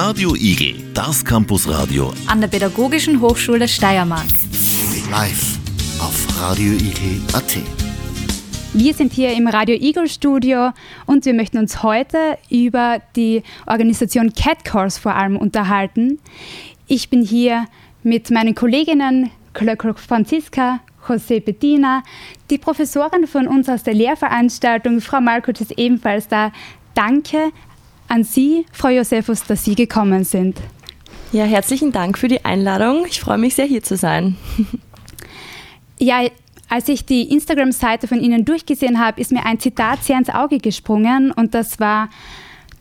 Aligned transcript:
Radio 0.00 0.36
Igel, 0.36 0.76
das 0.94 1.24
Campusradio 1.24 2.12
an 2.28 2.40
der 2.40 2.46
Pädagogischen 2.46 3.20
Hochschule 3.20 3.66
Steiermark. 3.66 4.28
Live 5.10 5.58
auf 5.98 6.40
radioigel.at. 6.40 7.58
Wir 8.74 8.94
sind 8.94 9.12
hier 9.12 9.32
im 9.32 9.48
Radio 9.48 9.74
Eagle 9.74 10.08
Studio 10.08 10.70
und 11.06 11.24
wir 11.24 11.34
möchten 11.34 11.58
uns 11.58 11.82
heute 11.82 12.38
über 12.48 13.02
die 13.16 13.42
Organisation 13.66 14.32
Cat 14.34 14.64
Course 14.64 15.00
vor 15.00 15.16
allem 15.16 15.36
unterhalten. 15.36 16.20
Ich 16.86 17.10
bin 17.10 17.22
hier 17.22 17.66
mit 18.04 18.30
meinen 18.30 18.54
Kolleginnen 18.54 19.32
Franziska, 19.96 20.78
José 21.08 21.44
Bettina, 21.44 22.04
die 22.50 22.58
Professorin 22.58 23.26
von 23.26 23.48
uns 23.48 23.68
aus 23.68 23.82
der 23.82 23.94
Lehrveranstaltung, 23.94 25.00
Frau 25.00 25.20
Malkut 25.20 25.60
ist 25.60 25.76
ebenfalls 25.76 26.28
da. 26.28 26.52
Danke 26.94 27.52
an 28.08 28.24
Sie, 28.24 28.66
Frau 28.72 28.88
Josephus, 28.88 29.44
dass 29.44 29.64
Sie 29.64 29.74
gekommen 29.74 30.24
sind. 30.24 30.58
Ja, 31.32 31.44
herzlichen 31.44 31.92
Dank 31.92 32.18
für 32.18 32.28
die 32.28 32.44
Einladung. 32.44 33.04
Ich 33.06 33.20
freue 33.20 33.38
mich 33.38 33.54
sehr, 33.54 33.66
hier 33.66 33.82
zu 33.82 33.96
sein. 33.96 34.36
Ja, 36.00 36.22
als 36.68 36.88
ich 36.88 37.04
die 37.04 37.32
Instagram-Seite 37.32 38.06
von 38.06 38.20
Ihnen 38.20 38.44
durchgesehen 38.44 38.98
habe, 39.00 39.20
ist 39.20 39.32
mir 39.32 39.44
ein 39.44 39.58
Zitat 39.58 40.04
sehr 40.04 40.16
ins 40.16 40.30
Auge 40.30 40.58
gesprungen 40.58 41.32
und 41.32 41.54
das 41.54 41.80
war, 41.80 42.08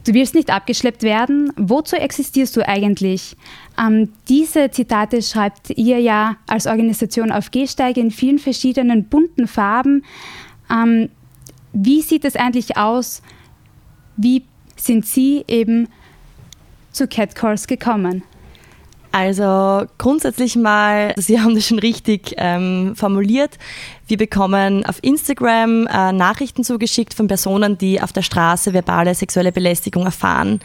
du 0.06 0.14
willst 0.14 0.36
nicht 0.36 0.52
abgeschleppt 0.52 1.04
werden, 1.04 1.52
wozu 1.56 1.96
existierst 1.96 2.56
du 2.56 2.68
eigentlich? 2.68 3.36
Ähm, 3.80 4.10
diese 4.30 4.72
Zitate 4.72 5.22
schreibt 5.22 5.72
ihr 5.72 6.00
ja 6.00 6.38
als 6.48 6.68
Organisation 6.68 7.32
auf 7.32 7.50
Gehsteige 7.50 8.02
in 8.02 8.12
vielen 8.12 8.40
verschiedenen 8.40 9.06
bunten 9.06 9.48
Farben. 9.48 10.04
Ähm, 10.70 11.10
wie 11.74 12.02
sieht 12.02 12.24
es 12.24 12.36
eigentlich 12.36 12.78
aus? 12.78 13.22
Wie 14.16 14.44
sind 14.80 15.06
Sie 15.06 15.44
eben 15.48 15.90
zu 16.92 17.08
Catcalls 17.08 17.68
gekommen? 17.68 18.24
Also 19.12 19.88
grundsätzlich 19.98 20.56
mal, 20.56 21.14
Sie 21.18 21.40
haben 21.40 21.56
das 21.56 21.66
schon 21.66 21.80
richtig 21.80 22.36
ähm, 22.38 22.94
formuliert. 22.96 23.58
Wir 24.06 24.18
bekommen 24.18 24.86
auf 24.86 25.00
Instagram 25.02 25.88
äh, 25.88 26.12
Nachrichten 26.12 26.64
zugeschickt 26.64 27.14
von 27.14 27.28
Personen, 27.28 27.78
die 27.78 28.02
auf 28.02 28.14
der 28.14 28.22
Straße 28.22 28.74
verbale 28.74 29.16
sexuelle 29.16 29.52
Belästigung 29.52 30.06
erfahren. 30.06 30.60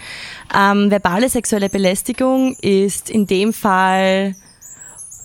Ähm, 0.54 0.90
verbale 0.90 1.28
sexuelle 1.28 1.68
Belästigung 1.68 2.54
ist 2.60 3.08
in 3.08 3.26
dem 3.26 3.52
Fall 3.52 4.34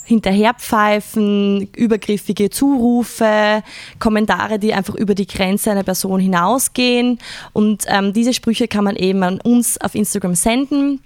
Hinterherpfeifen, 0.07 1.67
übergriffige 1.75 2.49
Zurufe, 2.49 3.61
Kommentare, 3.99 4.57
die 4.57 4.73
einfach 4.73 4.95
über 4.95 5.13
die 5.15 5.27
Grenze 5.27 5.69
einer 5.69 5.83
Person 5.83 6.21
hinausgehen. 6.21 7.19
Und 7.51 7.83
ähm, 7.87 8.13
diese 8.13 8.33
Sprüche 8.33 8.69
kann 8.69 8.85
man 8.85 8.95
eben 8.95 9.21
an 9.23 9.41
uns 9.41 9.77
auf 9.81 9.95
Instagram 9.95 10.33
senden. 10.33 11.01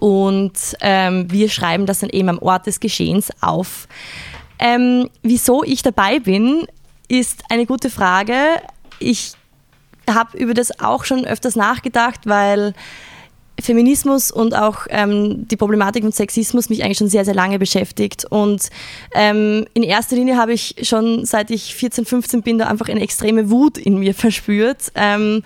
Und 0.00 0.58
ähm, 0.80 1.30
wir 1.30 1.48
schreiben 1.48 1.86
das 1.86 2.00
dann 2.00 2.10
eben 2.10 2.28
am 2.28 2.40
Ort 2.40 2.66
des 2.66 2.80
Geschehens 2.80 3.30
auf. 3.40 3.86
Ähm, 4.58 5.08
wieso 5.22 5.62
ich 5.62 5.82
dabei 5.82 6.18
bin, 6.18 6.66
ist 7.06 7.44
eine 7.48 7.64
gute 7.64 7.90
Frage. 7.90 8.60
Ich 8.98 9.34
habe 10.10 10.36
über 10.36 10.52
das 10.52 10.80
auch 10.80 11.04
schon 11.04 11.24
öfters 11.24 11.54
nachgedacht, 11.54 12.22
weil 12.24 12.74
Feminismus 13.60 14.30
und 14.30 14.54
auch 14.54 14.86
ähm, 14.90 15.48
die 15.48 15.56
Problematik 15.56 16.02
von 16.02 16.12
Sexismus 16.12 16.68
mich 16.68 16.84
eigentlich 16.84 16.98
schon 16.98 17.08
sehr, 17.08 17.24
sehr 17.24 17.34
lange 17.34 17.58
beschäftigt. 17.58 18.24
Und 18.28 18.68
ähm, 19.14 19.66
in 19.74 19.82
erster 19.82 20.16
Linie 20.16 20.36
habe 20.36 20.52
ich 20.52 20.76
schon 20.82 21.24
seit 21.24 21.50
ich 21.50 21.74
14, 21.74 22.04
15 22.04 22.42
bin, 22.42 22.58
da 22.58 22.66
einfach 22.66 22.88
eine 22.88 23.00
extreme 23.00 23.50
Wut 23.50 23.78
in 23.78 23.98
mir 23.98 24.14
verspürt. 24.14 24.92
Ähm, 24.94 25.42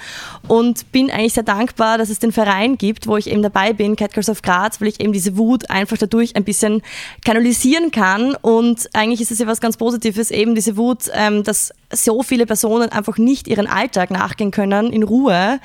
und 0.48 0.90
bin 0.92 1.10
eigentlich 1.10 1.34
sehr 1.34 1.44
dankbar, 1.44 1.98
dass 1.98 2.10
es 2.10 2.18
den 2.18 2.32
Verein 2.32 2.76
gibt, 2.76 3.06
wo 3.06 3.16
ich 3.16 3.30
eben 3.30 3.42
dabei 3.42 3.72
bin, 3.72 3.96
Cat 3.96 4.12
Girls 4.12 4.28
of 4.28 4.42
Graz, 4.42 4.80
weil 4.80 4.88
ich 4.88 5.00
eben 5.00 5.12
diese 5.12 5.36
Wut 5.36 5.70
einfach 5.70 5.96
dadurch 5.96 6.36
ein 6.36 6.44
bisschen 6.44 6.82
kanalisieren 7.24 7.90
kann. 7.90 8.34
Und 8.34 8.88
eigentlich 8.92 9.20
ist 9.20 9.30
es 9.30 9.38
ja 9.38 9.46
was 9.46 9.60
ganz 9.60 9.76
Positives, 9.76 10.30
eben 10.30 10.54
diese 10.54 10.76
Wut, 10.76 11.10
ähm, 11.14 11.44
dass 11.44 11.72
so 11.92 12.22
viele 12.22 12.46
Personen 12.46 12.90
einfach 12.90 13.18
nicht 13.18 13.48
ihren 13.48 13.66
Alltag 13.66 14.10
nachgehen 14.10 14.50
können 14.50 14.92
in 14.92 15.02
Ruhe, 15.02 15.60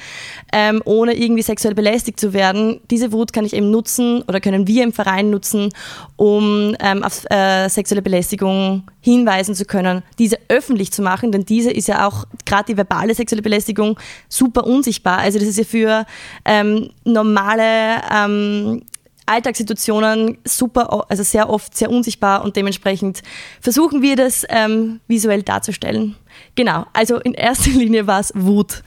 ähm, 0.51 0.81
ohne 0.85 1.13
irgendwie 1.13 1.41
sexuell 1.41 1.75
belästigt 1.75 2.19
zu 2.19 2.33
werden. 2.33 2.79
Diese 2.89 3.11
Wut 3.11 3.33
kann 3.33 3.45
ich 3.45 3.53
eben 3.53 3.71
nutzen 3.71 4.23
oder 4.27 4.39
können 4.39 4.67
wir 4.67 4.83
im 4.83 4.93
Verein 4.93 5.29
nutzen, 5.29 5.69
um 6.15 6.75
ähm, 6.79 7.03
auf 7.03 7.25
äh, 7.29 7.69
sexuelle 7.69 8.01
Belästigung 8.01 8.83
hinweisen 9.01 9.53
zu 9.53 9.65
können, 9.65 10.01
diese 10.17 10.37
öffentlich 10.47 10.91
zu 10.91 11.01
machen, 11.01 11.31
denn 11.31 11.45
diese 11.45 11.71
ist 11.71 11.87
ja 11.87 12.07
auch 12.07 12.25
gerade 12.45 12.65
die 12.65 12.77
verbale 12.77 13.13
sexuelle 13.13 13.43
Belästigung 13.43 13.99
super 14.29 14.65
unsichtbar. 14.65 15.19
Also 15.19 15.37
das 15.37 15.47
ist 15.47 15.57
ja 15.57 15.63
für 15.63 16.05
ähm, 16.43 16.89
normale 17.03 18.01
ähm, 18.11 18.81
Alltagssituationen 19.25 20.37
super, 20.43 21.05
also 21.09 21.23
sehr 21.23 21.49
oft 21.49 21.75
sehr 21.75 21.89
unsichtbar 21.89 22.43
und 22.43 22.55
dementsprechend 22.55 23.23
versuchen 23.59 24.01
wir 24.01 24.15
das 24.15 24.45
ähm, 24.49 24.99
visuell 25.07 25.43
darzustellen. 25.43 26.15
Genau, 26.55 26.85
also 26.93 27.19
in 27.19 27.33
erster 27.33 27.71
Linie 27.77 28.07
war 28.07 28.19
es 28.19 28.31
Wut. 28.35 28.83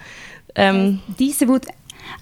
Ähm, 0.54 1.00
Diese 1.18 1.48
Wut 1.48 1.66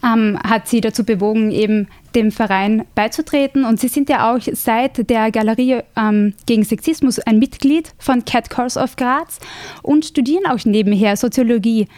ähm, 0.04 0.38
hat 0.42 0.68
Sie 0.68 0.80
dazu 0.80 1.04
bewogen, 1.04 1.50
eben 1.50 1.88
dem 2.14 2.32
Verein 2.32 2.84
beizutreten. 2.94 3.64
Und 3.64 3.80
Sie 3.80 3.88
sind 3.88 4.08
ja 4.08 4.34
auch 4.34 4.40
seit 4.52 5.08
der 5.10 5.30
Galerie 5.30 5.80
ähm, 5.96 6.34
gegen 6.46 6.64
Sexismus 6.64 7.18
ein 7.18 7.38
Mitglied 7.38 7.92
von 7.98 8.24
Cat 8.24 8.50
Course 8.50 8.80
of 8.80 8.96
Graz 8.96 9.38
und 9.82 10.04
studieren 10.04 10.46
auch 10.46 10.64
nebenher 10.64 11.16
Soziologie. 11.16 11.88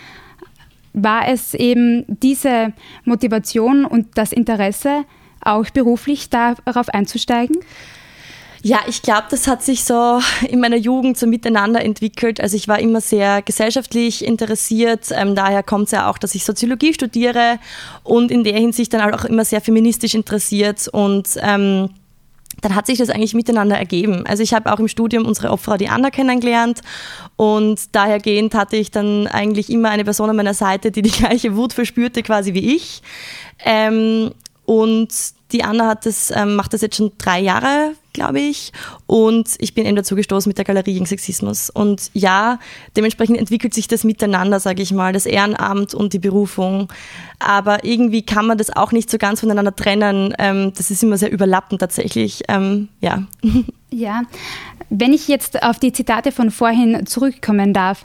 War 0.92 1.28
es 1.28 1.54
eben 1.54 2.04
diese 2.08 2.72
Motivation 3.04 3.84
und 3.84 4.18
das 4.18 4.32
Interesse, 4.32 5.04
auch 5.40 5.68
beruflich 5.70 6.30
darauf 6.30 6.88
einzusteigen? 6.88 7.56
Ja, 8.62 8.80
ich 8.88 9.02
glaube, 9.02 9.24
das 9.30 9.46
hat 9.46 9.62
sich 9.62 9.84
so 9.84 10.20
in 10.48 10.60
meiner 10.60 10.76
Jugend 10.76 11.16
so 11.16 11.26
miteinander 11.26 11.80
entwickelt. 11.84 12.40
Also 12.40 12.56
ich 12.56 12.66
war 12.66 12.80
immer 12.80 13.00
sehr 13.00 13.40
gesellschaftlich 13.42 14.24
interessiert. 14.24 15.10
Ähm, 15.12 15.34
daher 15.34 15.62
kommt 15.62 15.86
es 15.86 15.92
ja 15.92 16.10
auch, 16.10 16.18
dass 16.18 16.34
ich 16.34 16.44
Soziologie 16.44 16.92
studiere 16.92 17.58
und 18.02 18.30
in 18.30 18.42
der 18.42 18.58
Hinsicht 18.58 18.92
dann 18.92 19.14
auch 19.14 19.24
immer 19.24 19.44
sehr 19.44 19.60
feministisch 19.60 20.14
interessiert 20.14 20.88
und 20.88 21.28
ähm, 21.40 21.90
dann 22.60 22.74
hat 22.74 22.86
sich 22.86 22.98
das 22.98 23.10
eigentlich 23.10 23.34
miteinander 23.34 23.78
ergeben. 23.78 24.26
Also 24.26 24.42
ich 24.42 24.52
habe 24.52 24.72
auch 24.72 24.80
im 24.80 24.88
Studium 24.88 25.26
unsere 25.26 25.50
Opfer, 25.50 25.78
die 25.78 25.88
Anna 25.88 26.10
kennengelernt 26.10 26.80
und 27.36 27.94
dahergehend 27.94 28.54
hatte 28.54 28.76
ich 28.76 28.90
dann 28.90 29.28
eigentlich 29.28 29.70
immer 29.70 29.90
eine 29.90 30.02
Person 30.02 30.30
an 30.30 30.36
meiner 30.36 30.54
Seite, 30.54 30.90
die 30.90 31.02
die 31.02 31.10
gleiche 31.10 31.54
Wut 31.54 31.72
verspürte 31.72 32.24
quasi 32.24 32.54
wie 32.54 32.74
ich. 32.74 33.02
Ähm, 33.64 34.32
und 34.68 35.08
die 35.52 35.64
Anna 35.64 35.86
hat 35.86 36.04
das, 36.04 36.30
ähm, 36.30 36.54
macht 36.54 36.74
das 36.74 36.82
jetzt 36.82 36.96
schon 36.96 37.12
drei 37.16 37.40
Jahre, 37.40 37.94
glaube 38.12 38.38
ich. 38.38 38.70
Und 39.06 39.48
ich 39.60 39.72
bin 39.72 39.86
eben 39.86 39.96
dazu 39.96 40.14
gestoßen 40.14 40.50
mit 40.50 40.58
der 40.58 40.66
Galerie 40.66 40.92
gegen 40.92 41.06
Sexismus. 41.06 41.70
Und 41.70 42.10
ja, 42.12 42.58
dementsprechend 42.94 43.38
entwickelt 43.38 43.72
sich 43.72 43.88
das 43.88 44.04
miteinander, 44.04 44.60
sage 44.60 44.82
ich 44.82 44.92
mal, 44.92 45.14
das 45.14 45.24
Ehrenamt 45.24 45.94
und 45.94 46.12
die 46.12 46.18
Berufung. 46.18 46.92
Aber 47.38 47.82
irgendwie 47.82 48.20
kann 48.20 48.44
man 48.44 48.58
das 48.58 48.68
auch 48.68 48.92
nicht 48.92 49.08
so 49.08 49.16
ganz 49.16 49.40
voneinander 49.40 49.74
trennen. 49.74 50.34
Ähm, 50.38 50.74
das 50.76 50.90
ist 50.90 51.02
immer 51.02 51.16
sehr 51.16 51.32
überlappend 51.32 51.80
tatsächlich. 51.80 52.42
Ähm, 52.48 52.88
ja. 53.00 53.22
Ja, 53.90 54.24
wenn 54.90 55.14
ich 55.14 55.28
jetzt 55.28 55.62
auf 55.62 55.78
die 55.78 55.92
Zitate 55.92 56.30
von 56.30 56.50
vorhin 56.50 57.06
zurückkommen 57.06 57.72
darf. 57.72 58.04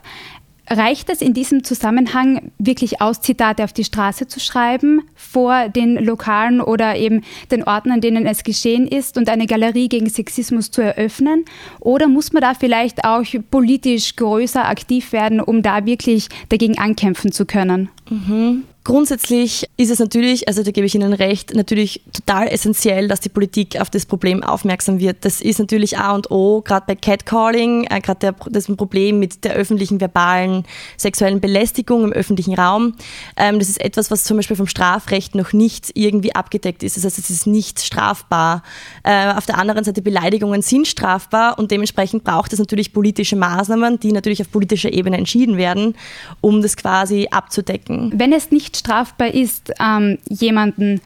Reicht 0.69 1.09
es 1.09 1.21
in 1.21 1.33
diesem 1.33 1.63
Zusammenhang 1.63 2.51
wirklich 2.57 3.01
aus, 3.01 3.21
Zitate 3.21 3.63
auf 3.63 3.73
die 3.73 3.83
Straße 3.83 4.27
zu 4.27 4.39
schreiben, 4.39 5.01
vor 5.15 5.67
den 5.67 5.95
Lokalen 5.95 6.61
oder 6.61 6.95
eben 6.95 7.21
den 7.51 7.63
Orten, 7.63 7.91
an 7.91 7.99
denen 7.99 8.25
es 8.25 8.43
geschehen 8.43 8.87
ist 8.87 9.17
und 9.17 9.27
eine 9.29 9.45
Galerie 9.45 9.89
gegen 9.89 10.09
Sexismus 10.09 10.71
zu 10.71 10.81
eröffnen? 10.81 11.45
Oder 11.79 12.07
muss 12.07 12.31
man 12.31 12.41
da 12.41 12.53
vielleicht 12.53 13.03
auch 13.03 13.25
politisch 13.51 14.15
größer 14.15 14.67
aktiv 14.67 15.11
werden, 15.11 15.41
um 15.41 15.61
da 15.61 15.85
wirklich 15.85 16.29
dagegen 16.47 16.77
ankämpfen 16.77 17.31
zu 17.33 17.45
können? 17.45 17.89
Mhm. 18.09 18.63
Grundsätzlich 18.83 19.69
ist 19.77 19.91
es 19.91 19.99
natürlich, 19.99 20.49
also 20.49 20.61
da 20.61 20.71
gebe 20.71 20.85
ich 20.85 20.93
Ihnen 20.93 21.13
recht, 21.13 21.53
natürlich 21.53 22.01
total 22.11 22.49
essentiell, 22.49 23.07
dass 23.07 23.21
die 23.21 23.29
Politik 23.29 23.79
auf 23.79 23.89
das 23.89 24.05
Problem 24.05 24.43
aufmerksam 24.43 24.99
wird. 24.99 25.23
Das 25.23 25.39
ist 25.39 25.57
natürlich 25.57 25.97
A 25.97 26.13
und 26.13 26.31
O, 26.31 26.61
gerade 26.61 26.85
bei 26.87 26.95
Catcalling, 26.95 27.85
äh, 27.89 28.01
gerade 28.01 28.35
das 28.49 28.65
Problem 28.75 29.19
mit 29.19 29.45
der 29.45 29.53
öffentlichen 29.53 30.01
verbalen 30.01 30.65
sexuellen 30.97 31.39
Belästigung 31.39 32.03
im 32.03 32.11
öffentlichen 32.11 32.55
Raum. 32.55 32.95
Ähm, 33.37 33.57
das 33.57 33.69
ist 33.69 33.79
etwas, 33.79 34.11
was 34.11 34.25
zum 34.25 34.35
Beispiel 34.35 34.57
vom 34.57 34.67
Strafrecht 34.67 35.33
noch 35.33 35.53
nicht 35.53 35.91
irgendwie 35.93 36.35
abgedeckt 36.35 36.83
ist. 36.83 36.97
Das 36.97 37.05
heißt, 37.05 37.19
es 37.19 37.29
ist 37.29 37.47
nicht 37.47 37.79
strafbar. 37.79 38.63
Äh, 39.03 39.31
auf 39.33 39.45
der 39.45 39.59
anderen 39.59 39.85
Seite, 39.85 40.01
Beleidigungen 40.01 40.61
sind 40.61 40.89
strafbar 40.89 41.57
und 41.57 41.71
dementsprechend 41.71 42.25
braucht 42.25 42.51
es 42.51 42.59
natürlich 42.59 42.91
politische 42.91 43.37
Maßnahmen, 43.37 44.01
die 44.01 44.11
natürlich 44.11 44.41
auf 44.41 44.51
politischer 44.51 44.91
Ebene 44.91 45.17
entschieden 45.17 45.55
werden, 45.55 45.95
um 46.41 46.61
das 46.61 46.75
quasi 46.75 47.29
abzudecken. 47.31 48.11
Wenn 48.13 48.33
es 48.33 48.51
nicht 48.51 48.72
nicht 48.73 48.77
strafbar 48.77 49.33
ist, 49.33 49.71
ähm, 49.79 50.17
jemanden 50.29 51.01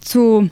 zu 0.00 0.50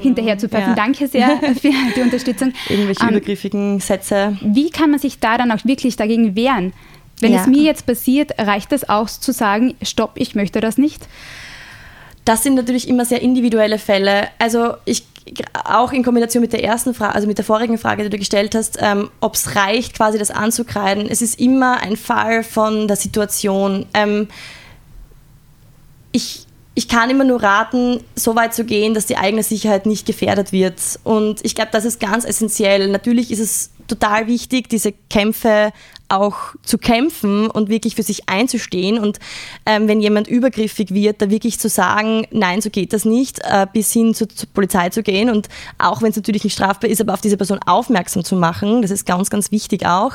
hinterher 0.00 0.38
zu 0.38 0.48
pfeifen. 0.48 0.70
Ja. 0.70 0.74
Danke 0.74 1.06
sehr 1.06 1.38
für 1.60 1.70
die 1.94 2.00
Unterstützung. 2.00 2.52
Irgendwelche 2.68 3.02
ähm, 3.04 3.10
übergriffigen 3.10 3.78
Sätze. 3.78 4.36
Wie 4.42 4.70
kann 4.70 4.90
man 4.90 4.98
sich 4.98 5.20
da 5.20 5.38
dann 5.38 5.52
auch 5.52 5.64
wirklich 5.64 5.94
dagegen 5.96 6.34
wehren? 6.34 6.72
Wenn 7.20 7.32
ja. 7.32 7.40
es 7.40 7.46
mir 7.46 7.62
jetzt 7.62 7.86
passiert, 7.86 8.32
reicht 8.38 8.72
es 8.72 8.88
auch 8.88 9.08
zu 9.08 9.32
sagen, 9.32 9.74
stopp, 9.82 10.12
ich 10.16 10.34
möchte 10.34 10.60
das 10.60 10.78
nicht? 10.78 11.06
Das 12.24 12.42
sind 12.42 12.54
natürlich 12.54 12.88
immer 12.88 13.04
sehr 13.04 13.22
individuelle 13.22 13.78
Fälle. 13.78 14.28
Also 14.38 14.74
ich 14.84 15.04
auch 15.64 15.92
in 15.92 16.02
Kombination 16.02 16.40
mit 16.40 16.52
der 16.52 16.64
ersten 16.64 16.92
Frage, 16.92 17.14
also 17.14 17.28
mit 17.28 17.38
der 17.38 17.44
vorigen 17.44 17.78
Frage, 17.78 18.02
die 18.02 18.10
du 18.10 18.18
gestellt 18.18 18.56
hast, 18.56 18.78
ähm, 18.80 19.10
ob 19.20 19.34
es 19.34 19.54
reicht, 19.54 19.94
quasi 19.94 20.18
das 20.18 20.32
anzukreiden. 20.32 21.08
Es 21.08 21.22
ist 21.22 21.38
immer 21.38 21.80
ein 21.80 21.96
Fall 21.96 22.42
von 22.42 22.88
der 22.88 22.96
Situation. 22.96 23.86
Ähm, 23.94 24.26
ich, 26.12 26.46
ich 26.74 26.88
kann 26.88 27.10
immer 27.10 27.24
nur 27.24 27.42
raten, 27.42 28.00
so 28.14 28.36
weit 28.36 28.54
zu 28.54 28.64
gehen, 28.64 28.94
dass 28.94 29.06
die 29.06 29.16
eigene 29.16 29.42
Sicherheit 29.42 29.86
nicht 29.86 30.06
gefährdet 30.06 30.52
wird. 30.52 30.80
Und 31.04 31.44
ich 31.44 31.54
glaube, 31.54 31.70
das 31.72 31.84
ist 31.84 32.00
ganz 32.00 32.24
essentiell. 32.24 32.88
Natürlich 32.88 33.30
ist 33.30 33.40
es 33.40 33.70
total 33.86 34.26
wichtig, 34.26 34.68
diese 34.68 34.92
Kämpfe 35.10 35.72
auch 36.10 36.54
zu 36.62 36.76
kämpfen 36.76 37.48
und 37.48 37.68
wirklich 37.68 37.94
für 37.94 38.02
sich 38.02 38.28
einzustehen 38.28 38.98
und 38.98 39.18
ähm, 39.64 39.88
wenn 39.88 40.00
jemand 40.00 40.26
übergriffig 40.28 40.92
wird, 40.92 41.22
da 41.22 41.30
wirklich 41.30 41.58
zu 41.58 41.68
sagen, 41.68 42.26
nein, 42.30 42.60
so 42.60 42.68
geht 42.68 42.92
das 42.92 43.04
nicht, 43.04 43.40
äh, 43.44 43.66
bis 43.72 43.92
hin 43.92 44.14
zu, 44.14 44.26
zur 44.26 44.48
Polizei 44.52 44.90
zu 44.90 45.02
gehen 45.02 45.30
und 45.30 45.48
auch 45.78 46.02
wenn 46.02 46.10
es 46.10 46.16
natürlich 46.16 46.44
nicht 46.44 46.54
strafbar 46.54 46.90
ist, 46.90 47.00
aber 47.00 47.14
auf 47.14 47.20
diese 47.20 47.36
Person 47.36 47.60
aufmerksam 47.64 48.24
zu 48.24 48.34
machen, 48.34 48.82
das 48.82 48.90
ist 48.90 49.06
ganz, 49.06 49.30
ganz 49.30 49.52
wichtig 49.52 49.86
auch. 49.86 50.14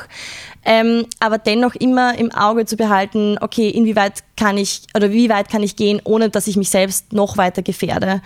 Ähm, 0.64 1.06
aber 1.20 1.38
dennoch 1.38 1.74
immer 1.76 2.18
im 2.18 2.32
Auge 2.32 2.66
zu 2.66 2.76
behalten, 2.76 3.38
okay, 3.40 3.68
inwieweit 3.68 4.24
kann 4.36 4.58
ich 4.58 4.82
oder 4.94 5.12
wie 5.12 5.28
weit 5.28 5.48
kann 5.48 5.62
ich 5.62 5.76
gehen, 5.76 6.02
ohne 6.04 6.28
dass 6.28 6.46
ich 6.46 6.56
mich 6.56 6.70
selbst 6.70 7.12
noch 7.12 7.36
weiter 7.36 7.62
gefährde. 7.62 8.20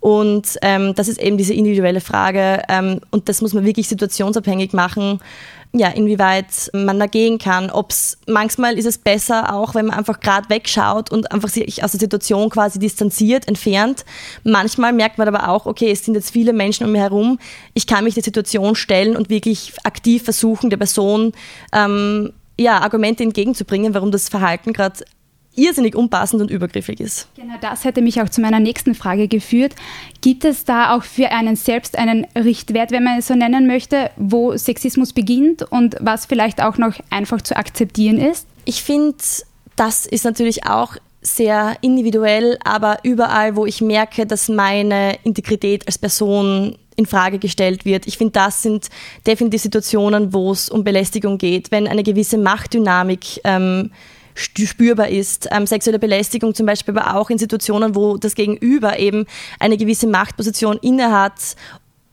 Und 0.00 0.58
ähm, 0.62 0.94
das 0.94 1.08
ist 1.08 1.20
eben 1.20 1.38
diese 1.38 1.54
individuelle 1.54 2.00
Frage 2.00 2.62
ähm, 2.68 3.00
und 3.10 3.28
das 3.28 3.40
muss 3.42 3.54
man 3.54 3.64
wirklich 3.64 3.88
situationsabhängig 3.88 4.72
machen 4.74 5.20
ja, 5.78 5.88
inwieweit 5.88 6.70
man 6.72 6.98
dagegen 6.98 7.38
kann. 7.38 7.70
Ob's, 7.70 8.18
manchmal 8.26 8.78
ist 8.78 8.86
es 8.86 8.98
besser 8.98 9.54
auch, 9.54 9.74
wenn 9.74 9.86
man 9.86 9.98
einfach 9.98 10.20
gerade 10.20 10.48
wegschaut 10.48 11.10
und 11.10 11.32
einfach 11.32 11.48
sich 11.48 11.82
aus 11.84 11.92
der 11.92 12.00
Situation 12.00 12.50
quasi 12.50 12.78
distanziert, 12.78 13.48
entfernt. 13.48 14.04
Manchmal 14.44 14.92
merkt 14.92 15.18
man 15.18 15.28
aber 15.28 15.48
auch, 15.48 15.66
okay, 15.66 15.90
es 15.90 16.04
sind 16.04 16.14
jetzt 16.14 16.30
viele 16.30 16.52
Menschen 16.52 16.86
um 16.86 16.92
mich 16.92 17.00
herum, 17.00 17.38
ich 17.74 17.86
kann 17.86 18.04
mich 18.04 18.14
der 18.14 18.22
Situation 18.22 18.74
stellen 18.74 19.16
und 19.16 19.30
wirklich 19.30 19.72
aktiv 19.84 20.24
versuchen, 20.24 20.70
der 20.70 20.76
Person 20.78 21.32
ähm, 21.72 22.32
ja, 22.58 22.78
Argumente 22.80 23.22
entgegenzubringen, 23.22 23.94
warum 23.94 24.10
das 24.10 24.28
Verhalten 24.28 24.72
gerade 24.72 25.04
irrsinnig 25.56 25.94
unpassend 25.94 26.42
und 26.42 26.50
übergriffig 26.50 27.00
ist. 27.00 27.28
Genau, 27.36 27.54
das 27.60 27.84
hätte 27.84 28.02
mich 28.02 28.20
auch 28.20 28.28
zu 28.28 28.40
meiner 28.40 28.60
nächsten 28.60 28.94
Frage 28.94 29.28
geführt. 29.28 29.74
Gibt 30.20 30.44
es 30.44 30.64
da 30.64 30.94
auch 30.94 31.02
für 31.02 31.30
einen 31.30 31.56
selbst 31.56 31.98
einen 31.98 32.26
Richtwert, 32.36 32.90
wenn 32.90 33.04
man 33.04 33.18
es 33.18 33.26
so 33.26 33.34
nennen 33.34 33.66
möchte, 33.66 34.10
wo 34.16 34.56
Sexismus 34.56 35.12
beginnt 35.12 35.62
und 35.62 35.96
was 36.00 36.26
vielleicht 36.26 36.62
auch 36.62 36.78
noch 36.78 36.94
einfach 37.10 37.42
zu 37.42 37.56
akzeptieren 37.56 38.18
ist? 38.18 38.46
Ich 38.64 38.82
finde, 38.82 39.16
das 39.76 40.06
ist 40.06 40.24
natürlich 40.24 40.66
auch 40.66 40.96
sehr 41.22 41.76
individuell, 41.80 42.58
aber 42.64 42.98
überall, 43.02 43.56
wo 43.56 43.66
ich 43.66 43.80
merke, 43.80 44.26
dass 44.26 44.48
meine 44.48 45.18
Integrität 45.24 45.86
als 45.86 45.98
Person 45.98 46.78
in 46.96 47.06
Frage 47.06 47.38
gestellt 47.38 47.84
wird. 47.84 48.06
Ich 48.06 48.16
finde, 48.16 48.32
das 48.32 48.62
sind 48.62 48.88
definitiv 49.26 49.62
Situationen, 49.62 50.32
wo 50.32 50.50
es 50.50 50.70
um 50.70 50.82
Belästigung 50.82 51.36
geht, 51.38 51.70
wenn 51.70 51.86
eine 51.86 52.02
gewisse 52.02 52.38
Machtdynamik 52.38 53.40
ähm, 53.44 53.90
spürbar 54.36 55.08
ist. 55.08 55.48
Ähm, 55.50 55.66
sexuelle 55.66 55.98
Belästigung 55.98 56.54
zum 56.54 56.66
Beispiel, 56.66 56.96
aber 56.96 57.16
auch 57.16 57.30
in 57.30 57.38
Situationen, 57.38 57.94
wo 57.94 58.16
das 58.16 58.34
Gegenüber 58.34 58.98
eben 58.98 59.26
eine 59.58 59.76
gewisse 59.76 60.06
Machtposition 60.06 60.78
innehat 60.78 61.56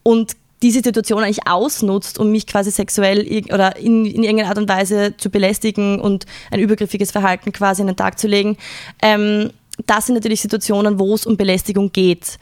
und 0.02 0.32
diese 0.62 0.80
Situation 0.82 1.22
eigentlich 1.22 1.46
ausnutzt, 1.46 2.18
um 2.18 2.30
mich 2.30 2.46
quasi 2.46 2.70
sexuell 2.70 3.44
oder 3.52 3.76
in, 3.76 4.06
in 4.06 4.24
irgendeiner 4.24 4.48
Art 4.48 4.58
und 4.58 4.68
Weise 4.68 5.14
zu 5.18 5.28
belästigen 5.28 6.00
und 6.00 6.24
ein 6.50 6.58
übergriffiges 6.58 7.10
Verhalten 7.10 7.52
quasi 7.52 7.82
an 7.82 7.88
den 7.88 7.96
Tag 7.96 8.18
zu 8.18 8.26
legen. 8.26 8.56
Ähm, 9.02 9.50
das 9.86 10.06
sind 10.06 10.14
natürlich 10.14 10.40
Situationen, 10.40 10.98
wo 10.98 11.14
es 11.14 11.26
um 11.26 11.36
Belästigung 11.36 11.92
geht 11.92 12.38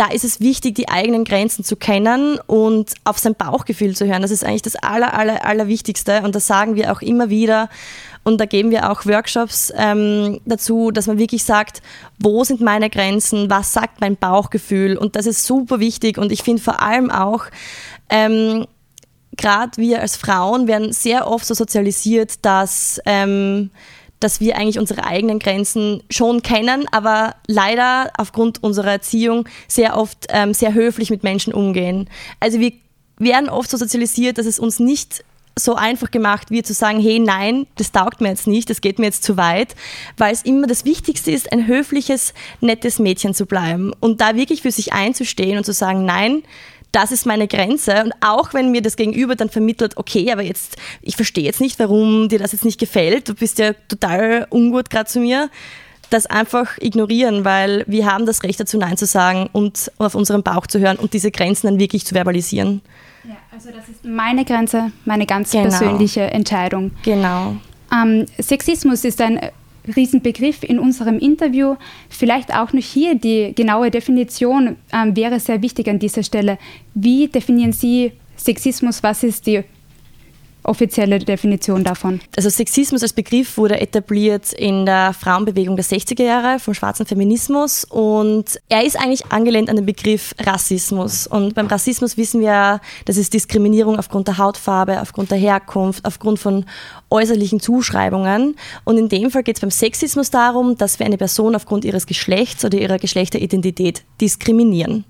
da 0.00 0.06
ist 0.06 0.24
es 0.24 0.40
wichtig, 0.40 0.76
die 0.76 0.88
eigenen 0.88 1.24
Grenzen 1.24 1.62
zu 1.62 1.76
kennen 1.76 2.38
und 2.46 2.94
auf 3.04 3.18
sein 3.18 3.34
Bauchgefühl 3.34 3.94
zu 3.94 4.06
hören. 4.06 4.22
Das 4.22 4.30
ist 4.30 4.42
eigentlich 4.42 4.62
das 4.62 4.76
Aller, 4.76 5.12
Aller, 5.12 5.44
Allerwichtigste 5.44 6.22
und 6.22 6.34
das 6.34 6.46
sagen 6.46 6.74
wir 6.74 6.90
auch 6.90 7.02
immer 7.02 7.28
wieder. 7.28 7.68
Und 8.22 8.38
da 8.38 8.44
geben 8.44 8.70
wir 8.70 8.90
auch 8.90 9.06
Workshops 9.06 9.72
ähm, 9.76 10.40
dazu, 10.44 10.90
dass 10.90 11.06
man 11.06 11.18
wirklich 11.18 11.44
sagt, 11.44 11.82
wo 12.18 12.44
sind 12.44 12.60
meine 12.60 12.90
Grenzen, 12.90 13.48
was 13.48 13.72
sagt 13.72 14.00
mein 14.00 14.16
Bauchgefühl. 14.16 14.96
Und 14.96 15.16
das 15.16 15.26
ist 15.26 15.44
super 15.46 15.80
wichtig. 15.80 16.18
Und 16.18 16.30
ich 16.30 16.42
finde 16.42 16.62
vor 16.62 16.82
allem 16.82 17.10
auch, 17.10 17.44
ähm, 18.10 18.66
gerade 19.36 19.76
wir 19.78 20.00
als 20.00 20.16
Frauen 20.16 20.66
werden 20.66 20.92
sehr 20.92 21.26
oft 21.26 21.46
so 21.46 21.54
sozialisiert, 21.54 22.44
dass 22.44 23.00
ähm, 23.06 23.70
dass 24.20 24.38
wir 24.38 24.56
eigentlich 24.56 24.78
unsere 24.78 25.04
eigenen 25.04 25.38
Grenzen 25.38 26.02
schon 26.10 26.42
kennen, 26.42 26.84
aber 26.92 27.34
leider 27.46 28.10
aufgrund 28.18 28.62
unserer 28.62 28.92
Erziehung 28.92 29.48
sehr 29.66 29.96
oft 29.96 30.26
ähm, 30.28 30.52
sehr 30.52 30.74
höflich 30.74 31.10
mit 31.10 31.22
Menschen 31.22 31.54
umgehen. 31.54 32.08
Also 32.38 32.60
wir 32.60 32.72
werden 33.18 33.48
oft 33.48 33.70
so 33.70 33.78
sozialisiert, 33.78 34.38
dass 34.38 34.46
es 34.46 34.58
uns 34.58 34.78
nicht 34.78 35.24
so 35.58 35.74
einfach 35.74 36.10
gemacht 36.10 36.50
wird 36.50 36.66
zu 36.66 36.74
sagen, 36.74 37.00
hey, 37.00 37.18
nein, 37.18 37.66
das 37.76 37.92
taugt 37.92 38.20
mir 38.20 38.28
jetzt 38.28 38.46
nicht, 38.46 38.70
das 38.70 38.80
geht 38.80 38.98
mir 38.98 39.06
jetzt 39.06 39.24
zu 39.24 39.36
weit, 39.36 39.74
weil 40.16 40.32
es 40.32 40.42
immer 40.42 40.66
das 40.66 40.84
Wichtigste 40.84 41.30
ist, 41.30 41.52
ein 41.52 41.66
höfliches, 41.66 42.34
nettes 42.60 42.98
Mädchen 42.98 43.34
zu 43.34 43.46
bleiben 43.46 43.92
und 44.00 44.20
da 44.20 44.36
wirklich 44.36 44.62
für 44.62 44.70
sich 44.70 44.92
einzustehen 44.92 45.58
und 45.58 45.64
zu 45.64 45.72
sagen, 45.72 46.04
nein, 46.04 46.42
das 46.92 47.12
ist 47.12 47.26
meine 47.26 47.46
Grenze. 47.46 48.02
Und 48.02 48.12
auch 48.20 48.52
wenn 48.52 48.70
mir 48.70 48.82
das 48.82 48.96
Gegenüber 48.96 49.36
dann 49.36 49.48
vermittelt, 49.48 49.96
okay, 49.96 50.30
aber 50.32 50.42
jetzt, 50.42 50.76
ich 51.02 51.16
verstehe 51.16 51.44
jetzt 51.44 51.60
nicht, 51.60 51.78
warum 51.78 52.28
dir 52.28 52.38
das 52.38 52.52
jetzt 52.52 52.64
nicht 52.64 52.80
gefällt, 52.80 53.28
du 53.28 53.34
bist 53.34 53.58
ja 53.58 53.72
total 53.88 54.46
ungut 54.50 54.90
gerade 54.90 55.08
zu 55.08 55.20
mir, 55.20 55.50
das 56.10 56.26
einfach 56.26 56.76
ignorieren, 56.78 57.44
weil 57.44 57.84
wir 57.86 58.06
haben 58.06 58.26
das 58.26 58.42
Recht 58.42 58.60
dazu, 58.60 58.78
Nein 58.78 58.96
zu 58.96 59.06
sagen 59.06 59.48
und 59.52 59.90
auf 59.98 60.14
unseren 60.14 60.42
Bauch 60.42 60.66
zu 60.66 60.80
hören 60.80 60.96
und 60.96 61.12
diese 61.14 61.30
Grenzen 61.30 61.68
dann 61.68 61.78
wirklich 61.78 62.04
zu 62.04 62.14
verbalisieren. 62.14 62.82
Ja, 63.24 63.36
also 63.52 63.70
das 63.70 63.88
ist 63.88 64.04
meine 64.04 64.44
Grenze, 64.44 64.92
meine 65.04 65.26
ganz 65.26 65.52
genau. 65.52 65.68
persönliche 65.68 66.22
Entscheidung. 66.22 66.92
Genau. 67.04 67.56
Ähm, 67.92 68.26
Sexismus 68.38 69.04
ist 69.04 69.20
ein 69.20 69.40
Riesenbegriff 69.96 70.62
in 70.62 70.78
unserem 70.78 71.18
Interview. 71.18 71.76
Vielleicht 72.08 72.54
auch 72.54 72.72
noch 72.72 72.82
hier 72.82 73.14
die 73.14 73.54
genaue 73.54 73.90
Definition 73.90 74.76
ähm, 74.92 75.16
wäre 75.16 75.40
sehr 75.40 75.62
wichtig 75.62 75.88
an 75.88 75.98
dieser 75.98 76.22
Stelle. 76.22 76.58
Wie 76.94 77.28
definieren 77.28 77.72
Sie 77.72 78.12
Sexismus? 78.36 79.02
Was 79.02 79.22
ist 79.22 79.46
die 79.46 79.64
offizielle 80.70 81.18
Definition 81.18 81.84
davon? 81.84 82.20
Also 82.36 82.48
Sexismus 82.48 83.02
als 83.02 83.12
Begriff 83.12 83.58
wurde 83.58 83.80
etabliert 83.80 84.52
in 84.52 84.86
der 84.86 85.12
Frauenbewegung 85.12 85.76
der 85.76 85.84
60er 85.84 86.22
Jahre 86.22 86.58
vom 86.60 86.74
schwarzen 86.74 87.06
Feminismus 87.06 87.84
und 87.84 88.60
er 88.68 88.84
ist 88.84 88.98
eigentlich 88.98 89.26
angelehnt 89.26 89.68
an 89.68 89.76
den 89.76 89.84
Begriff 89.84 90.34
Rassismus. 90.38 91.26
Und 91.26 91.54
beim 91.54 91.66
Rassismus 91.66 92.16
wissen 92.16 92.40
wir, 92.40 92.80
das 93.04 93.16
ist 93.16 93.34
Diskriminierung 93.34 93.98
aufgrund 93.98 94.28
der 94.28 94.38
Hautfarbe, 94.38 95.00
aufgrund 95.00 95.30
der 95.30 95.38
Herkunft, 95.38 96.04
aufgrund 96.04 96.38
von 96.38 96.64
äußerlichen 97.10 97.60
Zuschreibungen. 97.60 98.56
Und 98.84 98.96
in 98.96 99.08
dem 99.08 99.30
Fall 99.30 99.42
geht 99.42 99.56
es 99.56 99.60
beim 99.60 99.70
Sexismus 99.70 100.30
darum, 100.30 100.76
dass 100.78 100.98
wir 100.98 101.06
eine 101.06 101.18
Person 101.18 101.56
aufgrund 101.56 101.84
ihres 101.84 102.06
Geschlechts 102.06 102.64
oder 102.64 102.78
ihrer 102.78 102.98
Geschlechteridentität 102.98 104.04
diskriminieren. 104.20 105.04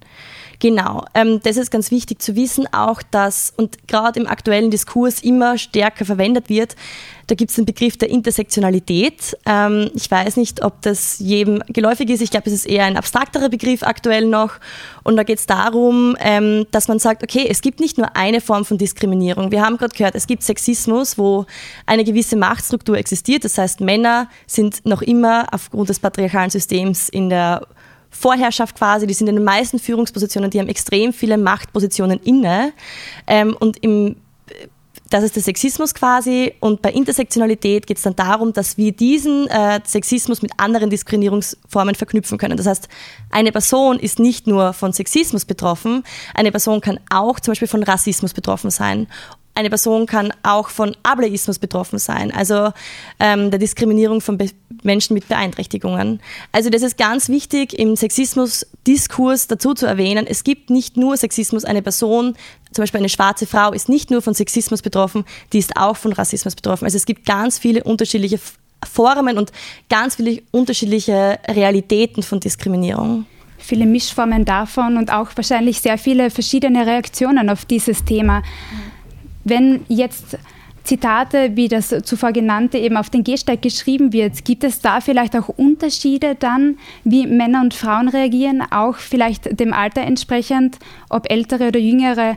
Genau, 0.60 1.06
ähm, 1.14 1.40
das 1.42 1.56
ist 1.56 1.70
ganz 1.70 1.90
wichtig 1.90 2.20
zu 2.20 2.36
wissen, 2.36 2.66
auch 2.70 3.02
dass, 3.02 3.54
und 3.56 3.88
gerade 3.88 4.20
im 4.20 4.26
aktuellen 4.26 4.70
Diskurs 4.70 5.22
immer 5.22 5.56
stärker 5.56 6.04
verwendet 6.04 6.50
wird, 6.50 6.76
da 7.28 7.34
gibt 7.34 7.50
es 7.50 7.56
den 7.56 7.64
Begriff 7.64 7.96
der 7.96 8.10
Intersektionalität. 8.10 9.38
Ähm, 9.46 9.90
ich 9.94 10.10
weiß 10.10 10.36
nicht, 10.36 10.62
ob 10.62 10.82
das 10.82 11.18
jedem 11.18 11.62
geläufig 11.68 12.10
ist. 12.10 12.20
Ich 12.20 12.30
glaube, 12.30 12.48
es 12.48 12.52
ist 12.52 12.66
eher 12.66 12.84
ein 12.84 12.98
abstrakterer 12.98 13.48
Begriff 13.48 13.82
aktuell 13.84 14.26
noch. 14.26 14.54
Und 15.02 15.16
da 15.16 15.22
geht 15.22 15.38
es 15.38 15.46
darum, 15.46 16.14
ähm, 16.20 16.66
dass 16.72 16.88
man 16.88 16.98
sagt, 16.98 17.22
okay, 17.22 17.46
es 17.48 17.62
gibt 17.62 17.80
nicht 17.80 17.96
nur 17.96 18.14
eine 18.14 18.42
Form 18.42 18.66
von 18.66 18.76
Diskriminierung. 18.76 19.52
Wir 19.52 19.62
haben 19.64 19.78
gerade 19.78 19.96
gehört, 19.96 20.14
es 20.14 20.26
gibt 20.26 20.42
Sexismus, 20.42 21.16
wo 21.16 21.46
eine 21.86 22.04
gewisse 22.04 22.36
Machtstruktur 22.36 22.98
existiert. 22.98 23.44
Das 23.44 23.56
heißt, 23.56 23.80
Männer 23.80 24.28
sind 24.46 24.84
noch 24.84 25.00
immer 25.00 25.46
aufgrund 25.52 25.88
des 25.88 26.00
patriarchalen 26.00 26.50
Systems 26.50 27.08
in 27.08 27.30
der 27.30 27.66
Vorherrschaft 28.10 28.76
quasi, 28.76 29.06
die 29.06 29.14
sind 29.14 29.28
in 29.28 29.36
den 29.36 29.44
meisten 29.44 29.78
Führungspositionen, 29.78 30.50
die 30.50 30.58
haben 30.58 30.68
extrem 30.68 31.12
viele 31.12 31.38
Machtpositionen 31.38 32.20
inne. 32.20 32.72
Ähm, 33.26 33.56
und 33.58 33.82
im, 33.82 34.16
das 35.10 35.24
ist 35.24 35.36
der 35.36 35.42
Sexismus 35.42 35.94
quasi. 35.94 36.54
Und 36.60 36.82
bei 36.82 36.92
Intersektionalität 36.92 37.86
geht 37.86 37.96
es 37.96 38.02
dann 38.04 38.16
darum, 38.16 38.52
dass 38.52 38.78
wir 38.78 38.92
diesen 38.92 39.48
äh, 39.48 39.80
Sexismus 39.84 40.42
mit 40.42 40.52
anderen 40.56 40.90
Diskriminierungsformen 40.90 41.94
verknüpfen 41.94 42.38
können. 42.38 42.56
Das 42.56 42.66
heißt, 42.66 42.88
eine 43.30 43.52
Person 43.52 43.98
ist 43.98 44.18
nicht 44.18 44.46
nur 44.46 44.72
von 44.72 44.92
Sexismus 44.92 45.44
betroffen, 45.44 46.04
eine 46.34 46.50
Person 46.50 46.80
kann 46.80 47.00
auch 47.10 47.40
zum 47.40 47.52
Beispiel 47.52 47.68
von 47.68 47.82
Rassismus 47.82 48.34
betroffen 48.34 48.70
sein 48.70 49.08
eine 49.54 49.68
Person 49.68 50.06
kann 50.06 50.32
auch 50.42 50.68
von 50.68 50.96
Ableismus 51.02 51.58
betroffen 51.58 51.98
sein, 51.98 52.32
also 52.32 52.72
ähm, 53.18 53.50
der 53.50 53.58
Diskriminierung 53.58 54.20
von 54.20 54.38
Be 54.38 54.50
Menschen 54.82 55.12
mit 55.12 55.28
Beeinträchtigungen. 55.28 56.20
Also 56.52 56.70
das 56.70 56.80
ist 56.80 56.96
ganz 56.96 57.28
wichtig 57.28 57.78
im 57.78 57.96
Sexismus-Diskurs 57.96 59.46
dazu 59.46 59.74
zu 59.74 59.84
erwähnen. 59.84 60.26
Es 60.26 60.42
gibt 60.42 60.70
nicht 60.70 60.96
nur 60.96 61.18
Sexismus, 61.18 61.66
eine 61.66 61.82
Person, 61.82 62.34
zum 62.72 62.82
Beispiel 62.82 63.00
eine 63.00 63.10
schwarze 63.10 63.46
Frau 63.46 63.72
ist 63.72 63.90
nicht 63.90 64.10
nur 64.10 64.22
von 64.22 64.32
Sexismus 64.32 64.80
betroffen, 64.80 65.24
die 65.52 65.58
ist 65.58 65.76
auch 65.76 65.98
von 65.98 66.14
Rassismus 66.14 66.54
betroffen. 66.54 66.86
Also 66.86 66.96
es 66.96 67.04
gibt 67.04 67.26
ganz 67.26 67.58
viele 67.58 67.84
unterschiedliche 67.84 68.40
Formen 68.90 69.36
und 69.36 69.52
ganz 69.88 70.16
viele 70.16 70.42
unterschiedliche 70.50 71.38
Realitäten 71.46 72.22
von 72.22 72.40
Diskriminierung. 72.40 73.26
Viele 73.58 73.84
Mischformen 73.84 74.44
davon 74.46 74.96
und 74.96 75.12
auch 75.12 75.28
wahrscheinlich 75.34 75.80
sehr 75.80 75.98
viele 75.98 76.30
verschiedene 76.30 76.86
Reaktionen 76.86 77.50
auf 77.50 77.66
dieses 77.66 78.04
Thema. 78.04 78.42
Wenn 79.44 79.84
jetzt 79.88 80.38
Zitate 80.84 81.56
wie 81.56 81.68
das 81.68 81.94
zuvor 82.02 82.32
genannte 82.32 82.78
eben 82.78 82.96
auf 82.96 83.10
den 83.10 83.22
Gehsteig 83.22 83.62
geschrieben 83.62 84.12
wird, 84.12 84.44
gibt 84.44 84.64
es 84.64 84.80
da 84.80 85.00
vielleicht 85.00 85.36
auch 85.36 85.48
Unterschiede 85.48 86.34
dann, 86.34 86.78
wie 87.04 87.26
Männer 87.26 87.60
und 87.60 87.74
Frauen 87.74 88.08
reagieren, 88.08 88.62
auch 88.70 88.96
vielleicht 88.96 89.60
dem 89.60 89.72
Alter 89.72 90.02
entsprechend, 90.02 90.78
ob 91.08 91.30
ältere 91.30 91.68
oder 91.68 91.78
jüngere 91.78 92.36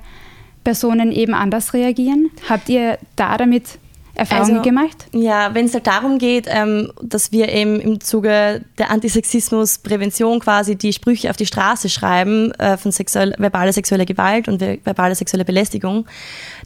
Personen 0.64 1.12
eben 1.12 1.34
anders 1.34 1.74
reagieren? 1.74 2.32
Habt 2.50 2.70
ihr 2.70 2.98
da 3.16 3.38
damit 3.38 3.80
Erfahrungen 4.16 4.58
also, 4.58 4.62
gemacht? 4.62 5.08
Ja, 5.12 5.56
wenn 5.56 5.66
es 5.66 5.74
halt 5.74 5.88
darum 5.88 6.20
geht, 6.20 6.46
ähm, 6.48 6.92
dass 7.02 7.32
wir 7.32 7.50
eben 7.50 7.80
im 7.80 8.00
Zuge 8.00 8.64
der 8.78 8.92
Antisexismusprävention 8.92 10.40
quasi 10.40 10.76
die 10.76 10.94
Sprüche 10.94 11.32
auf 11.32 11.38
die 11.38 11.48
Straße 11.48 11.90
schreiben 11.90 12.52
äh, 12.54 12.78
von 12.78 12.92
sexuell, 12.92 13.34
verbaler 13.40 13.74
sexueller 13.74 14.06
Gewalt 14.06 14.48
und 14.48 14.62
verbaler 14.62 15.16
sexueller 15.16 15.46
Belästigung, 15.46 16.06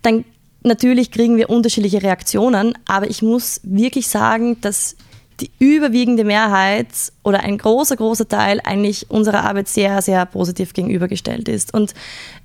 dann 0.01 0.25
natürlich 0.63 1.11
kriegen 1.11 1.37
wir 1.37 1.49
unterschiedliche 1.49 2.03
Reaktionen, 2.03 2.77
aber 2.85 3.09
ich 3.09 3.21
muss 3.21 3.61
wirklich 3.63 4.07
sagen, 4.07 4.59
dass 4.59 4.97
die 5.39 5.51
überwiegende 5.59 6.23
Mehrheit 6.23 6.87
oder 7.23 7.41
ein 7.41 7.57
großer, 7.57 7.95
großer 7.95 8.27
Teil 8.27 8.59
eigentlich 8.63 9.09
unserer 9.09 9.43
Arbeit 9.43 9.67
sehr, 9.67 10.01
sehr 10.01 10.25
positiv 10.25 10.73
gegenübergestellt 10.73 11.47
ist. 11.47 11.73
Und 11.73 11.93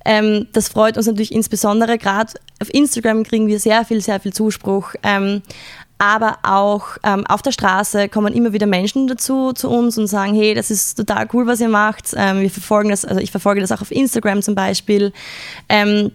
ähm, 0.05 0.47
das 0.53 0.69
freut 0.69 0.97
uns 0.97 1.07
natürlich 1.07 1.31
insbesondere. 1.31 1.97
Gerade 1.97 2.33
auf 2.61 2.71
Instagram 2.73 3.23
kriegen 3.23 3.47
wir 3.47 3.59
sehr 3.59 3.83
viel, 3.85 4.01
sehr 4.01 4.19
viel 4.19 4.33
Zuspruch. 4.33 4.93
Ähm, 5.01 5.41
aber 5.97 6.39
auch 6.43 6.97
ähm, 7.03 7.25
auf 7.27 7.41
der 7.41 7.51
Straße 7.51 8.09
kommen 8.09 8.33
immer 8.33 8.51
wieder 8.51 8.67
Menschen 8.67 9.07
dazu 9.07 9.53
zu 9.53 9.69
uns 9.69 9.97
und 9.97 10.07
sagen, 10.07 10.35
hey, 10.35 10.53
das 10.53 10.69
ist 10.69 10.95
total 10.95 11.27
cool, 11.33 11.47
was 11.47 11.61
ihr 11.61 11.69
macht. 11.69 12.13
Ähm, 12.15 12.41
wir 12.41 12.49
verfolgen 12.49 12.89
das, 12.89 13.05
also 13.05 13.21
ich 13.21 13.31
verfolge 13.31 13.61
das 13.61 13.71
auch 13.71 13.81
auf 13.81 13.91
Instagram 13.91 14.41
zum 14.41 14.53
Beispiel. 14.53 15.13
Ähm, 15.69 16.11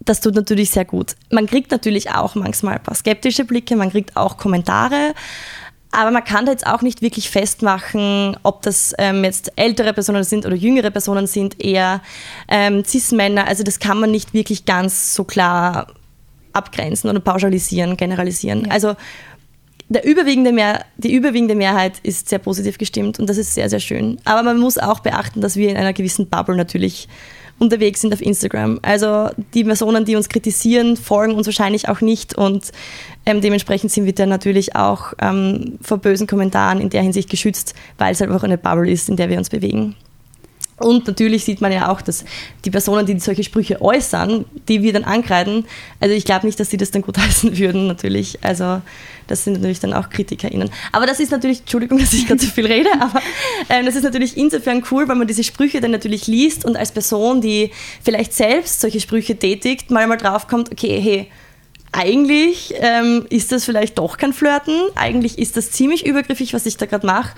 das 0.00 0.20
tut 0.20 0.34
natürlich 0.34 0.70
sehr 0.70 0.84
gut. 0.84 1.16
Man 1.30 1.46
kriegt 1.46 1.70
natürlich 1.70 2.10
auch 2.12 2.34
manchmal 2.34 2.74
ein 2.74 2.82
paar 2.82 2.94
skeptische 2.94 3.44
Blicke, 3.44 3.76
man 3.76 3.90
kriegt 3.90 4.16
auch 4.16 4.38
Kommentare. 4.38 5.14
Aber 5.96 6.10
man 6.10 6.24
kann 6.24 6.44
da 6.44 6.52
jetzt 6.52 6.66
auch 6.66 6.82
nicht 6.82 7.00
wirklich 7.00 7.30
festmachen, 7.30 8.36
ob 8.42 8.60
das 8.62 8.94
ähm, 8.98 9.24
jetzt 9.24 9.50
ältere 9.56 9.94
Personen 9.94 10.24
sind 10.24 10.44
oder 10.44 10.54
jüngere 10.54 10.90
Personen 10.90 11.26
sind, 11.26 11.62
eher 11.64 12.02
ähm, 12.48 12.84
Cis-Männer. 12.84 13.48
Also 13.48 13.62
das 13.62 13.78
kann 13.78 13.98
man 13.98 14.10
nicht 14.10 14.34
wirklich 14.34 14.66
ganz 14.66 15.14
so 15.14 15.24
klar 15.24 15.86
abgrenzen 16.52 17.08
oder 17.08 17.20
pauschalisieren, 17.20 17.96
generalisieren. 17.96 18.66
Ja. 18.66 18.72
Also 18.72 18.94
der 19.88 20.04
überwiegende 20.04 20.52
Mehr, 20.52 20.84
die 20.96 21.14
überwiegende 21.14 21.54
Mehrheit 21.54 21.94
ist 22.02 22.28
sehr 22.28 22.38
positiv 22.38 22.78
gestimmt 22.78 23.20
und 23.20 23.28
das 23.28 23.36
ist 23.36 23.54
sehr, 23.54 23.70
sehr 23.70 23.80
schön. 23.80 24.18
Aber 24.24 24.42
man 24.42 24.58
muss 24.58 24.78
auch 24.78 25.00
beachten, 25.00 25.40
dass 25.40 25.56
wir 25.56 25.70
in 25.70 25.76
einer 25.76 25.92
gewissen 25.92 26.28
Bubble 26.28 26.56
natürlich 26.56 27.08
unterwegs 27.58 28.00
sind 28.00 28.12
auf 28.12 28.20
Instagram. 28.20 28.80
Also 28.82 29.30
die 29.54 29.64
Personen, 29.64 30.04
die 30.04 30.16
uns 30.16 30.28
kritisieren, 30.28 30.96
folgen 30.96 31.34
uns 31.34 31.46
wahrscheinlich 31.46 31.88
auch 31.88 32.00
nicht 32.00 32.36
und 32.36 32.70
ähm, 33.24 33.40
dementsprechend 33.40 33.92
sind 33.92 34.04
wir 34.04 34.14
dann 34.14 34.28
natürlich 34.28 34.76
auch 34.76 35.14
ähm, 35.20 35.78
vor 35.80 35.98
bösen 35.98 36.26
Kommentaren 36.26 36.80
in 36.80 36.90
der 36.90 37.02
Hinsicht 37.02 37.30
geschützt, 37.30 37.74
weil 37.98 38.12
es 38.12 38.20
halt 38.20 38.30
einfach 38.30 38.44
eine 38.44 38.58
Bubble 38.58 38.90
ist, 38.90 39.08
in 39.08 39.16
der 39.16 39.30
wir 39.30 39.38
uns 39.38 39.50
bewegen. 39.50 39.94
Und 40.78 41.06
natürlich 41.06 41.44
sieht 41.44 41.62
man 41.62 41.72
ja 41.72 41.90
auch, 41.90 42.02
dass 42.02 42.24
die 42.64 42.70
Personen, 42.70 43.06
die 43.06 43.18
solche 43.18 43.42
Sprüche 43.42 43.80
äußern, 43.80 44.44
die 44.68 44.82
wir 44.82 44.92
dann 44.92 45.04
ankreiden, 45.04 45.64
also 46.00 46.14
ich 46.14 46.26
glaube 46.26 46.44
nicht, 46.44 46.60
dass 46.60 46.68
sie 46.68 46.76
das 46.76 46.90
dann 46.90 47.00
gut 47.00 47.16
heißen 47.18 47.56
würden, 47.56 47.86
natürlich. 47.86 48.38
Also 48.42 48.82
das 49.26 49.44
sind 49.44 49.54
natürlich 49.54 49.80
dann 49.80 49.94
auch 49.94 50.10
KritikerInnen. 50.10 50.70
Aber 50.92 51.06
das 51.06 51.18
ist 51.18 51.32
natürlich, 51.32 51.60
Entschuldigung, 51.60 51.98
dass 52.00 52.12
ich 52.12 52.26
gerade 52.26 52.40
zu 52.40 52.50
viel 52.50 52.66
rede, 52.66 52.90
aber 53.00 53.20
ähm, 53.70 53.86
das 53.86 53.96
ist 53.96 54.02
natürlich 54.02 54.36
insofern 54.36 54.84
cool, 54.90 55.08
weil 55.08 55.16
man 55.16 55.26
diese 55.26 55.44
Sprüche 55.44 55.80
dann 55.80 55.92
natürlich 55.92 56.26
liest 56.26 56.64
und 56.66 56.76
als 56.76 56.92
Person, 56.92 57.40
die 57.40 57.70
vielleicht 58.02 58.34
selbst 58.34 58.80
solche 58.80 59.00
Sprüche 59.00 59.36
tätigt, 59.36 59.90
mal 59.90 60.06
mal 60.06 60.16
draufkommt, 60.16 60.70
okay, 60.70 61.00
hey, 61.00 61.30
eigentlich 61.92 62.74
ähm, 62.76 63.26
ist 63.30 63.52
das 63.52 63.64
vielleicht 63.64 63.98
doch 63.98 64.18
kein 64.18 64.34
Flirten, 64.34 64.74
eigentlich 64.96 65.38
ist 65.38 65.56
das 65.56 65.70
ziemlich 65.70 66.04
übergriffig, 66.04 66.52
was 66.52 66.66
ich 66.66 66.76
da 66.76 66.84
gerade 66.84 67.06
mache. 67.06 67.34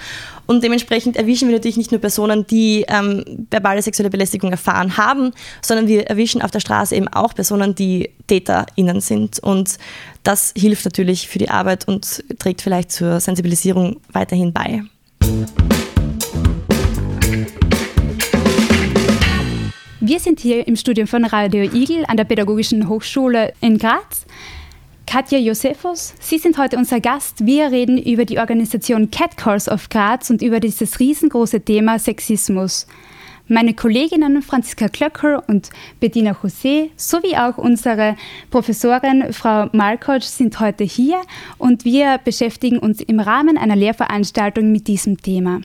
Und 0.48 0.64
dementsprechend 0.64 1.18
erwischen 1.18 1.46
wir 1.48 1.56
natürlich 1.56 1.76
nicht 1.76 1.92
nur 1.92 2.00
Personen, 2.00 2.46
die 2.46 2.86
ähm, 2.88 3.46
verbale 3.50 3.82
sexuelle 3.82 4.08
Belästigung 4.08 4.50
erfahren 4.50 4.96
haben, 4.96 5.32
sondern 5.60 5.86
wir 5.88 6.06
erwischen 6.06 6.40
auf 6.40 6.50
der 6.50 6.60
Straße 6.60 6.96
eben 6.96 7.06
auch 7.06 7.34
Personen, 7.34 7.74
die 7.74 8.08
TäterInnen 8.28 9.02
sind. 9.02 9.40
Und 9.40 9.76
das 10.22 10.54
hilft 10.56 10.86
natürlich 10.86 11.28
für 11.28 11.38
die 11.38 11.50
Arbeit 11.50 11.86
und 11.86 12.24
trägt 12.38 12.62
vielleicht 12.62 12.90
zur 12.92 13.20
Sensibilisierung 13.20 14.00
weiterhin 14.10 14.54
bei. 14.54 14.84
Wir 20.00 20.18
sind 20.18 20.40
hier 20.40 20.66
im 20.66 20.76
Studium 20.76 21.06
von 21.06 21.26
Radio 21.26 21.64
Igel 21.64 22.06
an 22.08 22.16
der 22.16 22.24
Pädagogischen 22.24 22.88
Hochschule 22.88 23.52
in 23.60 23.76
Graz. 23.76 24.24
Katja 25.08 25.38
Josephus, 25.38 26.12
Sie 26.20 26.36
sind 26.36 26.58
heute 26.58 26.76
unser 26.76 27.00
Gast. 27.00 27.46
Wir 27.46 27.70
reden 27.70 27.96
über 27.96 28.26
die 28.26 28.38
Organisation 28.38 29.10
Cat 29.10 29.38
Calls 29.38 29.66
of 29.66 29.88
Graz 29.88 30.28
und 30.28 30.42
über 30.42 30.60
dieses 30.60 31.00
riesengroße 31.00 31.62
Thema 31.62 31.98
Sexismus. 31.98 32.86
Meine 33.46 33.72
Kolleginnen 33.72 34.42
Franziska 34.42 34.90
Klöcker 34.90 35.44
und 35.48 35.70
Bettina 35.98 36.32
José 36.32 36.90
sowie 36.96 37.38
auch 37.38 37.56
unsere 37.56 38.16
Professorin 38.50 39.32
Frau 39.32 39.70
Markoc 39.72 40.24
sind 40.24 40.60
heute 40.60 40.84
hier 40.84 41.22
und 41.56 41.86
wir 41.86 42.20
beschäftigen 42.22 42.78
uns 42.78 43.00
im 43.00 43.18
Rahmen 43.18 43.56
einer 43.56 43.76
Lehrveranstaltung 43.76 44.70
mit 44.70 44.88
diesem 44.88 45.16
Thema. 45.22 45.62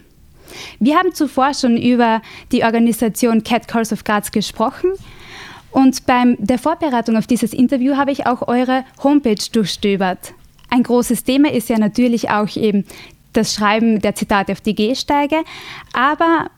Wir 0.79 0.97
haben 0.97 1.13
zuvor 1.13 1.53
schon 1.53 1.75
über 1.75 2.21
die 2.53 2.63
Organisation 2.63 3.43
Cat 3.43 3.67
Calls 3.67 3.91
of 3.91 4.05
Graz 4.05 4.31
gesprochen. 4.31 4.93
Und 5.73 6.05
bei 6.05 6.35
der 6.37 6.59
Vorbereitung 6.59 7.17
auf 7.17 7.27
dieses 7.27 7.51
Interview 7.51 7.97
habe 7.97 8.11
ich 8.11 8.27
auch 8.27 8.47
eure 8.47 8.85
Homepage 9.03 9.35
durchstöbert. 9.51 10.33
Ein 10.69 10.83
großes 10.83 11.23
Thema 11.23 11.51
ist 11.51 11.69
ja 11.69 11.77
natürlich 11.77 12.29
auch 12.29 12.55
eben 12.55 12.85
das 13.33 13.55
Schreiben 13.55 13.99
der 13.99 14.15
Zitate 14.15 14.51
auf 14.51 14.61
die 14.61 14.75
Gehsteige, 14.75 15.43
aber 15.91 16.51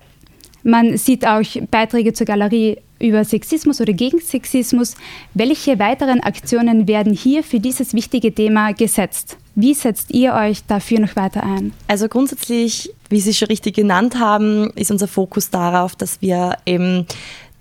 man 0.63 0.97
sieht 0.97 1.25
auch 1.25 1.41
Beiträge 1.71 2.11
zur 2.11 2.25
Galerie 2.25 2.77
über 2.99 3.23
Sexismus 3.23 3.79
oder 3.81 3.93
gegen 3.93 4.19
Sexismus. 4.19 4.95
Welche 5.33 5.79
weiteren 5.79 6.21
Aktionen 6.21 6.87
werden 6.87 7.13
hier 7.13 7.43
für 7.43 7.59
dieses 7.59 7.93
wichtige 7.93 8.33
Thema 8.33 8.73
gesetzt? 8.73 9.37
Wie 9.53 9.73
setzt 9.73 10.11
ihr 10.13 10.33
euch 10.33 10.65
dafür 10.65 10.99
noch 10.99 11.15
weiter 11.15 11.43
ein? 11.43 11.71
Also 11.87 12.07
grundsätzlich, 12.09 12.91
wie 13.09 13.19
Sie 13.19 13.33
schon 13.33 13.47
richtig 13.47 13.75
genannt 13.75 14.19
haben, 14.19 14.71
ist 14.71 14.91
unser 14.91 15.07
Fokus 15.07 15.49
darauf, 15.49 15.95
dass 15.95 16.21
wir 16.21 16.57
eben 16.65 17.05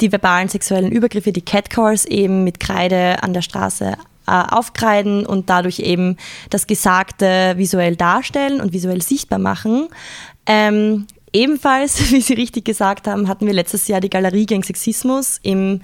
die 0.00 0.10
verbalen 0.10 0.48
sexuellen 0.48 0.90
Übergriffe, 0.90 1.32
die 1.32 1.42
Catcalls 1.42 2.04
eben 2.04 2.44
mit 2.44 2.60
Kreide 2.60 3.22
an 3.22 3.32
der 3.32 3.42
Straße 3.42 3.96
äh, 4.26 4.30
aufkreiden 4.30 5.26
und 5.26 5.50
dadurch 5.50 5.80
eben 5.80 6.16
das 6.50 6.66
Gesagte 6.66 7.54
visuell 7.56 7.96
darstellen 7.96 8.60
und 8.60 8.72
visuell 8.72 9.02
sichtbar 9.02 9.38
machen. 9.38 9.88
Ähm, 10.46 11.06
ebenfalls, 11.32 12.10
wie 12.12 12.20
Sie 12.20 12.34
richtig 12.34 12.64
gesagt 12.64 13.06
haben, 13.06 13.28
hatten 13.28 13.46
wir 13.46 13.54
letztes 13.54 13.88
Jahr 13.88 14.00
die 14.00 14.10
Galerie 14.10 14.46
gegen 14.46 14.62
Sexismus 14.62 15.38
im 15.42 15.80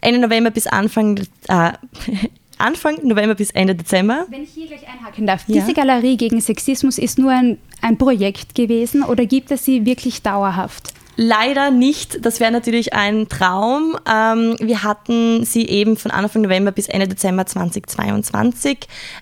Ende 0.00 0.20
November 0.20 0.50
bis 0.50 0.66
Anfang, 0.66 1.18
äh, 1.48 1.72
Anfang 2.58 2.98
November 3.02 3.34
bis 3.34 3.50
Ende 3.50 3.74
Dezember. 3.74 4.26
Wenn 4.28 4.44
ich 4.44 4.50
hier 4.50 4.68
gleich 4.68 4.86
einhaken 4.86 5.26
darf, 5.26 5.44
ja. 5.48 5.60
diese 5.60 5.74
Galerie 5.74 6.16
gegen 6.16 6.40
Sexismus 6.40 6.98
ist 6.98 7.18
nur 7.18 7.32
ein, 7.32 7.58
ein 7.80 7.98
Projekt 7.98 8.54
gewesen 8.54 9.02
oder 9.02 9.26
gibt 9.26 9.50
es 9.50 9.64
sie 9.64 9.84
wirklich 9.84 10.22
dauerhaft? 10.22 10.92
Leider 11.16 11.70
nicht. 11.70 12.24
Das 12.24 12.40
wäre 12.40 12.50
natürlich 12.50 12.94
ein 12.94 13.28
Traum. 13.28 13.96
Ähm, 14.10 14.56
wir 14.60 14.82
hatten 14.82 15.44
sie 15.44 15.68
eben 15.68 15.96
von 15.96 16.10
Anfang 16.10 16.42
November 16.42 16.72
bis 16.72 16.88
Ende 16.88 17.06
Dezember 17.06 17.44
2022. 17.44 18.78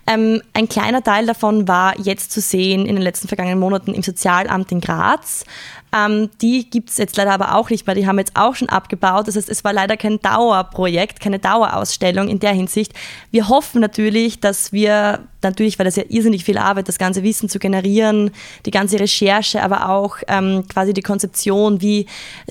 Ähm, 0.06 0.40
ein 0.52 0.68
kleiner 0.68 1.02
Teil 1.02 1.26
davon 1.26 1.66
war 1.66 1.98
jetzt 1.98 2.30
zu 2.30 2.40
sehen 2.40 2.86
in 2.86 2.94
den 2.94 3.02
letzten 3.02 3.26
vergangenen 3.26 3.58
Monaten 3.58 3.92
im 3.92 4.02
Sozialamt 4.02 4.70
in 4.70 4.80
Graz. 4.80 5.44
Ähm, 5.92 6.30
die 6.40 6.68
gibt 6.70 6.90
es 6.90 6.98
jetzt 6.98 7.16
leider 7.16 7.32
aber 7.32 7.54
auch 7.56 7.70
nicht 7.70 7.86
mehr. 7.86 7.96
Die 7.96 8.06
haben 8.06 8.18
jetzt 8.18 8.36
auch 8.36 8.54
schon 8.54 8.68
abgebaut. 8.68 9.26
Das 9.26 9.36
heißt, 9.36 9.48
es 9.48 9.64
war 9.64 9.72
leider 9.72 9.96
kein 9.96 10.20
Dauerprojekt, 10.20 11.20
keine 11.20 11.38
Dauerausstellung 11.38 12.28
in 12.28 12.38
der 12.38 12.52
Hinsicht. 12.52 12.92
Wir 13.30 13.48
hoffen 13.48 13.80
natürlich, 13.80 14.40
dass 14.40 14.72
wir, 14.72 15.20
natürlich, 15.42 15.78
weil 15.78 15.86
das 15.86 15.96
ja 15.96 16.04
irrsinnig 16.08 16.44
viel 16.44 16.58
Arbeit, 16.58 16.88
das 16.88 16.98
ganze 16.98 17.22
Wissen 17.22 17.48
zu 17.48 17.58
generieren, 17.58 18.30
die 18.66 18.70
ganze 18.70 19.00
Recherche, 19.00 19.62
aber 19.62 19.88
auch 19.88 20.18
ähm, 20.28 20.64
quasi 20.68 20.92
die 20.92 21.02
Konzeption, 21.02 21.80
wie 21.80 22.06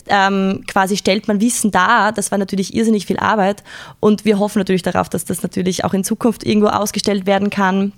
ähm, 0.08 0.64
quasi 0.68 0.98
stellt 0.98 1.28
man 1.28 1.40
Wissen 1.40 1.72
dar, 1.72 2.12
das 2.12 2.32
war 2.32 2.38
natürlich 2.38 2.74
irrsinnig 2.74 3.06
viel 3.06 3.20
Arbeit. 3.20 3.64
Und 4.02 4.26
wir 4.26 4.40
hoffen 4.40 4.60
natürlich 4.60 4.84
darauf, 4.84 5.08
dass 5.08 5.24
das 5.24 5.44
natürlich 5.44 5.86
auch 5.86 5.94
in 5.94 6.04
Zukunft 6.04 6.46
irgendwo 6.46 6.68
ausgestellt 6.68 7.26
werden 7.26 7.50
kann. 7.50 7.94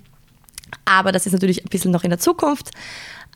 Aber 0.84 1.12
das 1.12 1.26
ist 1.26 1.32
natürlich 1.32 1.64
ein 1.64 1.68
bisschen 1.68 1.90
noch 1.90 2.04
in 2.04 2.10
der 2.10 2.18
Zukunft. 2.18 2.70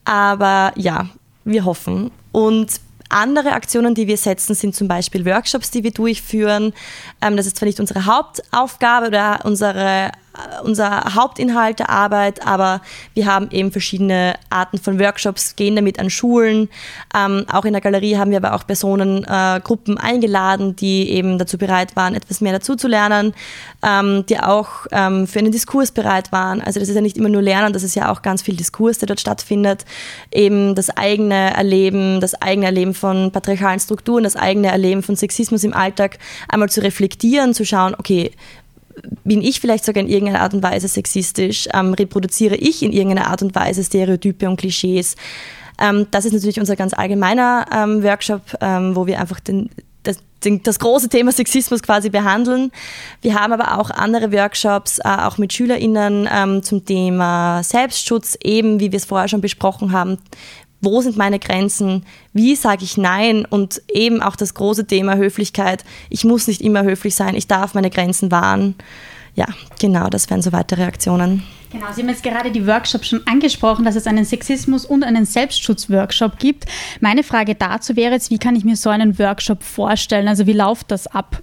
Aber 0.05 0.73
ja, 0.77 1.09
wir 1.47 1.65
hoffen. 1.65 2.11
Und 2.33 2.81
andere 3.09 3.53
Aktionen, 3.53 3.95
die 3.95 4.07
wir 4.07 4.17
setzen, 4.17 4.55
sind 4.55 4.75
zum 4.75 4.89
Beispiel 4.89 5.25
Workshops, 5.25 5.71
die 5.71 5.85
wir 5.85 5.93
durchführen. 5.93 6.75
Ähm, 7.23 7.37
das 7.37 7.47
ist 7.47 7.57
zwar 7.57 7.67
nicht 7.67 7.81
unsere 7.81 8.07
Hauptaufgabe 8.07 9.07
oder 9.07 9.41
unsere 9.45 10.11
unser 10.65 11.15
Hauptinhalt 11.15 11.79
der 11.79 11.91
Arbeit, 11.91 12.47
aber 12.47 12.81
wir 13.15 13.27
haben 13.27 13.51
eben 13.51 13.73
verschiedene 13.73 14.35
Arten 14.51 14.79
von 14.79 14.99
Workshops, 14.99 15.57
gehen 15.57 15.77
damit 15.77 15.99
an 15.99 16.11
Schulen. 16.11 16.69
Ähm, 17.15 17.45
auch 17.51 17.65
in 17.65 17.73
der 17.73 17.81
Galerie 17.81 18.17
haben 18.17 18.31
wir 18.31 18.39
aber 18.39 18.55
auch 18.55 18.67
Personengruppen 18.67 19.97
äh, 19.97 20.01
eingeladen, 20.01 20.77
die 20.77 21.11
eben 21.11 21.39
dazu 21.39 21.59
bereit 21.59 21.97
waren, 21.97 22.15
etwas 22.15 22.41
mehr 22.41 22.53
dazu 22.53 22.77
zu 22.77 22.89
lernen, 22.89 23.35
ähm, 23.83 24.25
die 24.27 24.39
auch 24.41 24.87
ähm, 24.93 25.27
für 25.27 25.39
einen 25.39 25.53
Diskurs 25.53 25.91
bereit 25.93 26.33
waren. 26.33 26.61
Also 26.61 26.81
das 26.81 26.89
ist 26.89 26.95
ja 26.95 27.01
nicht 27.01 27.17
immer 27.17 27.29
nur 27.29 27.43
Lernen, 27.43 27.73
das 27.73 27.83
ist 27.83 27.95
ja 27.95 28.11
auch 28.11 28.23
ganz 28.23 28.43
viel 28.43 28.57
Diskurs, 28.57 28.99
der 28.99 29.07
dort 29.07 29.21
stattfindet. 29.21 29.85
Eben 30.33 30.75
das 30.75 30.91
eigene 30.91 31.55
Erleben, 31.55 32.21
das 32.21 32.41
eigene 32.41 32.67
Erleben 32.67 32.95
von 32.95 33.31
patriarchalen 33.33 33.81
Strukturen, 33.81 34.25
das 34.25 34.37
eigene 34.37 34.69
Erleben 34.69 35.03
von 35.03 35.17
Sexismus 35.17 35.65
im 35.65 35.75
Alltag 35.75 36.19
einmal 36.49 36.69
zu 36.69 36.83
reflektieren, 36.83 37.55
zu 37.55 37.65
schauen, 37.65 37.95
okay, 37.99 38.33
bin 39.25 39.43
ich 39.43 39.61
vielleicht 39.61 39.85
sogar 39.85 40.03
in 40.03 40.09
irgendeiner 40.09 40.41
Art 40.41 40.55
und 40.55 40.63
Weise 40.63 40.89
sexistisch? 40.89 41.69
Ähm, 41.73 41.95
reproduziere 41.95 42.57
ich 42.57 42.83
in 42.83 42.93
irgendeiner 42.93 43.29
Art 43.31 43.43
und 43.43 43.55
Weise 43.55 43.85
Stereotype 43.85 44.49
und 44.49 44.57
Klischees? 44.57 45.17
Ähm, 45.79 46.07
das 46.11 46.25
ist 46.25 46.33
natürlich 46.33 46.61
unser 46.61 46.77
ganz 46.77 46.95
allgemeiner 46.95 47.67
ähm, 47.73 48.03
Workshop, 48.03 48.43
ähm, 48.61 48.97
wo 48.97 49.07
wir 49.07 49.21
einfach 49.21 49.41
den, 49.41 49.71
das, 50.03 50.19
den, 50.45 50.63
das, 50.63 50.79
große 50.79 51.09
Thema 51.09 51.33
Sexismus 51.33 51.83
quasi 51.83 52.09
behandeln. 52.09 52.73
Wir 53.21 53.35
haben 53.35 53.53
aber 53.53 53.79
auch 53.79 53.91
andere 53.91 54.33
Workshops, 54.33 54.99
äh, 54.99 55.03
auch 55.09 55.39
mit 55.39 55.53
SchülerInnen 55.53 56.29
ähm, 56.33 56.63
zum 56.63 56.85
Thema 56.85 57.63
Selbstschutz, 57.63 58.39
eben 58.43 58.81
wie 58.81 58.93
wir 58.93 58.97
es 58.97 59.05
vorher 59.05 59.29
schon 59.29 59.41
besprochen 59.41 59.93
haben, 59.93 60.19
wo 60.81 61.01
sind 61.01 61.17
meine 61.17 61.39
Grenzen, 61.39 62.05
wie 62.33 62.55
sage 62.55 62.85
ich 62.85 62.97
Nein 62.97 63.45
und 63.45 63.83
eben 63.93 64.23
auch 64.23 64.37
das 64.37 64.55
große 64.55 64.87
Thema 64.87 65.17
Höflichkeit. 65.17 65.85
Ich 66.11 66.25
muss 66.25 66.47
nicht 66.47 66.61
immer 66.61 66.83
höflich 66.83 67.15
sein, 67.15 67.35
ich 67.35 67.47
darf 67.47 67.75
meine 67.75 67.91
Grenzen 67.91 68.31
wahren. 68.31 68.75
Ja, 69.35 69.47
genau, 69.79 70.09
das 70.09 70.31
wären 70.31 70.43
so 70.43 70.53
weitere 70.53 70.85
Aktionen. 70.85 71.43
Genau, 71.71 71.87
Sie 71.93 72.01
haben 72.01 72.09
jetzt 72.09 72.23
gerade 72.23 72.51
die 72.51 72.67
Workshops 72.67 73.09
schon 73.09 73.27
angesprochen, 73.27 73.85
dass 73.85 73.97
es 73.97 74.07
einen 74.07 74.25
Sexismus- 74.25 74.87
und 74.87 75.05
einen 75.05 75.27
Selbstschutzworkshop 75.27 76.39
gibt. 76.39 76.65
Meine 77.01 77.23
Frage 77.23 77.55
dazu 77.55 77.97
wäre 77.97 78.15
jetzt, 78.15 78.31
wie 78.31 78.39
kann 78.39 78.57
ich 78.57 78.65
mir 78.65 78.77
so 78.77 78.89
einen 78.89 79.19
Workshop 79.19 79.63
vorstellen? 79.63 80.29
Also 80.29 80.47
wie 80.47 80.55
läuft 80.55 80.91
das 80.91 81.07
ab? 81.07 81.43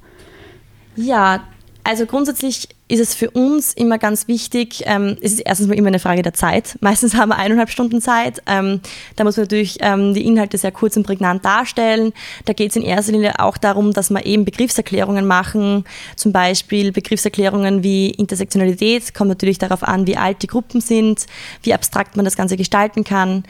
Ja, 0.96 1.44
also 1.84 2.06
grundsätzlich 2.06 2.70
ist 2.88 3.00
es 3.00 3.16
für 3.16 3.32
uns 3.32 3.74
immer 3.74 3.98
ganz 3.98 4.28
wichtig, 4.28 4.84
ähm, 4.86 5.18
es 5.22 5.34
ist 5.34 5.40
erstens 5.40 5.68
mal 5.68 5.78
immer 5.78 5.88
eine 5.88 6.00
Frage 6.00 6.22
der 6.22 6.34
Zeit. 6.34 6.78
Meistens 6.82 7.16
haben 7.16 7.30
wir 7.30 7.38
eineinhalb 7.38 7.70
Stunden 7.70 8.02
Zeit. 8.02 8.42
Ähm, 8.46 8.82
da 9.16 9.24
muss 9.24 9.36
man 9.36 9.46
natürlich 9.46 9.78
ähm, 9.82 10.14
die 10.14 10.26
Inhalte 10.26 10.58
sehr 10.58 10.72
kurz 10.72 10.96
und 10.96 11.06
prägnant 11.06 11.44
darstellen. 11.44 12.14
Da 12.46 12.54
geht 12.54 12.70
es 12.70 12.76
in 12.76 12.84
erster 12.84 13.12
Linie 13.12 13.40
auch 13.40 13.58
darum, 13.58 13.94
dass 13.94 14.10
wir 14.12 14.26
eben 14.26 14.46
Begriffserklärungen 14.46 15.26
machen. 15.26 15.86
Zum 16.16 16.32
Beispiel 16.32 16.92
Begriffserklärungen 16.92 17.84
wie 17.84 18.12
Intersektionalität, 18.12 19.14
kommt 19.14 19.30
natürlich 19.30 19.58
darauf 19.58 19.84
an, 19.84 20.08
wie 20.08 20.18
alt 20.18 20.42
die 20.42 20.48
Gruppen 20.48 20.80
sind, 20.80 21.26
wie 21.64 21.74
abstrakt 21.74 22.16
man 22.16 22.26
das 22.26 22.38
Ganze 22.38 22.58
gestalten 22.58 23.04
kann. 23.04 23.44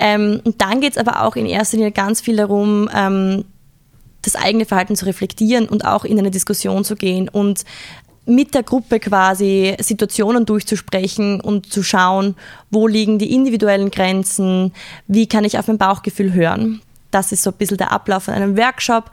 Ähm, 0.00 0.40
und 0.44 0.60
dann 0.60 0.80
geht 0.80 0.92
es 0.92 0.98
aber 0.98 1.22
auch 1.22 1.36
in 1.36 1.46
erster 1.46 1.76
Linie 1.76 1.92
ganz 1.92 2.20
viel 2.20 2.36
darum, 2.36 2.90
ähm, 2.94 3.44
das 4.28 4.40
eigene 4.40 4.64
Verhalten 4.64 4.96
zu 4.96 5.06
reflektieren 5.06 5.68
und 5.68 5.84
auch 5.84 6.04
in 6.04 6.18
eine 6.18 6.30
Diskussion 6.30 6.84
zu 6.84 6.96
gehen 6.96 7.28
und 7.28 7.64
mit 8.28 8.54
der 8.54 8.62
Gruppe 8.62 9.00
quasi 9.00 9.74
Situationen 9.80 10.44
durchzusprechen 10.44 11.40
und 11.40 11.72
zu 11.72 11.82
schauen, 11.82 12.36
wo 12.70 12.86
liegen 12.86 13.18
die 13.18 13.34
individuellen 13.34 13.90
Grenzen, 13.90 14.72
wie 15.06 15.26
kann 15.26 15.44
ich 15.44 15.58
auf 15.58 15.66
mein 15.66 15.78
Bauchgefühl 15.78 16.34
hören. 16.34 16.82
Das 17.10 17.32
ist 17.32 17.42
so 17.42 17.50
ein 17.50 17.56
bisschen 17.56 17.78
der 17.78 17.90
Ablauf 17.90 18.24
von 18.24 18.34
einem 18.34 18.58
Workshop. 18.58 19.10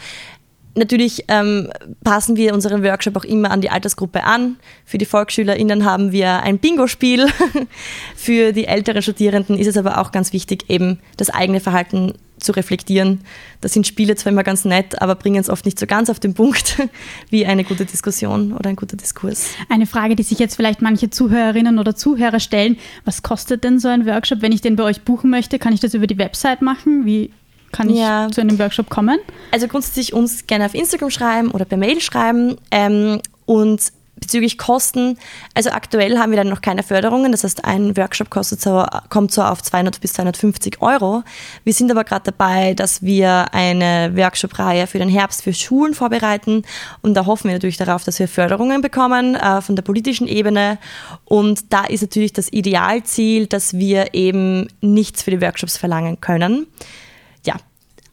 Natürlich 0.77 1.23
ähm, 1.29 1.71
passen 2.03 2.35
wir 2.35 2.53
unseren 2.53 2.83
Workshop 2.83 3.15
auch 3.15 3.23
immer 3.23 3.51
an 3.51 3.61
die 3.61 3.69
Altersgruppe 3.69 4.25
an. 4.25 4.57
Für 4.83 4.97
die 4.97 5.05
VolksschülerInnen 5.05 5.85
haben 5.85 6.11
wir 6.11 6.43
ein 6.43 6.59
Bingo-Spiel. 6.59 7.27
Für 8.17 8.51
die 8.51 8.65
älteren 8.65 9.01
Studierenden 9.01 9.57
ist 9.57 9.67
es 9.67 9.77
aber 9.77 10.01
auch 10.01 10.11
ganz 10.11 10.33
wichtig, 10.33 10.65
eben 10.67 10.99
das 11.15 11.29
eigene 11.29 11.61
Verhalten 11.61 12.15
zu 12.39 12.51
reflektieren. 12.51 13.21
Da 13.61 13.69
sind 13.69 13.87
Spiele 13.87 14.15
zwar 14.15 14.31
immer 14.31 14.43
ganz 14.43 14.65
nett, 14.65 15.01
aber 15.01 15.15
bringen 15.15 15.39
es 15.39 15.49
oft 15.49 15.65
nicht 15.65 15.79
so 15.79 15.85
ganz 15.87 16.09
auf 16.09 16.19
den 16.19 16.33
Punkt 16.33 16.81
wie 17.29 17.45
eine 17.45 17.63
gute 17.63 17.85
Diskussion 17.85 18.53
oder 18.53 18.69
ein 18.69 18.75
guter 18.75 18.97
Diskurs. 18.97 19.49
Eine 19.69 19.85
Frage, 19.85 20.15
die 20.15 20.23
sich 20.23 20.39
jetzt 20.39 20.55
vielleicht 20.55 20.81
manche 20.81 21.09
Zuhörerinnen 21.09 21.79
oder 21.79 21.95
Zuhörer 21.95 22.39
stellen: 22.39 22.77
Was 23.05 23.23
kostet 23.23 23.63
denn 23.63 23.79
so 23.79 23.87
ein 23.87 24.05
Workshop? 24.05 24.41
Wenn 24.41 24.51
ich 24.51 24.61
den 24.61 24.75
bei 24.75 24.83
euch 24.83 25.01
buchen 25.01 25.29
möchte, 25.29 25.59
kann 25.59 25.73
ich 25.73 25.79
das 25.79 25.93
über 25.93 26.07
die 26.07 26.17
Website 26.17 26.61
machen? 26.61 27.05
Wie 27.05 27.31
kann 27.71 27.89
ich 27.89 27.97
ja. 27.97 28.29
zu 28.31 28.41
einem 28.41 28.57
Workshop 28.59 28.89
kommen? 28.89 29.19
Also 29.51 29.67
grundsätzlich 29.67 30.13
uns 30.13 30.47
gerne 30.47 30.65
auf 30.65 30.73
Instagram 30.73 31.09
schreiben 31.09 31.51
oder 31.51 31.65
per 31.65 31.77
Mail 31.77 31.99
schreiben. 31.99 32.57
Ähm, 32.71 33.21
und 33.45 33.81
bezüglich 34.15 34.57
Kosten, 34.57 35.17
also 35.53 35.71
aktuell 35.71 36.17
haben 36.17 36.31
wir 36.31 36.37
dann 36.37 36.49
noch 36.49 36.61
keine 36.61 36.83
Förderungen, 36.83 37.31
das 37.31 37.43
heißt 37.43 37.65
ein 37.65 37.97
Workshop 37.97 38.29
kostet 38.29 38.61
so, 38.61 38.85
kommt 39.09 39.31
so 39.31 39.43
auf 39.43 39.61
200 39.61 39.99
bis 39.99 40.13
250 40.13 40.81
Euro. 40.81 41.23
Wir 41.63 41.73
sind 41.73 41.91
aber 41.91 42.03
gerade 42.03 42.31
dabei, 42.31 42.73
dass 42.73 43.01
wir 43.01 43.53
eine 43.53 44.15
Workshop-Reihe 44.15 44.87
für 44.87 44.99
den 44.99 45.09
Herbst 45.09 45.43
für 45.43 45.53
Schulen 45.53 45.93
vorbereiten 45.93 46.63
und 47.01 47.13
da 47.13 47.25
hoffen 47.25 47.49
wir 47.49 47.55
natürlich 47.55 47.77
darauf, 47.77 48.03
dass 48.03 48.19
wir 48.19 48.27
Förderungen 48.27 48.81
bekommen 48.81 49.35
äh, 49.35 49.61
von 49.61 49.75
der 49.75 49.83
politischen 49.83 50.27
Ebene 50.27 50.77
und 51.25 51.73
da 51.73 51.83
ist 51.85 52.01
natürlich 52.01 52.33
das 52.33 52.51
Idealziel, 52.51 53.47
dass 53.47 53.73
wir 53.73 54.13
eben 54.13 54.67
nichts 54.81 55.23
für 55.23 55.31
die 55.31 55.41
Workshops 55.41 55.77
verlangen 55.77 56.21
können. 56.21 56.67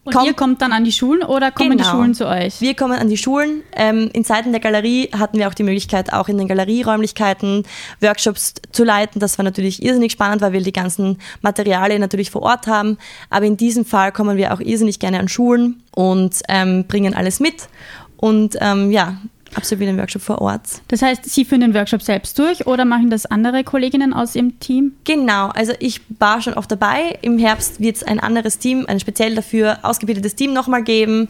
Und 0.04 0.14
kommt, 0.14 0.26
ihr 0.26 0.34
kommt 0.34 0.62
dann 0.62 0.72
an 0.72 0.82
die 0.82 0.90
Schulen 0.90 1.22
oder 1.22 1.52
kommen 1.52 1.70
genau. 1.70 1.84
die 1.84 1.88
Schulen 1.88 2.14
zu 2.14 2.26
euch? 2.26 2.60
Wir 2.60 2.74
kommen 2.74 2.98
an 2.98 3.08
die 3.08 3.16
Schulen. 3.16 3.62
Ähm, 3.72 4.10
in 4.12 4.24
Zeiten 4.24 4.50
der 4.50 4.60
Galerie 4.60 5.10
hatten 5.16 5.38
wir 5.38 5.46
auch 5.46 5.54
die 5.54 5.62
Möglichkeit, 5.62 6.12
auch 6.12 6.28
in 6.28 6.38
den 6.38 6.48
Galerieräumlichkeiten 6.48 7.62
Workshops 8.00 8.54
zu 8.72 8.82
leiten. 8.82 9.20
Das 9.20 9.38
war 9.38 9.44
natürlich 9.44 9.80
irrsinnig 9.80 10.10
spannend, 10.12 10.42
weil 10.42 10.52
wir 10.52 10.60
die 10.60 10.72
ganzen 10.72 11.18
Materialien 11.40 12.00
natürlich 12.00 12.32
vor 12.32 12.42
Ort 12.42 12.66
haben. 12.66 12.98
Aber 13.30 13.46
in 13.46 13.56
diesem 13.56 13.84
Fall 13.84 14.10
kommen 14.10 14.36
wir 14.36 14.52
auch 14.52 14.60
irrsinnig 14.60 14.98
gerne 14.98 15.20
an 15.20 15.28
Schulen 15.28 15.84
und 15.94 16.36
ähm, 16.48 16.84
bringen 16.88 17.14
alles 17.14 17.38
mit. 17.38 17.68
Und 18.16 18.56
ähm, 18.60 18.90
ja, 18.90 19.18
absolvieren 19.54 19.96
den 19.96 20.00
Workshop 20.00 20.22
vor 20.22 20.40
Ort. 20.40 20.62
Das 20.88 21.02
heißt, 21.02 21.24
Sie 21.24 21.44
führen 21.44 21.60
den 21.60 21.74
Workshop 21.74 22.02
selbst 22.02 22.38
durch 22.38 22.66
oder 22.66 22.84
machen 22.84 23.10
das 23.10 23.26
andere 23.26 23.64
Kolleginnen 23.64 24.12
aus 24.12 24.34
Ihrem 24.34 24.58
Team? 24.60 24.92
Genau, 25.04 25.48
also 25.48 25.72
ich 25.78 26.00
war 26.18 26.40
schon 26.40 26.54
oft 26.54 26.70
dabei. 26.70 27.18
Im 27.22 27.38
Herbst 27.38 27.80
wird 27.80 27.96
es 27.96 28.02
ein 28.02 28.20
anderes 28.20 28.58
Team, 28.58 28.86
ein 28.86 29.00
speziell 29.00 29.34
dafür 29.34 29.78
ausgebildetes 29.82 30.34
Team 30.34 30.52
nochmal 30.52 30.82
geben. 30.82 31.28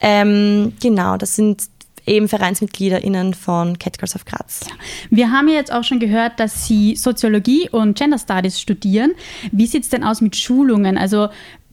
Ähm, 0.00 0.72
genau, 0.80 1.16
das 1.16 1.36
sind 1.36 1.68
eben 2.06 2.28
VereinsmitgliederInnen 2.28 3.34
von 3.34 3.78
Catgirls 3.78 4.16
of 4.16 4.24
Graz. 4.24 4.66
Wir 5.10 5.30
haben 5.30 5.48
jetzt 5.48 5.72
auch 5.72 5.84
schon 5.84 6.00
gehört, 6.00 6.40
dass 6.40 6.66
Sie 6.66 6.96
Soziologie 6.96 7.68
und 7.70 7.96
Gender 7.96 8.18
Studies 8.18 8.60
studieren. 8.60 9.12
Wie 9.52 9.66
sieht 9.66 9.84
es 9.84 9.90
denn 9.90 10.02
aus 10.02 10.20
mit 10.20 10.34
Schulungen? 10.34 10.96
Also 10.98 11.28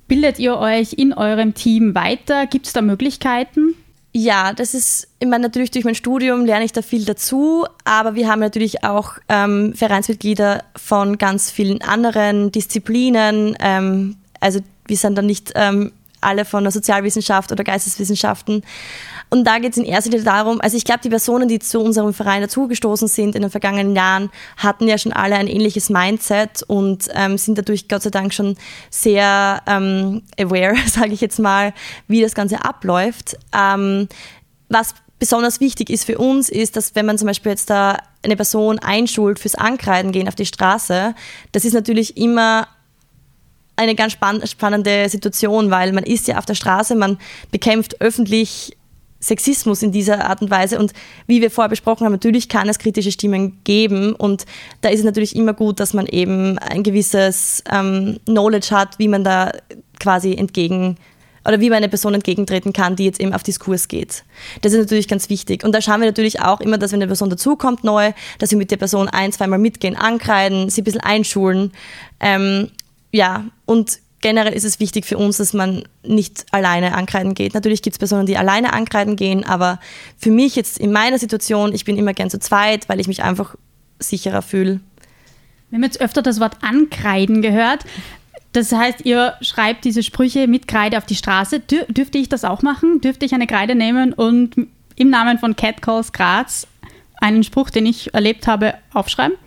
bildet 0.07 0.39
ihr 0.39 0.57
euch 0.57 0.93
in 0.93 1.13
eurem 1.13 1.53
Team 1.53 1.95
weiter? 1.95 2.45
Gibt 2.47 2.67
es 2.67 2.73
da 2.73 2.81
Möglichkeiten? 2.81 3.75
Ja, 4.17 4.53
das 4.53 4.73
ist, 4.73 5.09
ich 5.19 5.27
meine, 5.27 5.43
natürlich 5.43 5.71
durch 5.71 5.83
mein 5.83 5.93
Studium 5.93 6.45
lerne 6.45 6.63
ich 6.63 6.71
da 6.71 6.81
viel 6.81 7.03
dazu, 7.03 7.65
aber 7.83 8.15
wir 8.15 8.29
haben 8.29 8.39
natürlich 8.39 8.85
auch 8.85 9.15
ähm, 9.27 9.73
Vereinsmitglieder 9.75 10.63
von 10.73 11.17
ganz 11.17 11.51
vielen 11.51 11.81
anderen 11.81 12.49
Disziplinen. 12.49 13.57
Ähm, 13.59 14.15
also 14.39 14.61
wir 14.87 14.95
sind 14.95 15.17
dann 15.17 15.25
nicht 15.25 15.51
ähm, 15.55 15.91
alle 16.21 16.45
von 16.45 16.63
der 16.63 16.71
Sozialwissenschaft 16.71 17.51
oder 17.51 17.65
Geisteswissenschaften. 17.65 18.63
Und 19.35 19.43
da 19.43 19.59
geht 19.59 19.73
es 19.73 19.77
in 19.77 19.83
erster 19.83 20.11
Linie 20.11 20.23
darum, 20.23 20.61
also 20.61 20.77
ich 20.77 20.85
glaube, 20.85 21.01
die 21.03 21.09
Personen, 21.09 21.49
die 21.49 21.59
zu 21.59 21.81
unserem 21.81 22.13
Verein 22.13 22.39
dazugestoßen 22.41 23.09
sind 23.09 23.35
in 23.35 23.41
den 23.41 23.51
vergangenen 23.51 23.93
Jahren, 23.93 24.29
hatten 24.55 24.87
ja 24.87 24.97
schon 24.97 25.11
alle 25.11 25.35
ein 25.35 25.47
ähnliches 25.47 25.89
Mindset 25.89 26.63
und 26.67 27.09
ähm, 27.13 27.37
sind 27.37 27.57
dadurch 27.57 27.89
Gott 27.89 28.03
sei 28.03 28.11
Dank 28.11 28.33
schon 28.33 28.55
sehr 28.89 29.61
ähm, 29.67 30.21
aware, 30.39 30.75
sage 30.87 31.11
ich 31.11 31.19
jetzt 31.19 31.39
mal, 31.39 31.73
wie 32.07 32.21
das 32.21 32.33
Ganze 32.33 32.63
abläuft. 32.63 33.35
Ähm, 33.53 34.07
was 34.69 34.95
besonders 35.19 35.59
wichtig 35.59 35.89
ist 35.89 36.05
für 36.05 36.17
uns, 36.17 36.47
ist, 36.47 36.77
dass 36.77 36.95
wenn 36.95 37.05
man 37.05 37.17
zum 37.17 37.27
Beispiel 37.27 37.51
jetzt 37.51 37.69
da 37.69 37.97
eine 38.23 38.37
Person 38.37 38.79
einschult 38.79 39.39
fürs 39.39 39.55
Ankreiden 39.55 40.13
gehen 40.13 40.29
auf 40.29 40.35
die 40.35 40.45
Straße, 40.45 41.13
das 41.51 41.65
ist 41.65 41.73
natürlich 41.73 42.15
immer 42.15 42.69
eine 43.75 43.95
ganz 43.95 44.13
spannende 44.13 45.09
Situation, 45.09 45.71
weil 45.71 45.91
man 45.91 46.05
ist 46.05 46.29
ja 46.29 46.37
auf 46.37 46.45
der 46.45 46.55
Straße, 46.55 46.95
man 46.95 47.17
bekämpft 47.51 47.99
öffentlich 47.99 48.77
Sexismus 49.25 49.81
in 49.81 49.91
dieser 49.91 50.25
Art 50.29 50.41
und 50.41 50.51
Weise. 50.51 50.79
Und 50.79 50.93
wie 51.27 51.41
wir 51.41 51.51
vorher 51.51 51.69
besprochen 51.69 52.05
haben, 52.05 52.13
natürlich 52.13 52.49
kann 52.49 52.69
es 52.69 52.79
kritische 52.79 53.11
Stimmen 53.11 53.59
geben. 53.63 54.13
Und 54.13 54.45
da 54.81 54.89
ist 54.89 54.99
es 54.99 55.05
natürlich 55.05 55.35
immer 55.35 55.53
gut, 55.53 55.79
dass 55.79 55.93
man 55.93 56.05
eben 56.05 56.57
ein 56.59 56.83
gewisses 56.83 57.63
ähm, 57.71 58.19
Knowledge 58.25 58.69
hat, 58.71 58.99
wie 58.99 59.07
man 59.07 59.23
da 59.23 59.51
quasi 59.99 60.33
entgegen 60.33 60.97
oder 61.47 61.59
wie 61.59 61.69
man 61.69 61.77
einer 61.77 61.87
Person 61.87 62.13
entgegentreten 62.13 62.73
kann, 62.73 62.95
die 62.95 63.05
jetzt 63.05 63.19
eben 63.19 63.33
auf 63.33 63.43
Diskurs 63.43 63.87
geht. 63.87 64.23
Das 64.61 64.73
ist 64.73 64.79
natürlich 64.79 65.07
ganz 65.07 65.29
wichtig. 65.29 65.63
Und 65.63 65.73
da 65.73 65.81
schauen 65.81 66.01
wir 66.01 66.07
natürlich 66.07 66.41
auch 66.41 66.59
immer, 66.59 66.77
dass 66.77 66.91
wenn 66.91 66.99
eine 66.99 67.07
Person 67.07 67.29
dazukommt 67.29 67.83
neu, 67.83 68.13
dass 68.39 68.51
wir 68.51 68.57
mit 68.57 68.71
der 68.71 68.77
Person 68.77 69.07
ein, 69.07 69.31
zweimal 69.31 69.59
mitgehen, 69.59 69.95
ankreiden, 69.95 70.69
sie 70.69 70.81
ein 70.81 70.83
bisschen 70.83 71.01
einschulen. 71.01 71.71
Ähm, 72.19 72.71
ja, 73.11 73.45
und 73.65 73.99
generell 74.25 74.53
ist 74.53 74.63
es 74.63 74.79
wichtig 74.79 75.05
für 75.05 75.19
uns, 75.19 75.37
dass 75.37 75.53
man 75.53 75.83
nicht 76.01 76.47
alleine 76.49 76.95
ankreiden 76.95 77.35
geht. 77.35 77.53
Natürlich 77.53 77.83
gibt 77.83 77.93
es 77.93 77.99
Personen, 77.99 78.25
die 78.25 78.37
alleine 78.37 78.73
ankreiden 78.73 79.15
gehen, 79.17 79.45
aber 79.45 79.79
für 80.17 80.31
mich 80.31 80.55
jetzt 80.55 80.79
in 80.79 80.91
meiner 80.91 81.19
Situation, 81.19 81.75
ich 81.75 81.85
bin 81.85 81.95
immer 81.95 82.11
gern 82.15 82.31
zu 82.31 82.39
zweit, 82.39 82.89
weil 82.89 82.99
ich 82.99 83.07
mich 83.07 83.21
einfach 83.21 83.53
sicherer 83.99 84.41
fühle. 84.41 84.79
Wir 85.69 85.77
haben 85.77 85.83
jetzt 85.83 86.01
öfter 86.01 86.23
das 86.23 86.39
Wort 86.39 86.57
ankreiden 86.61 87.43
gehört. 87.43 87.83
Das 88.53 88.71
heißt, 88.71 89.05
ihr 89.05 89.35
schreibt 89.41 89.85
diese 89.85 90.01
Sprüche 90.01 90.47
mit 90.47 90.67
Kreide 90.67 90.97
auf 90.97 91.05
die 91.05 91.13
Straße. 91.13 91.59
Dür 91.59 91.85
dürfte 91.87 92.17
ich 92.17 92.27
das 92.27 92.45
auch 92.45 92.63
machen? 92.63 93.01
Dürfte 93.01 93.27
ich 93.27 93.35
eine 93.35 93.45
Kreide 93.45 93.75
nehmen 93.75 94.11
und 94.11 94.55
im 94.95 95.09
Namen 95.11 95.37
von 95.37 95.55
Catcalls 95.55 96.13
Graz 96.13 96.65
einen 97.17 97.43
Spruch, 97.43 97.69
den 97.69 97.85
ich 97.85 98.11
erlebt 98.15 98.47
habe, 98.47 98.73
aufschreiben? 98.91 99.37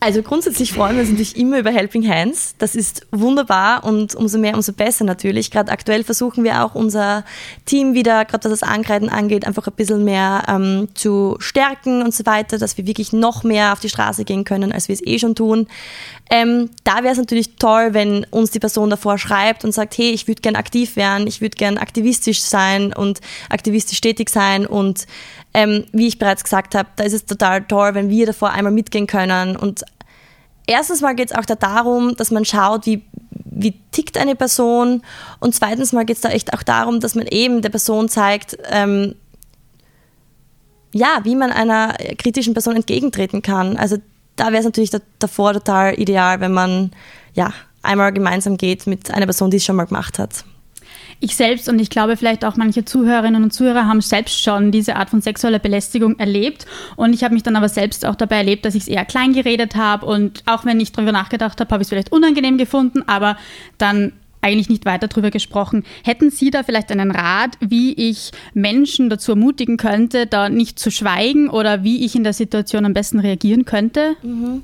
Also 0.00 0.22
grundsätzlich 0.22 0.72
freuen 0.72 0.94
wir 0.94 1.00
uns 1.00 1.10
natürlich 1.10 1.36
immer 1.36 1.58
über 1.58 1.70
Helping 1.70 2.08
Hands. 2.08 2.54
Das 2.58 2.76
ist 2.76 3.06
wunderbar 3.10 3.82
und 3.82 4.14
umso 4.14 4.38
mehr, 4.38 4.54
umso 4.54 4.72
besser 4.72 5.04
natürlich. 5.04 5.50
Gerade 5.50 5.72
aktuell 5.72 6.04
versuchen 6.04 6.44
wir 6.44 6.64
auch 6.64 6.76
unser 6.76 7.24
Team 7.66 7.94
wieder, 7.94 8.24
gerade 8.24 8.48
was 8.48 8.60
das 8.60 8.68
Angreifen 8.68 9.08
angeht, 9.08 9.44
einfach 9.44 9.66
ein 9.66 9.72
bisschen 9.72 10.04
mehr 10.04 10.44
ähm, 10.46 10.86
zu 10.94 11.36
stärken 11.40 12.02
und 12.02 12.14
so 12.14 12.24
weiter, 12.26 12.58
dass 12.58 12.78
wir 12.78 12.86
wirklich 12.86 13.12
noch 13.12 13.42
mehr 13.42 13.72
auf 13.72 13.80
die 13.80 13.88
Straße 13.88 14.24
gehen 14.24 14.44
können, 14.44 14.70
als 14.70 14.86
wir 14.86 14.94
es 14.94 15.04
eh 15.04 15.18
schon 15.18 15.34
tun. 15.34 15.66
Ähm, 16.30 16.70
da 16.84 17.02
wäre 17.02 17.12
es 17.12 17.18
natürlich 17.18 17.56
toll, 17.56 17.88
wenn 17.92 18.24
uns 18.30 18.52
die 18.52 18.60
Person 18.60 18.90
davor 18.90 19.18
schreibt 19.18 19.64
und 19.64 19.72
sagt, 19.72 19.98
hey, 19.98 20.10
ich 20.10 20.28
würde 20.28 20.42
gern 20.42 20.56
aktiv 20.56 20.94
werden, 20.94 21.26
ich 21.26 21.40
würde 21.40 21.56
gern 21.56 21.76
aktivistisch 21.76 22.42
sein 22.42 22.92
und 22.92 23.20
aktivistisch 23.48 24.00
tätig 24.00 24.30
sein 24.30 24.64
und 24.64 25.06
ähm, 25.54 25.84
wie 25.92 26.06
ich 26.06 26.18
bereits 26.18 26.44
gesagt 26.44 26.74
habe, 26.74 26.88
da 26.96 27.04
ist 27.04 27.12
es 27.12 27.26
total 27.26 27.62
toll, 27.62 27.94
wenn 27.94 28.10
wir 28.10 28.26
davor 28.26 28.50
einmal 28.50 28.72
mitgehen 28.72 29.06
können. 29.06 29.56
Und 29.56 29.84
erstens 30.66 31.00
mal 31.00 31.14
geht 31.14 31.30
es 31.30 31.36
auch 31.36 31.44
da 31.44 31.54
darum, 31.54 32.16
dass 32.16 32.30
man 32.30 32.44
schaut, 32.44 32.86
wie, 32.86 33.02
wie 33.30 33.74
tickt 33.90 34.18
eine 34.18 34.36
Person. 34.36 35.02
Und 35.40 35.54
zweitens 35.54 35.92
mal 35.92 36.04
geht 36.04 36.16
es 36.16 36.22
da 36.22 36.30
echt 36.30 36.52
auch 36.52 36.62
darum, 36.62 37.00
dass 37.00 37.14
man 37.14 37.26
eben 37.26 37.62
der 37.62 37.70
Person 37.70 38.08
zeigt, 38.08 38.56
ähm, 38.70 39.14
ja, 40.92 41.20
wie 41.24 41.36
man 41.36 41.52
einer 41.52 41.94
kritischen 42.18 42.54
Person 42.54 42.76
entgegentreten 42.76 43.42
kann. 43.42 43.76
Also 43.76 43.98
da 44.36 44.46
wäre 44.46 44.58
es 44.58 44.64
natürlich 44.64 44.90
da, 44.90 44.98
davor 45.18 45.52
total 45.52 45.98
ideal, 45.98 46.40
wenn 46.40 46.52
man 46.52 46.92
ja 47.34 47.52
einmal 47.82 48.12
gemeinsam 48.12 48.56
geht 48.56 48.86
mit 48.86 49.10
einer 49.10 49.26
Person, 49.26 49.50
die 49.50 49.58
es 49.58 49.64
schon 49.64 49.76
mal 49.76 49.84
gemacht 49.84 50.18
hat 50.18 50.44
ich 51.20 51.36
selbst 51.36 51.68
und 51.68 51.80
ich 51.80 51.90
glaube 51.90 52.16
vielleicht 52.16 52.44
auch 52.44 52.56
manche 52.56 52.84
Zuhörerinnen 52.84 53.42
und 53.42 53.52
Zuhörer 53.52 53.86
haben 53.86 54.00
selbst 54.00 54.42
schon 54.42 54.70
diese 54.70 54.96
Art 54.96 55.10
von 55.10 55.20
sexueller 55.20 55.58
Belästigung 55.58 56.18
erlebt. 56.18 56.66
Und 56.96 57.12
ich 57.12 57.24
habe 57.24 57.34
mich 57.34 57.42
dann 57.42 57.56
aber 57.56 57.68
selbst 57.68 58.06
auch 58.06 58.14
dabei 58.14 58.36
erlebt, 58.36 58.64
dass 58.64 58.74
ich 58.74 58.82
es 58.82 58.88
eher 58.88 59.04
klein 59.04 59.32
geredet 59.32 59.74
habe. 59.74 60.06
Und 60.06 60.42
auch 60.46 60.64
wenn 60.64 60.78
ich 60.80 60.92
darüber 60.92 61.12
nachgedacht 61.12 61.60
habe, 61.60 61.70
habe 61.70 61.82
ich 61.82 61.86
es 61.86 61.90
vielleicht 61.90 62.12
unangenehm 62.12 62.56
gefunden, 62.56 63.02
aber 63.06 63.36
dann 63.78 64.12
eigentlich 64.40 64.68
nicht 64.68 64.84
weiter 64.84 65.08
darüber 65.08 65.30
gesprochen. 65.30 65.84
Hätten 66.04 66.30
Sie 66.30 66.50
da 66.50 66.62
vielleicht 66.62 66.92
einen 66.92 67.10
Rat, 67.10 67.56
wie 67.60 67.92
ich 67.94 68.30
Menschen 68.54 69.10
dazu 69.10 69.32
ermutigen 69.32 69.76
könnte, 69.76 70.26
da 70.26 70.48
nicht 70.48 70.78
zu 70.78 70.90
schweigen 70.92 71.50
oder 71.50 71.82
wie 71.82 72.04
ich 72.04 72.14
in 72.14 72.22
der 72.22 72.32
Situation 72.32 72.84
am 72.84 72.94
besten 72.94 73.18
reagieren 73.18 73.64
könnte? 73.64 74.16
Mhm. 74.22 74.62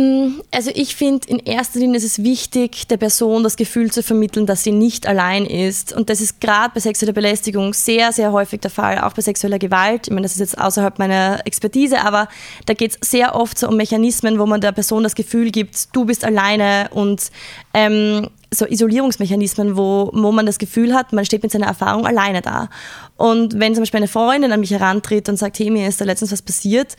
Mm, 0.00 0.40
also 0.50 0.70
ich 0.74 0.96
finde, 0.96 1.28
in 1.28 1.38
erster 1.40 1.78
Linie 1.78 1.98
ist 1.98 2.04
es 2.04 2.22
wichtig, 2.22 2.86
der 2.88 2.96
Person 2.96 3.42
das 3.42 3.56
Gefühl 3.56 3.90
zu 3.92 4.02
vermitteln, 4.02 4.46
dass 4.46 4.64
sie 4.64 4.72
nicht 4.72 5.06
allein 5.06 5.44
ist. 5.44 5.92
Und 5.92 6.08
das 6.08 6.22
ist 6.22 6.40
gerade 6.40 6.72
bei 6.72 6.80
sexueller 6.80 7.12
Belästigung 7.12 7.74
sehr, 7.74 8.12
sehr 8.12 8.32
häufig 8.32 8.60
der 8.60 8.70
Fall, 8.70 8.98
auch 8.98 9.12
bei 9.12 9.20
sexueller 9.20 9.58
Gewalt. 9.58 10.06
Ich 10.06 10.10
meine, 10.10 10.22
das 10.22 10.32
ist 10.32 10.40
jetzt 10.40 10.58
außerhalb 10.58 10.98
meiner 10.98 11.40
Expertise, 11.44 12.00
aber 12.00 12.28
da 12.64 12.72
geht 12.72 12.96
es 12.98 13.10
sehr 13.10 13.34
oft 13.34 13.58
so 13.58 13.68
um 13.68 13.76
Mechanismen, 13.76 14.38
wo 14.38 14.46
man 14.46 14.62
der 14.62 14.72
Person 14.72 15.02
das 15.02 15.14
Gefühl 15.14 15.50
gibt, 15.50 15.94
du 15.94 16.06
bist 16.06 16.24
alleine 16.24 16.88
und 16.92 17.30
ähm, 17.74 18.28
so 18.52 18.66
Isolierungsmechanismen, 18.66 19.76
wo, 19.76 20.10
wo 20.14 20.32
man 20.32 20.46
das 20.46 20.58
Gefühl 20.58 20.94
hat, 20.94 21.12
man 21.12 21.24
steht 21.24 21.42
mit 21.42 21.52
seiner 21.52 21.66
Erfahrung 21.66 22.06
alleine 22.06 22.40
da. 22.40 22.70
Und 23.16 23.60
wenn 23.60 23.74
zum 23.74 23.82
Beispiel 23.82 23.98
eine 23.98 24.08
Freundin 24.08 24.50
an 24.50 24.60
mich 24.60 24.70
herantritt 24.70 25.28
und 25.28 25.36
sagt, 25.36 25.58
hey, 25.58 25.70
mir 25.70 25.86
ist 25.86 26.00
da 26.00 26.04
letztens 26.06 26.32
was 26.32 26.42
passiert, 26.42 26.96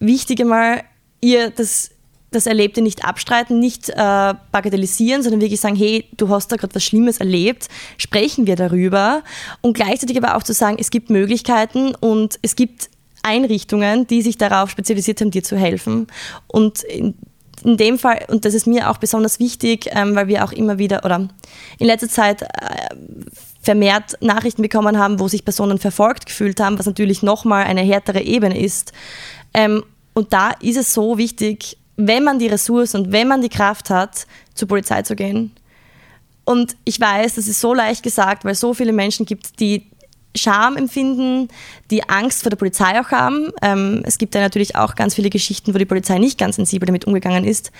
wichtig 0.00 0.40
einmal, 0.40 0.82
ihr 1.20 1.50
das 1.50 1.91
das 2.34 2.46
Erlebte 2.46 2.82
nicht 2.82 3.04
abstreiten, 3.04 3.58
nicht 3.58 3.88
äh, 3.90 3.94
bagatellisieren, 3.94 5.22
sondern 5.22 5.40
wirklich 5.40 5.60
sagen, 5.60 5.76
hey, 5.76 6.06
du 6.16 6.28
hast 6.28 6.50
da 6.52 6.56
gerade 6.56 6.74
was 6.74 6.84
Schlimmes 6.84 7.18
erlebt, 7.18 7.68
sprechen 7.98 8.46
wir 8.46 8.56
darüber 8.56 9.22
und 9.60 9.74
gleichzeitig 9.74 10.16
aber 10.16 10.36
auch 10.36 10.42
zu 10.42 10.52
sagen, 10.52 10.76
es 10.78 10.90
gibt 10.90 11.10
Möglichkeiten 11.10 11.94
und 11.94 12.38
es 12.42 12.56
gibt 12.56 12.90
Einrichtungen, 13.22 14.06
die 14.06 14.22
sich 14.22 14.38
darauf 14.38 14.70
spezialisiert 14.70 15.20
haben, 15.20 15.30
dir 15.30 15.44
zu 15.44 15.56
helfen. 15.56 16.08
Und 16.48 16.82
in, 16.82 17.14
in 17.64 17.76
dem 17.76 17.98
Fall, 17.98 18.24
und 18.28 18.44
das 18.44 18.54
ist 18.54 18.66
mir 18.66 18.90
auch 18.90 18.98
besonders 18.98 19.38
wichtig, 19.38 19.88
ähm, 19.92 20.14
weil 20.16 20.28
wir 20.28 20.44
auch 20.44 20.52
immer 20.52 20.78
wieder 20.78 21.04
oder 21.04 21.28
in 21.78 21.86
letzter 21.86 22.08
Zeit 22.08 22.42
äh, 22.42 22.46
vermehrt 23.62 24.16
Nachrichten 24.20 24.62
bekommen 24.62 24.98
haben, 24.98 25.20
wo 25.20 25.28
sich 25.28 25.44
Personen 25.44 25.78
verfolgt 25.78 26.26
gefühlt 26.26 26.60
haben, 26.60 26.78
was 26.78 26.86
natürlich 26.86 27.22
nochmal 27.22 27.64
eine 27.64 27.82
härtere 27.82 28.22
Ebene 28.22 28.60
ist. 28.60 28.92
Ähm, 29.54 29.84
und 30.14 30.32
da 30.32 30.50
ist 30.60 30.76
es 30.76 30.92
so 30.92 31.16
wichtig, 31.16 31.78
wenn 31.96 32.24
man 32.24 32.38
die 32.38 32.46
Ressourcen 32.46 33.02
und 33.02 33.12
wenn 33.12 33.28
man 33.28 33.42
die 33.42 33.48
Kraft 33.48 33.90
hat, 33.90 34.26
zur 34.54 34.68
Polizei 34.68 35.02
zu 35.02 35.16
gehen. 35.16 35.52
Und 36.44 36.76
ich 36.84 37.00
weiß, 37.00 37.34
das 37.36 37.46
ist 37.46 37.60
so 37.60 37.72
leicht 37.72 38.02
gesagt, 38.02 38.44
weil 38.44 38.52
es 38.52 38.60
so 38.60 38.74
viele 38.74 38.92
Menschen 38.92 39.26
gibt, 39.26 39.60
die 39.60 39.86
Scham 40.34 40.76
empfinden, 40.76 41.48
die 41.90 42.08
Angst 42.08 42.42
vor 42.42 42.48
der 42.50 42.56
Polizei 42.56 42.98
auch 42.98 43.10
haben. 43.10 43.52
Ähm, 43.60 44.02
es 44.06 44.16
gibt 44.16 44.34
ja 44.34 44.40
natürlich 44.40 44.76
auch 44.76 44.94
ganz 44.94 45.14
viele 45.14 45.28
Geschichten, 45.28 45.74
wo 45.74 45.78
die 45.78 45.84
Polizei 45.84 46.18
nicht 46.18 46.38
ganz 46.38 46.56
sensibel 46.56 46.86
damit 46.86 47.04
umgegangen 47.04 47.44
ist. 47.44 47.70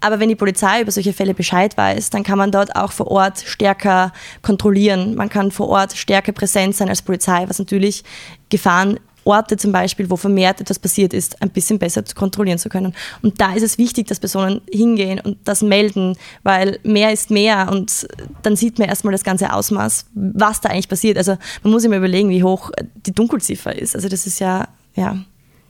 Aber 0.00 0.20
wenn 0.20 0.28
die 0.28 0.36
Polizei 0.36 0.82
über 0.82 0.90
solche 0.90 1.14
Fälle 1.14 1.32
Bescheid 1.32 1.76
weiß, 1.76 2.10
dann 2.10 2.22
kann 2.22 2.36
man 2.36 2.52
dort 2.52 2.76
auch 2.76 2.92
vor 2.92 3.10
Ort 3.10 3.40
stärker 3.40 4.12
kontrollieren. 4.42 5.14
Man 5.14 5.30
kann 5.30 5.50
vor 5.50 5.68
Ort 5.68 5.96
stärker 5.96 6.32
präsent 6.32 6.76
sein 6.76 6.90
als 6.90 7.00
Polizei, 7.00 7.48
was 7.48 7.58
natürlich 7.58 8.04
Gefahren 8.50 9.00
Orte 9.24 9.56
zum 9.56 9.72
Beispiel, 9.72 10.10
wo 10.10 10.16
vermehrt 10.16 10.60
etwas 10.60 10.78
passiert 10.78 11.14
ist, 11.14 11.40
ein 11.42 11.50
bisschen 11.50 11.78
besser 11.78 12.02
kontrollieren 12.14 12.58
zu 12.58 12.68
können. 12.68 12.94
Und 13.22 13.40
da 13.40 13.54
ist 13.54 13.62
es 13.62 13.78
wichtig, 13.78 14.08
dass 14.08 14.20
Personen 14.20 14.60
hingehen 14.70 15.20
und 15.20 15.38
das 15.44 15.62
melden, 15.62 16.16
weil 16.42 16.78
mehr 16.82 17.12
ist 17.12 17.30
mehr 17.30 17.70
und 17.70 18.06
dann 18.42 18.56
sieht 18.56 18.78
man 18.78 18.88
erstmal 18.88 19.12
das 19.12 19.24
ganze 19.24 19.52
Ausmaß, 19.52 20.06
was 20.14 20.60
da 20.60 20.70
eigentlich 20.70 20.88
passiert. 20.88 21.16
Also 21.16 21.36
man 21.62 21.72
muss 21.72 21.84
immer 21.84 21.96
überlegen, 21.96 22.30
wie 22.30 22.42
hoch 22.42 22.70
die 23.06 23.12
Dunkelziffer 23.12 23.76
ist. 23.76 23.94
Also 23.94 24.08
das 24.08 24.26
ist 24.26 24.38
ja, 24.38 24.68
ja. 24.94 25.16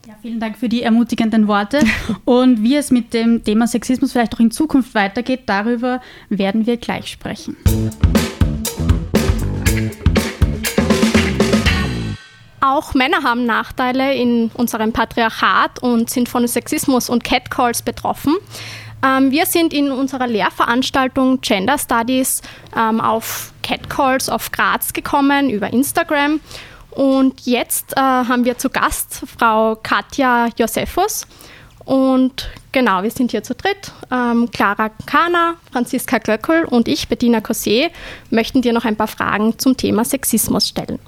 Ja, 0.07 0.15
vielen 0.21 0.41
Dank 0.41 0.59
für 0.59 0.69
die 0.69 0.83
ermutigenden 0.83 1.47
Worte. 1.47 1.79
Und 2.25 2.63
wie 2.63 2.75
es 2.75 2.91
mit 2.91 3.15
dem 3.15 3.45
Thema 3.45 3.69
Sexismus 3.69 4.13
vielleicht 4.13 4.35
auch 4.35 4.41
in 4.41 4.51
Zukunft 4.51 4.95
weitergeht, 4.95 5.43
darüber 5.47 6.01
werden 6.29 6.67
wir 6.67 6.77
gleich 6.77 7.07
sprechen. 7.07 7.57
Auch 12.65 12.95
Männer 12.95 13.25
haben 13.25 13.45
Nachteile 13.45 14.15
in 14.15 14.53
unserem 14.55 14.93
Patriarchat 14.93 15.83
und 15.83 16.09
sind 16.09 16.29
von 16.29 16.47
Sexismus 16.47 17.11
und 17.11 17.25
Catcalls 17.25 17.83
betroffen. 17.83 18.37
Ähm, 19.05 19.33
wir 19.33 19.47
sind 19.47 19.75
in 19.75 19.91
unserer 19.91 20.29
Lehrveranstaltung 20.29 21.41
Gender 21.41 21.77
Studies 21.77 22.41
ähm, 22.77 23.01
auf 23.01 23.53
Catcalls 23.65 24.29
auf 24.29 24.53
Graz 24.53 24.93
gekommen 24.93 25.51
über 25.51 25.73
Instagram. 25.73 26.39
Und 26.93 27.41
jetzt 27.47 27.97
äh, 27.97 28.01
haben 28.01 28.45
wir 28.45 28.57
zu 28.59 28.71
Gast 28.71 29.25
Frau 29.37 29.75
Katja 29.83 30.47
Josephus. 30.57 31.27
Und 31.85 32.49
genau, 32.71 33.03
wir 33.03 33.11
sind 33.11 33.33
hier 33.33 33.43
zu 33.43 33.57
dritt. 33.57 33.91
Ähm, 34.13 34.49
Clara 34.53 34.91
Kahner, 35.05 35.55
Franziska 35.73 36.19
Glöckel 36.19 36.65
und 36.67 36.87
ich, 36.87 37.09
Bettina 37.09 37.41
Cosset, 37.41 37.91
möchten 38.31 38.63
dir 38.63 38.73
noch 38.73 38.85
ein 38.85 38.95
paar 38.95 39.09
Fragen 39.09 39.59
zum 39.59 39.77
Thema 39.77 40.05
Sexismus 40.05 40.69
stellen. 40.69 41.01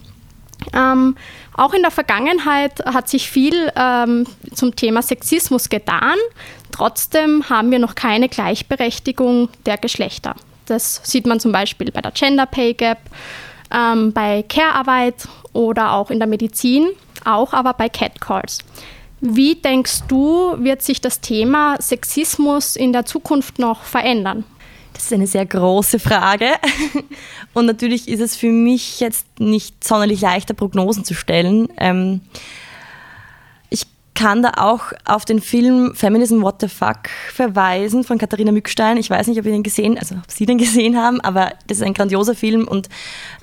Ähm, 0.72 1.16
auch 1.57 1.72
in 1.72 1.83
der 1.83 1.90
Vergangenheit 1.90 2.85
hat 2.85 3.09
sich 3.09 3.31
viel 3.31 3.70
ähm, 3.77 4.27
zum 4.53 4.74
Thema 4.74 5.03
Sexismus 5.03 5.68
getan. 5.68 6.16
Trotzdem 6.72 7.48
haben 7.48 7.70
wir 7.70 7.79
noch 7.79 7.94
keine 7.94 8.29
Gleichberechtigung 8.29 9.48
der 9.66 9.79
Geschlechter. 9.79 10.35
Das 10.66 11.00
sieht 11.05 11.27
man 11.27 11.40
zum 11.40 11.53
Beispiel 11.53 11.90
bei 11.92 12.00
der 12.00 12.11
Gender 12.11 12.46
Pay 12.46 12.74
Gap, 12.74 12.98
ähm, 13.72 14.12
bei 14.12 14.42
Care-Arbeit 14.48 15.29
oder 15.53 15.92
auch 15.92 16.11
in 16.11 16.18
der 16.18 16.29
Medizin, 16.29 16.88
auch 17.24 17.53
aber 17.53 17.74
bei 17.74 17.88
Catcalls. 17.88 18.59
Wie 19.20 19.55
denkst 19.55 20.03
du, 20.09 20.57
wird 20.59 20.83
sich 20.83 21.00
das 21.00 21.20
Thema 21.20 21.77
Sexismus 21.81 22.77
in 22.77 22.92
der 22.92 23.07
Zukunft 23.07 23.59
noch 23.59 23.83
verändern? 23.83 24.44
Ist 25.04 25.12
eine 25.12 25.26
sehr 25.26 25.44
große 25.44 25.98
Frage. 25.98 26.46
Und 27.52 27.66
natürlich 27.66 28.08
ist 28.08 28.20
es 28.20 28.36
für 28.36 28.50
mich 28.50 29.00
jetzt 29.00 29.26
nicht 29.38 29.84
sonderlich 29.84 30.22
leichter, 30.22 30.54
Prognosen 30.54 31.04
zu 31.04 31.12
stellen. 31.12 31.68
Ähm, 31.76 32.22
ich 33.68 33.86
kann 34.14 34.42
da 34.42 34.52
auch 34.56 34.94
auf 35.04 35.26
den 35.26 35.42
Film 35.42 35.94
Feminism 35.94 36.40
What 36.40 36.62
the 36.62 36.68
Fuck 36.68 37.10
verweisen 37.34 38.02
von 38.02 38.16
Katharina 38.16 38.50
Mückstein. 38.50 38.96
Ich 38.96 39.10
weiß 39.10 39.26
nicht, 39.26 39.38
ob 39.38 39.44
ihr 39.44 39.52
den 39.52 39.62
gesehen, 39.62 39.98
also 39.98 40.14
ob 40.14 40.30
Sie 40.30 40.46
den 40.46 40.56
gesehen 40.56 40.96
haben, 40.96 41.20
aber 41.20 41.52
das 41.66 41.78
ist 41.78 41.84
ein 41.84 41.92
grandioser 41.92 42.34
Film 42.34 42.66
und 42.66 42.88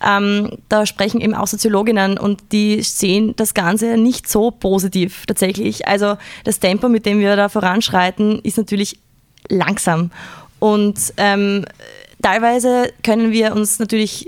ähm, 0.04 0.58
da 0.68 0.88
sprechen 0.88 1.22
eben 1.22 1.36
auch 1.36 1.46
Soziologinnen 1.46 2.18
und 2.18 2.42
die 2.52 2.82
sehen 2.82 3.36
das 3.36 3.54
Ganze 3.54 3.98
nicht 3.98 4.28
so 4.28 4.50
positiv 4.50 5.28
tatsächlich. 5.28 5.88
Also 5.88 6.18
das 6.44 6.60
Tempo, 6.60 6.90
mit 6.90 7.06
dem 7.06 7.20
wir 7.20 7.36
da 7.36 7.50
voranschreiten, 7.50 8.40
ist 8.40 8.58
natürlich 8.58 8.98
langsam. 9.48 10.10
Und 10.62 11.14
ähm, 11.18 11.66
teilweise 12.22 12.94
können 13.04 13.32
wir 13.32 13.56
uns 13.56 13.80
natürlich 13.80 14.28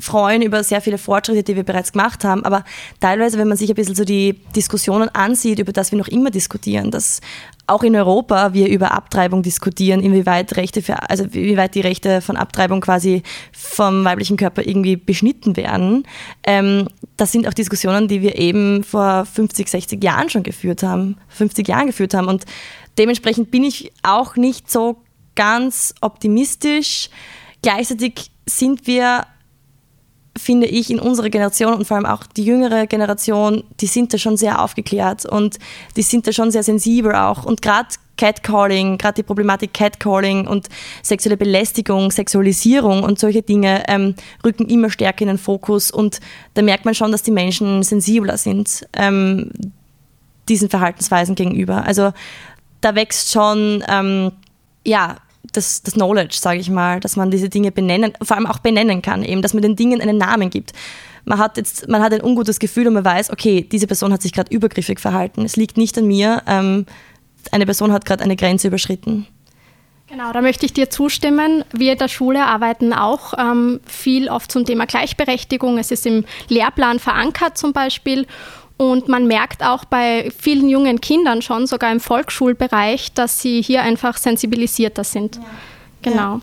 freuen 0.00 0.40
über 0.42 0.64
sehr 0.64 0.80
viele 0.80 0.96
Fortschritte, 0.96 1.42
die 1.42 1.54
wir 1.54 1.62
bereits 1.62 1.92
gemacht 1.92 2.24
haben. 2.24 2.44
Aber 2.46 2.64
teilweise, 2.98 3.38
wenn 3.38 3.46
man 3.46 3.58
sich 3.58 3.68
ein 3.68 3.74
bisschen 3.74 3.94
so 3.94 4.04
die 4.04 4.40
Diskussionen 4.56 5.10
ansieht, 5.10 5.58
über 5.58 5.72
das 5.72 5.92
wir 5.92 5.98
noch 5.98 6.08
immer 6.08 6.30
diskutieren, 6.30 6.90
dass 6.90 7.20
auch 7.66 7.82
in 7.82 7.94
Europa 7.94 8.54
wir 8.54 8.68
über 8.68 8.92
Abtreibung 8.92 9.42
diskutieren, 9.42 10.00
inwieweit 10.00 10.56
Rechte 10.56 10.80
für, 10.80 11.10
also 11.10 11.24
inwieweit 11.24 11.74
die 11.74 11.82
Rechte 11.82 12.22
von 12.22 12.36
Abtreibung 12.38 12.80
quasi 12.80 13.22
vom 13.52 14.02
weiblichen 14.04 14.38
Körper 14.38 14.66
irgendwie 14.66 14.96
beschnitten 14.96 15.56
werden. 15.56 16.06
Ähm, 16.42 16.88
das 17.18 17.32
sind 17.32 17.46
auch 17.46 17.54
Diskussionen, 17.54 18.08
die 18.08 18.22
wir 18.22 18.38
eben 18.38 18.82
vor 18.82 19.26
50, 19.26 19.68
60 19.68 20.02
Jahren 20.02 20.30
schon 20.30 20.42
geführt 20.42 20.82
haben, 20.82 21.16
50 21.28 21.68
Jahren 21.68 21.86
geführt 21.86 22.14
haben. 22.14 22.28
Und 22.28 22.44
dementsprechend 22.96 23.50
bin 23.50 23.62
ich 23.62 23.92
auch 24.02 24.36
nicht 24.36 24.70
so 24.70 24.96
ganz 25.34 25.94
optimistisch. 26.00 27.10
Gleichzeitig 27.62 28.30
sind 28.46 28.86
wir 28.86 29.26
finde 30.36 30.66
ich, 30.66 30.90
in 30.90 30.98
unserer 30.98 31.30
Generation 31.30 31.74
und 31.74 31.86
vor 31.86 31.96
allem 31.96 32.06
auch 32.06 32.24
die 32.26 32.44
jüngere 32.44 32.86
Generation, 32.86 33.62
die 33.80 33.86
sind 33.86 34.12
da 34.12 34.18
schon 34.18 34.36
sehr 34.36 34.60
aufgeklärt 34.60 35.24
und 35.26 35.58
die 35.96 36.02
sind 36.02 36.26
da 36.26 36.32
schon 36.32 36.50
sehr 36.50 36.62
sensibel 36.62 37.14
auch. 37.14 37.44
Und 37.44 37.62
gerade 37.62 37.88
Catcalling, 38.16 38.98
gerade 38.98 39.14
die 39.14 39.22
Problematik 39.22 39.74
Catcalling 39.74 40.46
und 40.46 40.68
sexuelle 41.02 41.36
Belästigung, 41.36 42.10
Sexualisierung 42.10 43.02
und 43.02 43.18
solche 43.18 43.42
Dinge 43.42 43.84
ähm, 43.88 44.14
rücken 44.44 44.68
immer 44.68 44.90
stärker 44.90 45.22
in 45.22 45.28
den 45.28 45.38
Fokus 45.38 45.90
und 45.90 46.20
da 46.54 46.62
merkt 46.62 46.84
man 46.84 46.94
schon, 46.94 47.12
dass 47.12 47.22
die 47.22 47.32
Menschen 47.32 47.82
sensibler 47.82 48.36
sind 48.36 48.86
ähm, 48.92 49.50
diesen 50.48 50.68
Verhaltensweisen 50.68 51.34
gegenüber. 51.34 51.84
Also 51.84 52.12
da 52.80 52.94
wächst 52.94 53.32
schon 53.32 53.82
ähm, 53.88 54.32
ja, 54.84 55.16
das, 55.52 55.82
das 55.82 55.94
Knowledge, 55.94 56.36
sage 56.40 56.58
ich 56.58 56.70
mal, 56.70 57.00
dass 57.00 57.16
man 57.16 57.30
diese 57.30 57.48
Dinge 57.48 57.70
benennen, 57.70 58.12
vor 58.22 58.36
allem 58.36 58.46
auch 58.46 58.58
benennen 58.58 59.02
kann, 59.02 59.22
eben, 59.22 59.42
dass 59.42 59.54
man 59.54 59.62
den 59.62 59.76
Dingen 59.76 60.00
einen 60.00 60.18
Namen 60.18 60.50
gibt. 60.50 60.72
Man 61.24 61.38
hat 61.38 61.56
jetzt, 61.56 61.88
man 61.88 62.02
hat 62.02 62.12
ein 62.12 62.22
ungutes 62.22 62.58
Gefühl 62.58 62.86
und 62.86 62.94
man 62.94 63.04
weiß, 63.04 63.30
okay, 63.30 63.66
diese 63.70 63.86
Person 63.86 64.12
hat 64.12 64.22
sich 64.22 64.32
gerade 64.32 64.54
übergriffig 64.54 65.00
verhalten. 65.00 65.44
Es 65.44 65.56
liegt 65.56 65.76
nicht 65.76 65.96
an 65.96 66.06
mir. 66.06 66.42
Ähm, 66.46 66.86
eine 67.50 67.64
Person 67.64 67.92
hat 67.92 68.04
gerade 68.04 68.22
eine 68.24 68.36
Grenze 68.36 68.68
überschritten. 68.68 69.26
Genau, 70.06 70.32
da 70.32 70.42
möchte 70.42 70.66
ich 70.66 70.74
dir 70.74 70.90
zustimmen. 70.90 71.64
Wir 71.72 71.92
in 71.92 71.98
der 71.98 72.08
Schule 72.08 72.44
arbeiten 72.44 72.92
auch 72.92 73.32
ähm, 73.38 73.80
viel 73.86 74.28
oft 74.28 74.52
zum 74.52 74.66
Thema 74.66 74.84
Gleichberechtigung. 74.84 75.78
Es 75.78 75.90
ist 75.90 76.04
im 76.04 76.24
Lehrplan 76.48 76.98
verankert 76.98 77.56
zum 77.56 77.72
Beispiel. 77.72 78.26
Und 78.90 79.08
man 79.08 79.26
merkt 79.26 79.62
auch 79.62 79.84
bei 79.86 80.30
vielen 80.38 80.68
jungen 80.68 81.00
Kindern 81.00 81.40
schon, 81.40 81.66
sogar 81.66 81.90
im 81.90 82.00
Volksschulbereich, 82.00 83.12
dass 83.14 83.40
sie 83.40 83.62
hier 83.62 83.82
einfach 83.82 84.18
sensibilisierter 84.18 85.04
sind. 85.04 85.36
Ja. 85.36 85.42
Genau. 86.02 86.34
Ja. 86.34 86.40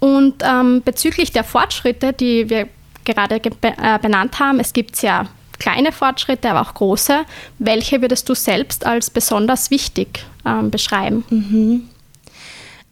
Und 0.00 0.34
ähm, 0.42 0.82
bezüglich 0.84 1.32
der 1.32 1.44
Fortschritte, 1.44 2.12
die 2.12 2.50
wir 2.50 2.68
gerade 3.04 3.36
äh, 3.36 3.98
benannt 3.98 4.38
haben, 4.38 4.60
es 4.60 4.74
gibt 4.74 4.96
sehr 4.96 5.26
kleine 5.58 5.92
Fortschritte, 5.92 6.50
aber 6.50 6.60
auch 6.60 6.74
große. 6.74 7.24
Welche 7.58 8.02
würdest 8.02 8.28
du 8.28 8.34
selbst 8.34 8.84
als 8.84 9.08
besonders 9.08 9.70
wichtig 9.70 10.26
ähm, 10.44 10.70
beschreiben? 10.70 11.24
Mhm. 11.30 11.88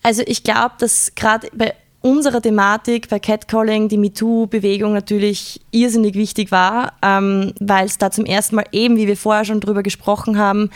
Also 0.02 0.22
ich 0.26 0.42
glaube, 0.42 0.76
dass 0.78 1.14
gerade 1.14 1.48
bei 1.52 1.74
unserer 2.02 2.42
Thematik 2.42 3.08
bei 3.08 3.18
Catcalling 3.18 3.88
die 3.88 3.96
MeToo-Bewegung 3.96 4.92
natürlich 4.92 5.60
irrsinnig 5.70 6.14
wichtig 6.14 6.50
war, 6.50 6.92
ähm, 7.02 7.52
weil 7.60 7.86
es 7.86 7.98
da 7.98 8.10
zum 8.10 8.24
ersten 8.24 8.56
Mal 8.56 8.66
eben, 8.72 8.96
wie 8.96 9.06
wir 9.06 9.16
vorher 9.16 9.44
schon 9.44 9.60
drüber 9.60 9.82
gesprochen 9.82 10.38
haben, 10.38 10.70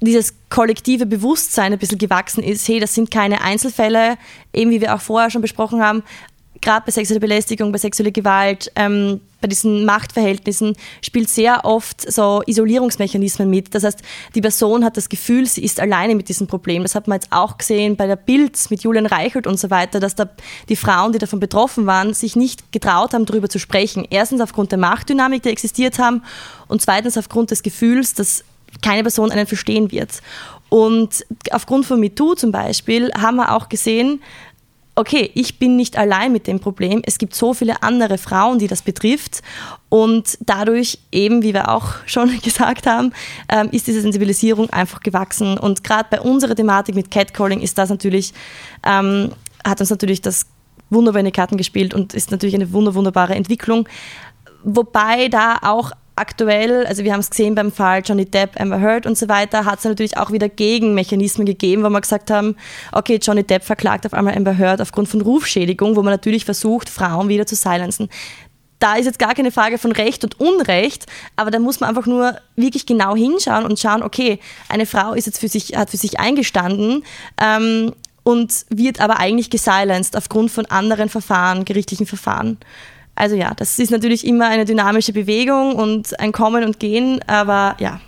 dieses 0.00 0.34
kollektive 0.48 1.06
Bewusstsein 1.06 1.72
ein 1.72 1.78
bisschen 1.78 1.98
gewachsen 1.98 2.42
ist, 2.42 2.68
hey, 2.68 2.78
das 2.78 2.94
sind 2.94 3.10
keine 3.10 3.40
Einzelfälle, 3.40 4.16
eben 4.52 4.70
wie 4.70 4.80
wir 4.80 4.94
auch 4.94 5.00
vorher 5.00 5.30
schon 5.30 5.42
besprochen 5.42 5.82
haben, 5.82 6.02
gerade 6.60 6.86
bei 6.86 6.92
sexueller 6.92 7.20
Belästigung, 7.20 7.72
bei 7.72 7.78
sexueller 7.78 8.12
Gewalt, 8.12 8.70
ähm, 8.76 9.20
bei 9.40 9.48
diesen 9.48 9.84
Machtverhältnissen 9.84 10.74
spielt 11.00 11.28
sehr 11.28 11.64
oft 11.64 12.10
so 12.10 12.42
Isolierungsmechanismen 12.46 13.48
mit. 13.48 13.74
Das 13.74 13.84
heißt, 13.84 14.00
die 14.34 14.40
Person 14.40 14.84
hat 14.84 14.96
das 14.96 15.08
Gefühl, 15.08 15.46
sie 15.46 15.62
ist 15.62 15.80
alleine 15.80 16.14
mit 16.14 16.28
diesem 16.28 16.46
Problem. 16.46 16.82
Das 16.82 16.94
hat 16.94 17.06
man 17.06 17.16
jetzt 17.16 17.32
auch 17.32 17.58
gesehen 17.58 17.96
bei 17.96 18.06
der 18.06 18.16
Bild 18.16 18.58
mit 18.70 18.82
Julian 18.82 19.06
Reichelt 19.06 19.46
und 19.46 19.58
so 19.58 19.70
weiter, 19.70 20.00
dass 20.00 20.14
da 20.14 20.28
die 20.68 20.76
Frauen, 20.76 21.12
die 21.12 21.18
davon 21.18 21.40
betroffen 21.40 21.86
waren, 21.86 22.14
sich 22.14 22.36
nicht 22.36 22.72
getraut 22.72 23.14
haben, 23.14 23.26
darüber 23.26 23.48
zu 23.48 23.58
sprechen. 23.58 24.06
Erstens 24.10 24.40
aufgrund 24.40 24.72
der 24.72 24.78
Machtdynamik, 24.78 25.42
die 25.42 25.50
existiert 25.50 25.98
haben 25.98 26.22
und 26.66 26.82
zweitens 26.82 27.16
aufgrund 27.16 27.50
des 27.50 27.62
Gefühls, 27.62 28.14
dass 28.14 28.44
keine 28.82 29.02
Person 29.02 29.30
einen 29.30 29.46
verstehen 29.46 29.92
wird. 29.92 30.20
Und 30.68 31.24
aufgrund 31.50 31.86
von 31.86 31.98
MeToo 31.98 32.34
zum 32.34 32.52
Beispiel 32.52 33.10
haben 33.12 33.36
wir 33.36 33.54
auch 33.54 33.68
gesehen, 33.68 34.20
okay, 34.98 35.30
ich 35.34 35.60
bin 35.60 35.76
nicht 35.76 35.96
allein 35.96 36.32
mit 36.32 36.48
dem 36.48 36.58
Problem. 36.58 37.02
Es 37.06 37.18
gibt 37.18 37.32
so 37.32 37.54
viele 37.54 37.84
andere 37.84 38.18
Frauen, 38.18 38.58
die 38.58 38.66
das 38.66 38.82
betrifft. 38.82 39.42
Und 39.88 40.36
dadurch 40.40 40.98
eben, 41.12 41.42
wie 41.44 41.54
wir 41.54 41.68
auch 41.68 41.94
schon 42.06 42.40
gesagt 42.40 42.86
haben, 42.86 43.12
ähm, 43.48 43.68
ist 43.70 43.86
diese 43.86 44.00
Sensibilisierung 44.00 44.70
einfach 44.70 45.00
gewachsen. 45.00 45.56
Und 45.56 45.84
gerade 45.84 46.08
bei 46.10 46.20
unserer 46.20 46.56
Thematik 46.56 46.96
mit 46.96 47.12
Catcalling 47.12 47.60
ist 47.60 47.78
das 47.78 47.90
natürlich, 47.90 48.34
ähm, 48.84 49.30
hat 49.64 49.80
uns 49.80 49.90
natürlich 49.90 50.20
das 50.20 50.46
wunderbar 50.90 51.20
in 51.20 51.26
die 51.26 51.32
Karten 51.32 51.56
gespielt 51.56 51.94
und 51.94 52.12
ist 52.12 52.32
natürlich 52.32 52.56
eine 52.56 52.72
wunderbare 52.72 53.36
Entwicklung. 53.36 53.88
Wobei 54.64 55.28
da 55.28 55.58
auch 55.62 55.92
aktuell, 56.18 56.86
also 56.86 57.04
wir 57.04 57.12
haben 57.12 57.20
es 57.20 57.30
gesehen 57.30 57.54
beim 57.54 57.72
Fall 57.72 58.02
Johnny 58.04 58.26
Depp, 58.26 58.60
Amber 58.60 58.80
Heard 58.80 59.06
und 59.06 59.16
so 59.16 59.28
weiter, 59.28 59.64
hat 59.64 59.78
es 59.78 59.84
natürlich 59.84 60.16
auch 60.16 60.32
wieder 60.32 60.48
Gegenmechanismen 60.48 61.46
gegeben, 61.46 61.84
wo 61.84 61.88
wir 61.88 62.00
gesagt 62.00 62.30
haben, 62.30 62.56
okay, 62.92 63.18
Johnny 63.22 63.44
Depp 63.44 63.64
verklagt 63.64 64.04
auf 64.04 64.14
einmal 64.14 64.36
Amber 64.36 64.58
Heard 64.58 64.80
aufgrund 64.80 65.08
von 65.08 65.20
Rufschädigung, 65.20 65.96
wo 65.96 66.02
man 66.02 66.12
natürlich 66.12 66.44
versucht, 66.44 66.88
Frauen 66.88 67.28
wieder 67.28 67.46
zu 67.46 67.54
silenzen. 67.54 68.08
Da 68.80 68.94
ist 68.96 69.06
jetzt 69.06 69.18
gar 69.18 69.34
keine 69.34 69.50
Frage 69.50 69.78
von 69.78 69.90
Recht 69.92 70.22
und 70.22 70.38
Unrecht, 70.38 71.06
aber 71.36 71.50
da 71.50 71.58
muss 71.58 71.80
man 71.80 71.88
einfach 71.88 72.06
nur 72.06 72.36
wirklich 72.54 72.86
genau 72.86 73.16
hinschauen 73.16 73.64
und 73.64 73.78
schauen, 73.78 74.02
okay, 74.02 74.38
eine 74.68 74.86
Frau 74.86 75.14
ist 75.14 75.26
jetzt 75.26 75.40
für 75.40 75.48
sich, 75.48 75.76
hat 75.76 75.90
für 75.90 75.96
sich 75.96 76.20
eingestanden 76.20 77.04
ähm, 77.42 77.92
und 78.22 78.66
wird 78.68 79.00
aber 79.00 79.18
eigentlich 79.18 79.50
gesilenced 79.50 80.16
aufgrund 80.16 80.50
von 80.50 80.66
anderen 80.66 81.08
Verfahren, 81.08 81.64
gerichtlichen 81.64 82.06
Verfahren. 82.06 82.58
Also 83.18 83.34
ja, 83.34 83.52
das 83.52 83.78
ist 83.80 83.90
natürlich 83.90 84.24
immer 84.24 84.46
eine 84.46 84.64
dynamische 84.64 85.12
Bewegung 85.12 85.74
und 85.74 86.18
ein 86.20 86.30
Kommen 86.30 86.62
und 86.62 86.78
Gehen, 86.78 87.20
aber 87.26 87.74
ja. 87.80 88.00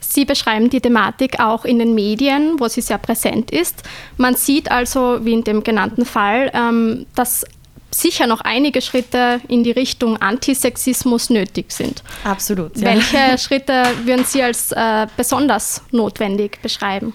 Sie 0.00 0.24
beschreiben 0.24 0.70
die 0.70 0.80
Thematik 0.80 1.38
auch 1.38 1.66
in 1.66 1.78
den 1.78 1.94
Medien, 1.94 2.58
wo 2.58 2.66
sie 2.68 2.80
sehr 2.80 2.96
präsent 2.96 3.50
ist. 3.50 3.82
Man 4.16 4.36
sieht 4.36 4.70
also, 4.70 5.18
wie 5.22 5.34
in 5.34 5.44
dem 5.44 5.62
genannten 5.62 6.06
Fall, 6.06 6.50
ähm, 6.54 7.04
dass 7.14 7.44
sicher 7.90 8.26
noch 8.26 8.40
einige 8.40 8.80
Schritte 8.80 9.42
in 9.48 9.64
die 9.64 9.70
Richtung 9.70 10.16
Antisexismus 10.16 11.28
nötig 11.28 11.70
sind. 11.70 12.02
Absolut. 12.24 12.74
Ja. 12.78 12.86
Welche 12.86 13.38
Schritte 13.38 13.82
würden 14.04 14.24
Sie 14.24 14.42
als 14.42 14.72
äh, 14.72 15.06
besonders 15.14 15.82
notwendig 15.90 16.62
beschreiben? 16.62 17.12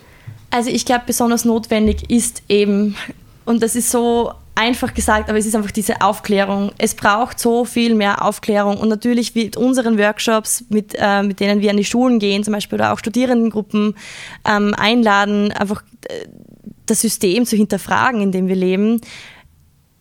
Also 0.51 0.69
ich 0.69 0.85
glaube, 0.85 1.05
besonders 1.07 1.45
notwendig 1.45 2.11
ist 2.11 2.43
eben, 2.47 2.95
und 3.45 3.63
das 3.63 3.75
ist 3.75 3.89
so 3.89 4.33
einfach 4.55 4.93
gesagt, 4.93 5.29
aber 5.29 5.37
es 5.37 5.45
ist 5.45 5.55
einfach 5.55 5.71
diese 5.71 6.01
Aufklärung. 6.01 6.71
Es 6.77 6.95
braucht 6.95 7.39
so 7.39 7.65
viel 7.65 7.95
mehr 7.95 8.23
Aufklärung 8.23 8.77
und 8.77 8.89
natürlich 8.89 9.33
mit 9.35 9.57
unseren 9.57 9.97
Workshops, 9.97 10.65
mit, 10.69 10.95
äh, 10.97 11.23
mit 11.23 11.39
denen 11.39 11.61
wir 11.61 11.71
an 11.71 11.77
die 11.77 11.85
Schulen 11.85 12.19
gehen, 12.19 12.43
zum 12.43 12.53
Beispiel 12.53 12.77
oder 12.77 12.93
auch 12.93 12.99
Studierendengruppen 12.99 13.95
ähm, 14.47 14.73
einladen, 14.77 15.51
einfach 15.51 15.83
äh, 16.07 16.27
das 16.85 17.01
System 17.01 17.45
zu 17.45 17.55
hinterfragen, 17.55 18.21
in 18.21 18.31
dem 18.31 18.47
wir 18.47 18.55
leben 18.55 19.01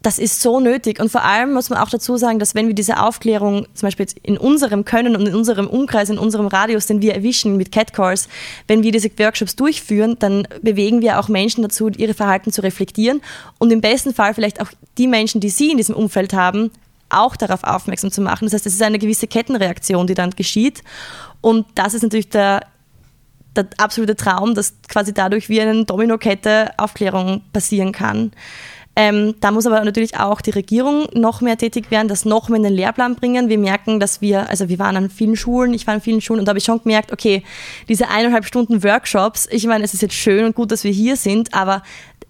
das 0.02 0.18
ist 0.18 0.42
so 0.42 0.58
nötig. 0.58 1.00
Und 1.00 1.10
vor 1.10 1.22
allem 1.22 1.52
muss 1.52 1.70
man 1.70 1.78
auch 1.78 1.88
dazu 1.88 2.16
sagen, 2.16 2.38
dass 2.38 2.54
wenn 2.54 2.66
wir 2.66 2.74
diese 2.74 3.00
Aufklärung 3.00 3.66
zum 3.74 3.86
Beispiel 3.86 4.06
in 4.22 4.36
unserem 4.36 4.84
Können 4.84 5.14
und 5.16 5.26
in 5.28 5.34
unserem 5.34 5.68
Umkreis, 5.68 6.10
in 6.10 6.18
unserem 6.18 6.48
Radius, 6.48 6.86
den 6.86 7.00
wir 7.00 7.14
erwischen 7.14 7.56
mit 7.56 7.70
Catcalls, 7.70 8.28
wenn 8.66 8.82
wir 8.82 8.90
diese 8.90 9.10
Workshops 9.18 9.54
durchführen, 9.54 10.16
dann 10.18 10.46
bewegen 10.60 11.02
wir 11.02 11.20
auch 11.20 11.28
Menschen 11.28 11.62
dazu, 11.62 11.88
ihre 11.88 12.14
Verhalten 12.14 12.52
zu 12.52 12.62
reflektieren 12.62 13.22
und 13.58 13.70
im 13.70 13.80
besten 13.80 14.12
Fall 14.12 14.34
vielleicht 14.34 14.60
auch 14.60 14.68
die 14.98 15.06
Menschen, 15.06 15.40
die 15.40 15.50
sie 15.50 15.70
in 15.70 15.76
diesem 15.76 15.94
Umfeld 15.94 16.32
haben, 16.32 16.70
auch 17.08 17.36
darauf 17.36 17.62
aufmerksam 17.62 18.10
zu 18.10 18.22
machen. 18.22 18.46
Das 18.46 18.54
heißt, 18.54 18.66
es 18.66 18.74
ist 18.74 18.82
eine 18.82 18.98
gewisse 18.98 19.28
Kettenreaktion, 19.28 20.06
die 20.06 20.14
dann 20.14 20.30
geschieht. 20.30 20.82
Und 21.40 21.66
das 21.74 21.94
ist 21.94 22.02
natürlich 22.02 22.30
der, 22.30 22.66
der 23.54 23.68
absolute 23.76 24.16
Traum, 24.16 24.54
dass 24.54 24.74
quasi 24.88 25.12
dadurch 25.12 25.48
wie 25.48 25.60
eine 25.60 25.84
Dominokette 25.84 26.70
Aufklärung 26.78 27.42
passieren 27.52 27.92
kann. 27.92 28.32
Ähm, 28.94 29.34
da 29.40 29.50
muss 29.50 29.66
aber 29.66 29.82
natürlich 29.82 30.18
auch 30.18 30.42
die 30.42 30.50
Regierung 30.50 31.06
noch 31.14 31.40
mehr 31.40 31.56
tätig 31.56 31.90
werden, 31.90 32.08
das 32.08 32.26
noch 32.26 32.50
mehr 32.50 32.58
in 32.58 32.64
den 32.64 32.74
Lehrplan 32.74 33.14
bringen. 33.14 33.48
Wir 33.48 33.58
merken, 33.58 34.00
dass 34.00 34.20
wir, 34.20 34.50
also 34.50 34.68
wir 34.68 34.78
waren 34.78 34.96
an 34.96 35.08
vielen 35.08 35.34
Schulen, 35.34 35.72
ich 35.72 35.86
war 35.86 35.94
an 35.94 36.02
vielen 36.02 36.20
Schulen 36.20 36.40
und 36.40 36.46
da 36.46 36.50
habe 36.50 36.58
ich 36.58 36.64
schon 36.64 36.82
gemerkt, 36.82 37.10
okay, 37.10 37.42
diese 37.88 38.08
eineinhalb 38.08 38.44
Stunden 38.44 38.84
Workshops, 38.84 39.48
ich 39.50 39.66
meine, 39.66 39.84
es 39.84 39.94
ist 39.94 40.02
jetzt 40.02 40.14
schön 40.14 40.44
und 40.44 40.54
gut, 40.54 40.70
dass 40.70 40.84
wir 40.84 40.92
hier 40.92 41.16
sind, 41.16 41.54
aber 41.54 41.82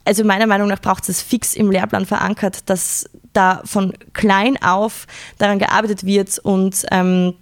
also 0.05 0.25
meiner 0.25 0.46
Meinung 0.46 0.68
nach 0.68 0.81
braucht 0.81 1.09
es 1.09 1.20
fix 1.20 1.55
im 1.55 1.70
Lehrplan 1.70 2.07
verankert, 2.07 2.68
dass 2.70 3.09
da 3.33 3.62
von 3.64 3.92
klein 4.12 4.61
auf 4.62 5.07
daran 5.38 5.59
gearbeitet 5.59 6.05
wird 6.05 6.38
und 6.38 6.85
ähm, 6.92 7.35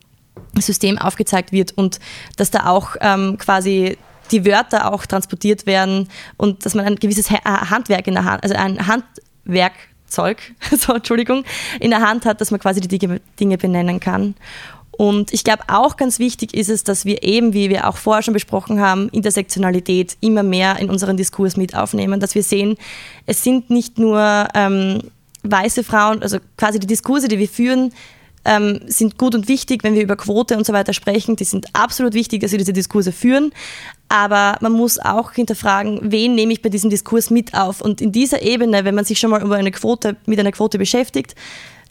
System 0.58 0.98
aufgezeigt 0.98 1.52
wird 1.52 1.72
und 1.76 2.00
dass 2.36 2.50
da 2.50 2.66
auch 2.66 2.96
ähm, 3.00 3.36
quasi 3.38 3.98
die 4.30 4.44
Wörter 4.44 4.92
auch 4.92 5.06
transportiert 5.06 5.66
werden 5.66 6.08
und 6.36 6.64
dass 6.64 6.74
man 6.74 6.86
ein 6.86 6.96
gewisses 6.96 7.30
Handwerk 7.30 8.06
in 8.06 8.14
der 8.14 8.24
Hand, 8.24 8.42
also 8.42 8.54
ein 8.54 8.86
Handwerk 8.86 9.72
Werkzeug, 10.10 10.38
so, 10.78 10.94
Entschuldigung, 10.94 11.44
in 11.78 11.90
der 11.90 12.00
Hand 12.00 12.24
hat, 12.24 12.40
dass 12.40 12.50
man 12.50 12.60
quasi 12.60 12.80
die 12.80 13.20
Dinge 13.38 13.58
benennen 13.58 14.00
kann. 14.00 14.34
Und 14.92 15.32
ich 15.32 15.44
glaube, 15.44 15.62
auch 15.68 15.96
ganz 15.96 16.18
wichtig 16.18 16.52
ist 16.52 16.68
es, 16.68 16.84
dass 16.84 17.06
wir 17.06 17.22
eben, 17.22 17.54
wie 17.54 17.70
wir 17.70 17.88
auch 17.88 17.96
vorher 17.96 18.22
schon 18.22 18.34
besprochen 18.34 18.80
haben, 18.80 19.08
Intersektionalität 19.08 20.16
immer 20.20 20.42
mehr 20.42 20.78
in 20.78 20.90
unseren 20.90 21.16
Diskurs 21.16 21.56
mit 21.56 21.74
aufnehmen, 21.74 22.20
dass 22.20 22.34
wir 22.34 22.42
sehen, 22.42 22.76
es 23.24 23.42
sind 23.42 23.70
nicht 23.70 23.98
nur 23.98 24.48
ähm, 24.54 25.00
weiße 25.42 25.84
Frauen, 25.84 26.22
also 26.22 26.36
quasi 26.58 26.80
die 26.80 26.86
Diskurse, 26.86 27.28
die 27.28 27.38
wir 27.38 27.48
führen, 27.48 27.94
ähm, 28.44 28.80
sind 28.86 29.18
gut 29.18 29.34
und 29.34 29.48
wichtig, 29.48 29.84
wenn 29.84 29.94
wir 29.94 30.02
über 30.02 30.16
Quote 30.16 30.56
und 30.56 30.66
so 30.66 30.72
weiter 30.72 30.92
sprechen. 30.92 31.36
Die 31.36 31.44
sind 31.44 31.66
absolut 31.74 32.14
wichtig, 32.14 32.40
dass 32.40 32.52
wir 32.52 32.58
diese 32.58 32.72
Diskurse 32.72 33.12
führen. 33.12 33.52
Aber 34.08 34.56
man 34.60 34.72
muss 34.72 34.98
auch 34.98 35.32
hinterfragen, 35.32 36.00
wen 36.02 36.34
nehme 36.34 36.52
ich 36.52 36.62
bei 36.62 36.68
diesem 36.68 36.90
Diskurs 36.90 37.30
mit 37.30 37.54
auf? 37.54 37.80
Und 37.80 38.00
in 38.00 38.12
dieser 38.12 38.42
Ebene, 38.42 38.84
wenn 38.84 38.94
man 38.94 39.04
sich 39.04 39.18
schon 39.18 39.30
mal 39.30 39.42
über 39.42 39.56
eine 39.56 39.70
Quote, 39.70 40.16
mit 40.26 40.40
einer 40.40 40.52
Quote 40.52 40.78
beschäftigt, 40.78 41.34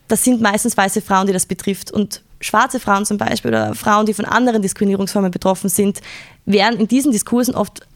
das 0.07 0.23
sind 0.23 0.41
meistens 0.41 0.75
weiße 0.75 1.01
Frauen, 1.01 1.27
die 1.27 1.33
das 1.33 1.45
betrifft. 1.45 1.91
Und 1.91 2.23
schwarze 2.41 2.79
Frauen 2.79 3.05
zum 3.05 3.17
Beispiel 3.17 3.49
oder 3.49 3.75
Frauen, 3.75 4.05
die 4.05 4.13
von 4.13 4.25
anderen 4.25 4.61
Diskriminierungsformen 4.61 5.31
betroffen 5.31 5.69
sind, 5.69 6.01
werden 6.45 6.79
in 6.79 6.87
diesen 6.87 7.11
Diskursen 7.11 7.53
oft 7.53 7.87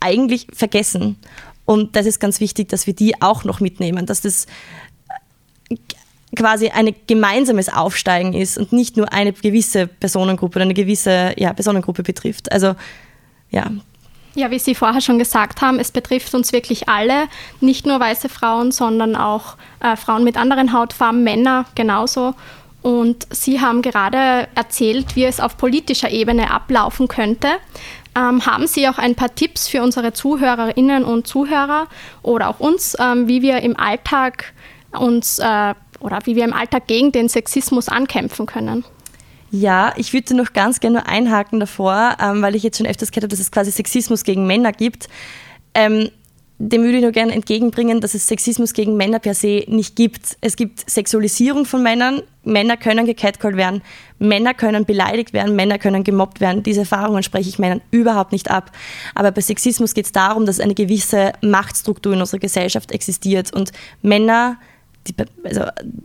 eigentlich 0.00 0.46
vergessen. 0.52 1.16
Und 1.64 1.96
das 1.96 2.06
ist 2.06 2.20
ganz 2.20 2.40
wichtig, 2.40 2.68
dass 2.68 2.86
wir 2.86 2.94
die 2.94 3.20
auch 3.20 3.44
noch 3.44 3.60
mitnehmen, 3.60 4.06
dass 4.06 4.20
das 4.20 4.46
quasi 6.34 6.68
ein 6.68 6.94
gemeinsames 7.06 7.68
Aufsteigen 7.68 8.32
ist 8.32 8.58
und 8.58 8.72
nicht 8.72 8.96
nur 8.96 9.12
eine 9.12 9.32
gewisse 9.32 9.86
Personengruppe 9.86 10.56
oder 10.56 10.64
eine 10.64 10.74
gewisse 10.74 11.34
ja, 11.36 11.52
Personengruppe 11.52 12.02
betrifft. 12.02 12.50
Also 12.52 12.74
ja. 13.50 13.70
Ja, 14.36 14.50
wie 14.50 14.58
Sie 14.58 14.74
vorher 14.74 15.00
schon 15.00 15.18
gesagt 15.18 15.62
haben, 15.62 15.78
es 15.78 15.92
betrifft 15.92 16.34
uns 16.34 16.52
wirklich 16.52 16.88
alle, 16.88 17.28
nicht 17.60 17.86
nur 17.86 18.00
weiße 18.00 18.28
Frauen, 18.28 18.72
sondern 18.72 19.14
auch 19.14 19.56
äh, 19.80 19.94
Frauen 19.94 20.24
mit 20.24 20.36
anderen 20.36 20.72
Hautfarben, 20.72 21.22
Männer 21.22 21.66
genauso. 21.76 22.34
Und 22.82 23.28
Sie 23.30 23.60
haben 23.60 23.80
gerade 23.80 24.48
erzählt, 24.56 25.14
wie 25.14 25.24
es 25.24 25.40
auf 25.40 25.56
politischer 25.56 26.10
Ebene 26.10 26.50
ablaufen 26.50 27.06
könnte. 27.06 27.48
Ähm, 28.16 28.44
haben 28.44 28.66
Sie 28.66 28.88
auch 28.88 28.98
ein 28.98 29.14
paar 29.14 29.34
Tipps 29.34 29.68
für 29.68 29.82
unsere 29.82 30.12
Zuhörerinnen 30.12 31.04
und 31.04 31.26
Zuhörer 31.26 31.86
oder 32.22 32.48
auch 32.48 32.60
uns, 32.60 32.96
ähm, 33.00 33.28
wie 33.28 33.40
wir 33.40 33.62
im 33.62 33.78
Alltag 33.78 34.52
uns 34.92 35.38
äh, 35.38 35.74
oder 36.04 36.18
wie 36.24 36.36
wir 36.36 36.44
im 36.44 36.52
Alltag 36.52 36.86
gegen 36.86 37.12
den 37.12 37.28
Sexismus 37.28 37.88
ankämpfen 37.88 38.46
können? 38.46 38.84
Ja, 39.50 39.94
ich 39.96 40.12
würde 40.12 40.36
noch 40.36 40.52
ganz 40.52 40.80
gerne 40.80 41.06
einhaken 41.06 41.60
davor, 41.60 42.16
ähm, 42.20 42.42
weil 42.42 42.54
ich 42.54 42.62
jetzt 42.62 42.76
schon 42.78 42.86
öfters 42.86 43.10
gehört 43.10 43.24
habe, 43.24 43.30
dass 43.30 43.40
es 43.40 43.50
quasi 43.50 43.70
Sexismus 43.70 44.24
gegen 44.24 44.46
Männer 44.46 44.72
gibt. 44.72 45.08
Ähm, 45.74 46.10
dem 46.58 46.82
würde 46.82 46.98
ich 46.98 47.02
nur 47.02 47.12
gerne 47.12 47.32
entgegenbringen, 47.32 48.00
dass 48.00 48.14
es 48.14 48.28
Sexismus 48.28 48.74
gegen 48.74 48.96
Männer 48.96 49.18
per 49.18 49.34
se 49.34 49.64
nicht 49.66 49.96
gibt. 49.96 50.36
Es 50.40 50.56
gibt 50.56 50.88
Sexualisierung 50.88 51.64
von 51.64 51.82
Männern. 51.82 52.22
Männer 52.44 52.76
können 52.76 53.06
gecatcalled 53.06 53.56
werden. 53.56 53.82
Männer 54.18 54.54
können 54.54 54.84
beleidigt 54.84 55.32
werden. 55.32 55.56
Männer 55.56 55.78
können 55.78 56.04
gemobbt 56.04 56.40
werden. 56.40 56.62
Diese 56.62 56.80
Erfahrungen 56.80 57.22
spreche 57.22 57.48
ich 57.48 57.58
Männern 57.58 57.80
überhaupt 57.90 58.32
nicht 58.32 58.50
ab. 58.50 58.70
Aber 59.14 59.32
bei 59.32 59.40
Sexismus 59.40 59.94
geht 59.94 60.06
es 60.06 60.12
darum, 60.12 60.46
dass 60.46 60.60
eine 60.60 60.74
gewisse 60.74 61.32
Machtstruktur 61.42 62.12
in 62.12 62.20
unserer 62.20 62.40
Gesellschaft 62.40 62.92
existiert 62.92 63.52
und 63.52 63.72
Männer 64.02 64.58
die, 65.06 65.14
also 65.44 65.64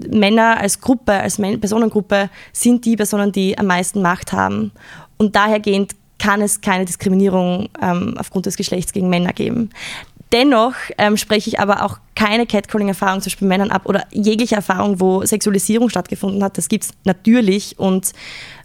Männer 0.10 0.60
als 0.60 0.82
Gruppe, 0.82 1.14
als 1.14 1.38
Personengruppe 1.38 2.30
sind 2.54 2.86
die 2.86 2.96
Personen, 2.96 3.32
die 3.32 3.58
am 3.58 3.68
meisten 3.68 4.02
Macht 4.02 4.34
haben. 4.34 4.72
Und 5.18 5.36
dahergehend 5.36 5.96
kann 6.18 6.42
es 6.42 6.62
keine 6.62 6.86
Diskriminierung 6.86 7.70
ähm, 7.82 8.16
aufgrund 8.18 8.46
des 8.46 8.58
Geschlechts 8.58 8.94
gegen 8.94 9.10
Männer 9.10 9.34
geben. 9.34 9.70
Dennoch 10.32 10.74
ähm, 11.00 11.18
spreche 11.18 11.50
ich 11.50 11.60
aber 11.60 11.84
auch 11.84 11.98
keine 12.14 12.46
Catcalling-Erfahrung 12.46 13.22
zwischen 13.22 13.48
Männern 13.48 13.72
ab 13.72 13.84
oder 13.86 14.06
jegliche 14.12 14.56
Erfahrung, 14.56 15.00
wo 15.00 15.26
Sexualisierung 15.26 15.90
stattgefunden 15.90 16.44
hat. 16.44 16.58
Das 16.58 16.70
gibt 16.70 16.84
es 16.84 16.92
natürlich 17.04 17.80
und 17.80 18.12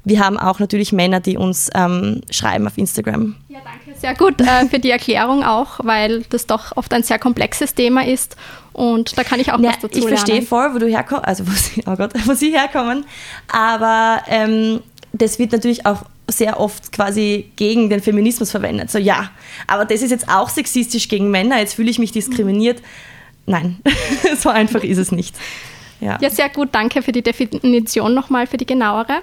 wir 0.04 0.20
haben 0.20 0.38
auch 0.38 0.58
natürlich 0.58 0.92
Männer, 0.92 1.20
die 1.20 1.36
uns 1.36 1.70
ähm, 1.74 2.20
schreiben 2.30 2.66
auf 2.66 2.76
Instagram. 2.76 3.36
Ja, 3.48 3.58
danke. 3.64 3.98
Sehr 3.98 4.14
gut 4.14 4.40
äh, 4.40 4.68
für 4.68 4.78
die 4.78 4.90
Erklärung 4.90 5.44
auch, 5.44 5.80
weil 5.82 6.22
das 6.30 6.46
doch 6.46 6.76
oft 6.76 6.92
ein 6.92 7.02
sehr 7.02 7.18
komplexes 7.18 7.74
Thema 7.74 8.06
ist 8.06 8.36
und 8.74 9.16
da 9.16 9.24
kann 9.24 9.40
ich 9.40 9.52
auch 9.52 9.60
ja, 9.60 9.70
was 9.70 9.78
dazu 9.78 9.98
Ich 9.98 10.06
verstehe 10.06 10.42
voll, 10.42 10.74
wo 10.74 10.78
du 10.78 10.88
herkommst, 10.88 11.24
also 11.26 11.46
wo 11.46 11.52
sie, 11.52 11.82
oh 11.86 11.96
Gott, 11.96 12.12
wo 12.26 12.34
sie 12.34 12.50
herkommen, 12.50 13.06
aber 13.48 14.22
ähm, 14.28 14.80
das 15.12 15.38
wird 15.38 15.52
natürlich 15.52 15.86
auch 15.86 16.02
sehr 16.28 16.58
oft 16.58 16.90
quasi 16.90 17.50
gegen 17.56 17.88
den 17.88 18.00
Feminismus 18.00 18.50
verwendet. 18.50 18.90
So, 18.90 18.98
ja, 18.98 19.30
aber 19.66 19.84
das 19.84 20.02
ist 20.02 20.10
jetzt 20.10 20.28
auch 20.28 20.48
sexistisch 20.48 21.08
gegen 21.08 21.30
Männer, 21.30 21.58
jetzt 21.58 21.74
fühle 21.74 21.90
ich 21.90 21.98
mich 21.98 22.12
diskriminiert. 22.12 22.82
Nein, 23.46 23.80
so 24.38 24.48
einfach 24.48 24.82
ist 24.82 24.98
es 24.98 25.12
nicht. 25.12 25.36
Ja. 26.00 26.18
ja, 26.20 26.30
sehr 26.30 26.48
gut. 26.48 26.70
Danke 26.72 27.02
für 27.02 27.12
die 27.12 27.22
Definition 27.22 28.14
nochmal, 28.14 28.46
für 28.46 28.56
die 28.56 28.66
genauere. 28.66 29.22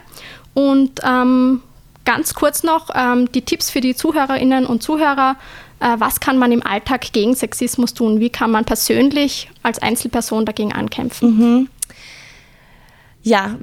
Und 0.53 0.99
ähm, 1.03 1.61
ganz 2.05 2.33
kurz 2.33 2.63
noch 2.63 2.89
ähm, 2.93 3.31
die 3.31 3.41
Tipps 3.41 3.69
für 3.69 3.81
die 3.81 3.95
Zuhörerinnen 3.95 4.65
und 4.65 4.83
Zuhörer. 4.83 5.37
Äh, 5.79 5.95
was 5.97 6.19
kann 6.19 6.37
man 6.37 6.51
im 6.51 6.65
Alltag 6.65 7.13
gegen 7.13 7.35
Sexismus 7.35 7.93
tun? 7.93 8.19
Wie 8.19 8.29
kann 8.29 8.51
man 8.51 8.65
persönlich 8.65 9.49
als 9.63 9.79
Einzelperson 9.79 10.45
dagegen 10.45 10.73
ankämpfen? 10.73 11.37
Mhm. 11.37 11.69
Ja, 13.23 13.55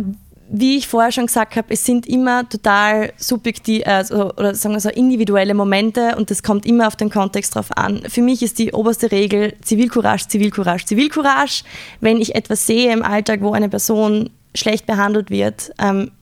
wie 0.50 0.78
ich 0.78 0.88
vorher 0.88 1.12
schon 1.12 1.26
gesagt 1.26 1.56
habe, 1.56 1.74
es 1.74 1.84
sind 1.84 2.06
immer 2.06 2.48
total 2.48 3.12
subjektiv 3.18 3.86
also, 3.86 4.32
oder 4.32 4.54
sagen 4.54 4.74
wir 4.74 4.80
so 4.80 4.88
individuelle 4.88 5.52
Momente 5.52 6.16
und 6.16 6.30
das 6.30 6.42
kommt 6.42 6.64
immer 6.64 6.86
auf 6.86 6.96
den 6.96 7.10
Kontext 7.10 7.54
drauf 7.54 7.76
an. 7.76 8.02
Für 8.08 8.22
mich 8.22 8.42
ist 8.42 8.58
die 8.58 8.72
oberste 8.72 9.12
Regel 9.12 9.54
Zivilcourage, 9.60 10.28
Zivilcourage, 10.28 10.86
Zivilcourage. 10.86 11.64
Wenn 12.00 12.18
ich 12.18 12.34
etwas 12.34 12.66
sehe 12.66 12.92
im 12.92 13.02
Alltag, 13.02 13.42
wo 13.42 13.52
eine 13.52 13.68
Person 13.68 14.30
schlecht 14.54 14.86
behandelt 14.86 15.30
wird, 15.30 15.70
ähm, 15.78 16.12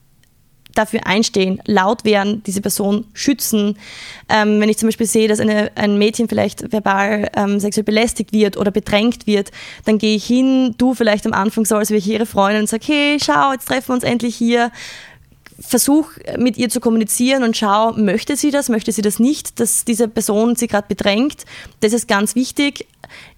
dafür 0.77 1.05
einstehen, 1.05 1.61
laut 1.65 2.05
werden, 2.05 2.43
diese 2.45 2.61
Person 2.61 3.05
schützen. 3.13 3.77
Ähm, 4.29 4.59
wenn 4.59 4.69
ich 4.69 4.77
zum 4.77 4.87
Beispiel 4.87 5.07
sehe, 5.07 5.27
dass 5.27 5.39
eine, 5.39 5.71
ein 5.75 5.97
Mädchen 5.97 6.27
vielleicht 6.27 6.71
verbal 6.71 7.29
ähm, 7.35 7.59
sexuell 7.59 7.83
belästigt 7.83 8.33
wird 8.33 8.57
oder 8.57 8.71
bedrängt 8.71 9.27
wird, 9.27 9.51
dann 9.85 9.97
gehe 9.97 10.15
ich 10.15 10.25
hin, 10.25 10.75
du 10.77 10.93
vielleicht 10.93 11.25
am 11.25 11.33
Anfang 11.33 11.65
so, 11.65 11.75
als 11.75 11.89
wäre 11.89 11.99
ich 11.99 12.07
ihre 12.07 12.25
Freundin 12.25 12.61
und 12.61 12.69
sage, 12.69 12.85
hey, 12.87 13.17
schau, 13.19 13.51
jetzt 13.53 13.67
treffen 13.67 13.89
wir 13.89 13.95
uns 13.95 14.03
endlich 14.03 14.35
hier. 14.35 14.71
Versuch 15.59 16.11
mit 16.37 16.57
ihr 16.57 16.69
zu 16.69 16.79
kommunizieren 16.79 17.41
und 17.41 17.57
schau, 17.57 17.91
möchte 17.93 18.35
sie 18.35 18.51
das, 18.51 18.69
möchte 18.69 18.91
sie 18.91 19.01
das 19.01 19.17
nicht, 19.17 19.59
dass 19.59 19.85
diese 19.85 20.07
Person 20.07 20.55
sie 20.55 20.67
gerade 20.67 20.87
bedrängt. 20.87 21.45
Das 21.79 21.93
ist 21.93 22.07
ganz 22.07 22.35
wichtig. 22.35 22.85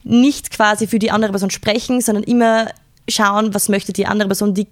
Nicht 0.04 0.52
quasi 0.52 0.88
für 0.88 1.00
die 1.00 1.12
andere 1.12 1.32
Person 1.32 1.50
sprechen, 1.50 2.02
sondern 2.02 2.26
immer 2.26 2.68
schauen, 3.08 3.54
was 3.54 3.70
möchte 3.70 3.94
die 3.94 4.06
andere 4.06 4.28
Person, 4.28 4.54
die 4.54 4.68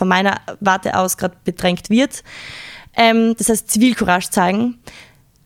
von 0.00 0.08
meiner 0.08 0.40
Warte 0.60 0.96
aus 0.96 1.18
gerade 1.18 1.36
bedrängt 1.44 1.90
wird. 1.90 2.24
Ähm, 2.96 3.34
das 3.36 3.50
heißt, 3.50 3.70
Zivilcourage 3.70 4.30
zeigen, 4.30 4.78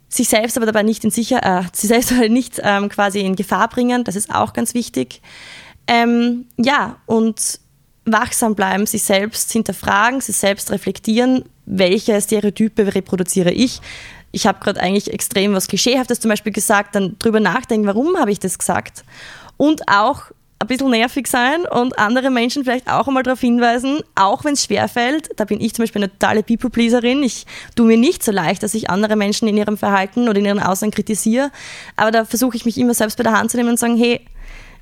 sich 0.08 0.28
selbst 0.28 0.56
aber 0.56 0.64
dabei 0.64 0.84
nicht 0.84 1.02
in 1.02 1.10
sicher, 1.10 1.40
äh, 1.42 1.64
sich 1.72 1.88
selbst 1.88 2.12
aber 2.12 2.28
nicht 2.28 2.60
ähm, 2.62 2.88
quasi 2.88 3.18
in 3.20 3.34
Gefahr 3.34 3.68
bringen, 3.68 4.04
das 4.04 4.14
ist 4.14 4.32
auch 4.32 4.52
ganz 4.52 4.74
wichtig. 4.74 5.20
Ähm, 5.88 6.46
ja, 6.56 6.98
und 7.06 7.58
wachsam 8.04 8.54
bleiben, 8.54 8.86
sich 8.86 9.02
selbst 9.02 9.50
hinterfragen, 9.50 10.20
sich 10.20 10.36
selbst 10.36 10.70
reflektieren, 10.70 11.44
welche 11.66 12.20
Stereotype 12.20 12.94
reproduziere 12.94 13.50
ich. 13.50 13.80
Ich 14.30 14.46
habe 14.46 14.60
gerade 14.60 14.80
eigentlich 14.80 15.12
extrem 15.12 15.52
was 15.54 15.66
Klischeehaftes 15.66 16.20
zum 16.20 16.28
Beispiel 16.28 16.52
gesagt, 16.52 16.94
dann 16.94 17.16
drüber 17.18 17.40
nachdenken, 17.40 17.88
warum 17.88 18.16
habe 18.18 18.30
ich 18.30 18.38
das 18.38 18.58
gesagt. 18.58 19.04
Und 19.56 19.88
auch 19.88 20.30
ein 20.64 20.68
bisschen 20.68 20.90
nervig 20.90 21.26
sein 21.26 21.66
und 21.66 21.98
andere 21.98 22.30
Menschen 22.30 22.64
vielleicht 22.64 22.90
auch 22.90 23.06
einmal 23.06 23.22
darauf 23.22 23.40
hinweisen, 23.40 24.00
auch 24.14 24.44
wenn 24.44 24.54
es 24.54 24.64
schwerfällt, 24.64 25.30
da 25.36 25.44
bin 25.44 25.60
ich 25.60 25.74
zum 25.74 25.84
Beispiel 25.84 26.02
eine 26.02 26.12
totale 26.12 26.42
People-Pleaserin, 26.42 27.22
ich 27.22 27.46
tue 27.76 27.86
mir 27.86 27.96
nicht 27.96 28.22
so 28.22 28.32
leicht, 28.32 28.62
dass 28.62 28.74
ich 28.74 28.90
andere 28.90 29.16
Menschen 29.16 29.48
in 29.48 29.56
ihrem 29.56 29.76
Verhalten 29.76 30.28
oder 30.28 30.38
in 30.38 30.46
ihren 30.46 30.60
Aussagen 30.60 30.92
kritisiere, 30.92 31.50
aber 31.96 32.10
da 32.10 32.24
versuche 32.24 32.56
ich 32.56 32.64
mich 32.64 32.78
immer 32.78 32.94
selbst 32.94 33.16
bei 33.16 33.22
der 33.22 33.38
Hand 33.38 33.50
zu 33.50 33.56
nehmen 33.56 33.70
und 33.70 33.78
sagen, 33.78 33.96
hey, 33.96 34.20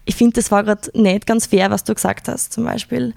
ich 0.04 0.16
finde, 0.16 0.34
das 0.34 0.50
war 0.50 0.64
gerade 0.64 0.90
nicht 0.94 1.26
ganz 1.26 1.46
fair, 1.46 1.70
was 1.70 1.84
du 1.84 1.94
gesagt 1.94 2.28
hast 2.28 2.52
zum 2.52 2.64
Beispiel. 2.64 3.14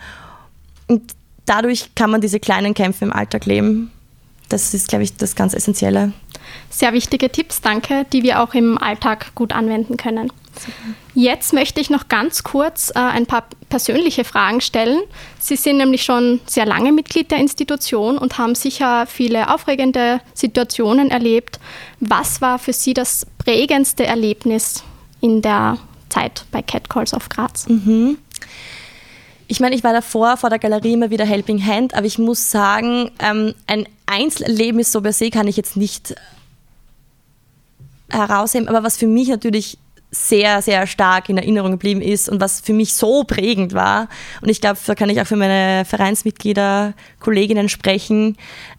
Und 0.87 1.13
dadurch 1.45 1.95
kann 1.95 2.11
man 2.11 2.21
diese 2.21 2.39
kleinen 2.39 2.73
Kämpfe 2.73 3.05
im 3.05 3.13
Alltag 3.13 3.45
leben. 3.45 3.91
Das 4.49 4.73
ist, 4.73 4.87
glaube 4.87 5.03
ich, 5.03 5.15
das 5.15 5.35
ganz 5.35 5.53
Essentielle. 5.53 6.13
Sehr 6.69 6.93
wichtige 6.93 7.31
Tipps, 7.31 7.61
danke, 7.61 8.05
die 8.13 8.21
wir 8.21 8.41
auch 8.41 8.53
im 8.53 8.77
Alltag 8.77 9.33
gut 9.33 9.53
anwenden 9.53 9.97
können. 9.97 10.31
Jetzt 11.13 11.53
möchte 11.53 11.79
ich 11.79 11.89
noch 11.89 12.07
ganz 12.09 12.43
kurz 12.43 12.89
äh, 12.89 12.99
ein 12.99 13.25
paar 13.25 13.45
persönliche 13.69 14.23
Fragen 14.23 14.61
stellen. 14.61 14.99
Sie 15.39 15.55
sind 15.55 15.77
nämlich 15.77 16.03
schon 16.03 16.41
sehr 16.45 16.65
lange 16.65 16.91
Mitglied 16.91 17.31
der 17.31 17.39
Institution 17.39 18.17
und 18.17 18.37
haben 18.37 18.55
sicher 18.55 19.05
viele 19.07 19.53
aufregende 19.53 20.19
Situationen 20.33 21.11
erlebt. 21.11 21.59
Was 21.99 22.41
war 22.41 22.59
für 22.59 22.73
Sie 22.73 22.93
das 22.93 23.25
prägendste 23.37 24.05
Erlebnis 24.05 24.83
in 25.21 25.41
der 25.41 25.77
Zeit 26.09 26.45
bei 26.51 26.61
Catcalls 26.61 27.13
auf 27.13 27.29
Graz? 27.29 27.67
Mhm. 27.67 28.17
Ich 29.47 29.59
meine, 29.59 29.75
ich 29.75 29.83
war 29.83 29.93
davor 29.93 30.37
vor 30.37 30.49
der 30.49 30.59
Galerie 30.59 30.93
immer 30.93 31.11
wieder 31.11 31.25
Helping 31.25 31.63
Hand, 31.63 31.93
aber 31.93 32.07
ich 32.07 32.17
muss 32.17 32.49
sagen, 32.49 33.11
ähm, 33.19 33.53
ein 33.67 33.87
Einzelerlebnis 34.05 34.91
so 34.91 35.01
per 35.01 35.13
se 35.13 35.29
kann 35.29 35.47
ich 35.47 35.55
jetzt 35.55 35.77
nicht 35.77 36.15
herausheben. 38.09 38.67
Aber 38.67 38.83
was 38.83 38.97
für 38.97 39.07
mich 39.07 39.27
natürlich 39.27 39.77
sehr, 40.15 40.61
sehr 40.61 40.87
stark 40.87 41.29
in 41.29 41.37
Erinnerung 41.37 41.71
geblieben 41.71 42.01
ist 42.01 42.29
und 42.29 42.39
was 42.39 42.61
für 42.61 42.73
mich 42.73 42.93
so 42.93 43.23
prägend 43.23 43.73
war. 43.73 44.07
Und 44.41 44.49
ich 44.49 44.61
glaube, 44.61 44.79
da 44.85 44.95
kann 44.95 45.09
ich 45.09 45.21
auch 45.21 45.27
für 45.27 45.35
meine 45.35 45.85
Vereinsmitglieder, 45.85 46.93
Kolleginnen 47.19 47.69
sprechen. 47.69 48.37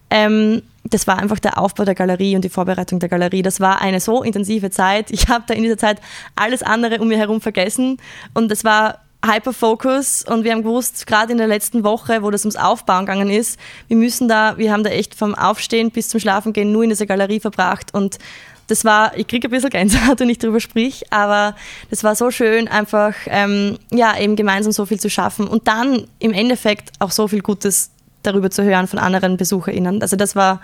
Ähm, 0.09 0.63
das 0.83 1.05
war 1.05 1.19
einfach 1.19 1.39
der 1.39 1.57
Aufbau 1.57 1.83
der 1.85 1.95
Galerie 1.95 2.35
und 2.35 2.43
die 2.43 2.49
Vorbereitung 2.49 2.99
der 2.99 3.09
Galerie. 3.09 3.41
Das 3.41 3.59
war 3.59 3.81
eine 3.81 3.99
so 3.99 4.23
intensive 4.23 4.71
Zeit. 4.71 5.11
Ich 5.11 5.27
habe 5.27 5.43
da 5.47 5.53
in 5.53 5.63
dieser 5.63 5.77
Zeit 5.77 5.99
alles 6.35 6.63
andere 6.63 6.99
um 6.99 7.07
mir 7.07 7.17
herum 7.17 7.41
vergessen 7.41 7.97
und 8.33 8.51
es 8.51 8.63
war 8.63 8.99
Hyperfocus 9.25 10.23
und 10.23 10.43
wir 10.43 10.53
haben 10.53 10.63
gewusst, 10.63 11.07
gerade 11.07 11.31
in 11.31 11.37
der 11.37 11.47
letzten 11.47 11.83
Woche, 11.83 12.23
wo 12.23 12.31
das 12.31 12.45
ums 12.45 12.55
Aufbauen 12.55 13.05
gegangen 13.05 13.29
ist, 13.29 13.59
wir 13.87 13.97
müssen 13.97 14.27
da, 14.27 14.57
wir 14.57 14.71
haben 14.71 14.83
da 14.83 14.91
echt 14.91 15.15
vom 15.15 15.35
Aufstehen 15.35 15.91
bis 15.91 16.09
zum 16.09 16.19
Schlafengehen 16.19 16.71
nur 16.71 16.83
in 16.83 16.89
dieser 16.89 17.07
Galerie 17.07 17.39
verbracht 17.39 17.93
und 17.93 18.19
das 18.67 18.83
war, 18.85 19.17
ich 19.17 19.27
kriege 19.27 19.47
ein 19.47 19.51
bisschen 19.51 19.69
Gänsehaut, 19.69 20.19
wenn 20.19 20.29
ich 20.29 20.39
darüber 20.39 20.59
sprich, 20.59 21.05
aber 21.11 21.55
das 21.89 22.03
war 22.03 22.15
so 22.15 22.31
schön, 22.31 22.67
einfach 22.67 23.13
ähm, 23.27 23.77
ja 23.91 24.17
eben 24.17 24.35
gemeinsam 24.35 24.71
so 24.71 24.85
viel 24.85 24.99
zu 24.99 25.09
schaffen 25.09 25.47
und 25.47 25.67
dann 25.67 26.05
im 26.19 26.33
Endeffekt 26.33 26.91
auch 26.99 27.11
so 27.11 27.27
viel 27.27 27.41
Gutes 27.41 27.91
darüber 28.23 28.49
zu 28.51 28.63
hören 28.63 28.87
von 28.87 28.99
anderen 28.99 29.37
BesucherInnen. 29.37 30.01
Also 30.01 30.15
das 30.17 30.35
war 30.35 30.61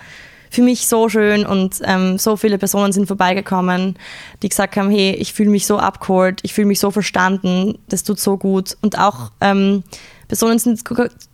für 0.50 0.62
mich 0.62 0.88
so 0.88 1.10
schön 1.10 1.46
und 1.48 1.80
ähm, 1.84 2.20
so 2.20 2.38
viele 2.38 2.60
Personen 2.60 2.94
sind 2.94 3.08
vorbeigekommen, 3.08 3.98
die 4.44 4.50
gesagt 4.50 4.76
haben, 4.76 4.92
hey, 4.92 5.16
ich 5.16 5.34
fühle 5.34 5.50
mich 5.50 5.66
so 5.66 5.80
abgeholt, 5.80 6.42
ich 6.44 6.54
fühle 6.54 6.68
mich 6.68 6.80
so 6.80 6.92
verstanden, 6.92 7.80
das 7.90 8.04
tut 8.04 8.20
so 8.20 8.38
gut. 8.38 8.78
Und 8.82 9.00
auch 9.00 9.32
ähm, 9.42 9.84
Personen 10.28 10.60
sind 10.60 10.82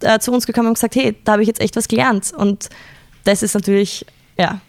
äh, 0.02 0.20
zu 0.20 0.32
uns 0.32 0.48
gekommen 0.48 0.70
und 0.70 0.76
gesagt, 0.76 0.96
hey, 0.96 1.18
da 1.26 1.34
habe 1.34 1.42
ich 1.42 1.50
jetzt 1.50 1.60
echt 1.60 1.76
was 1.76 1.90
gelernt. 1.90 2.32
Und 2.34 2.70
das 3.26 3.44
ist 3.44 3.56
natürlich, 3.56 4.06
ja, 4.38 4.62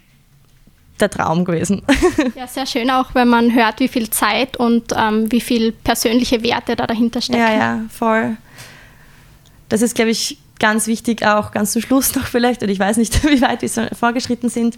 der 1.01 1.11
Traum 1.11 1.45
gewesen. 1.45 1.83
Ja, 2.37 2.47
sehr 2.47 2.67
schön 2.67 2.91
auch, 2.91 3.15
wenn 3.15 3.29
man 3.29 3.55
hört, 3.55 3.81
wie 3.81 3.89
viel 3.89 4.11
Zeit 4.11 4.57
und 4.57 4.93
ähm, 4.97 5.31
wie 5.33 5.41
viel 5.41 5.73
persönliche 5.73 6.43
Werte 6.43 6.77
da 6.77 6.87
dahinter 6.87 7.21
stecken. 7.21 7.41
Ja, 7.41 7.53
ja, 7.53 7.81
voll. 7.91 8.37
Das 9.69 9.83
ist, 9.83 9.95
glaube 9.95 10.11
ich, 10.11 10.39
ganz 10.59 10.87
wichtig, 10.87 11.27
auch 11.27 11.51
ganz 11.51 11.73
zum 11.73 11.83
Schluss 11.83 12.15
noch 12.15 12.27
vielleicht, 12.27 12.63
und 12.63 12.69
ich 12.69 12.79
weiß 12.79 12.99
nicht, 12.99 13.25
wie 13.29 13.41
weit 13.41 13.63
wir 13.63 13.91
vorgeschritten 13.95 14.49
sind. 14.49 14.77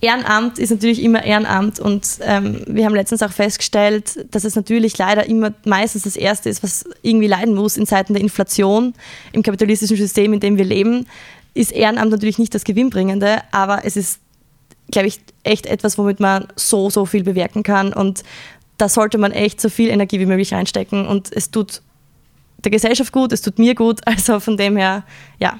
Ehrenamt 0.00 0.58
ist 0.58 0.70
natürlich 0.70 1.02
immer 1.02 1.24
Ehrenamt 1.24 1.80
und 1.80 2.06
ähm, 2.20 2.62
wir 2.66 2.84
haben 2.84 2.94
letztens 2.94 3.22
auch 3.22 3.32
festgestellt, 3.32 4.26
dass 4.32 4.44
es 4.44 4.54
natürlich 4.54 4.98
leider 4.98 5.26
immer 5.26 5.54
meistens 5.64 6.02
das 6.02 6.16
Erste 6.16 6.50
ist, 6.50 6.62
was 6.62 6.84
irgendwie 7.00 7.28
leiden 7.28 7.54
muss 7.54 7.78
in 7.78 7.86
Zeiten 7.86 8.12
der 8.12 8.20
Inflation 8.20 8.92
im 9.32 9.42
kapitalistischen 9.42 9.96
System, 9.96 10.34
in 10.34 10.40
dem 10.40 10.58
wir 10.58 10.64
leben, 10.64 11.06
ist 11.54 11.72
Ehrenamt 11.72 12.10
natürlich 12.10 12.38
nicht 12.38 12.54
das 12.54 12.64
Gewinnbringende, 12.64 13.42
aber 13.50 13.84
es 13.84 13.96
ist 13.96 14.18
glaube 14.90 15.08
ich, 15.08 15.20
echt 15.42 15.66
etwas, 15.66 15.98
womit 15.98 16.20
man 16.20 16.48
so, 16.56 16.90
so 16.90 17.06
viel 17.06 17.22
bewirken 17.22 17.62
kann. 17.62 17.92
Und 17.92 18.22
da 18.78 18.88
sollte 18.88 19.18
man 19.18 19.32
echt 19.32 19.60
so 19.60 19.68
viel 19.68 19.88
Energie 19.88 20.20
wie 20.20 20.26
möglich 20.26 20.52
reinstecken. 20.52 21.06
Und 21.06 21.32
es 21.32 21.50
tut 21.50 21.82
der 22.58 22.70
Gesellschaft 22.70 23.12
gut, 23.12 23.32
es 23.32 23.42
tut 23.42 23.58
mir 23.58 23.74
gut. 23.74 24.00
Also 24.06 24.40
von 24.40 24.56
dem 24.56 24.76
her, 24.76 25.04
ja, 25.38 25.58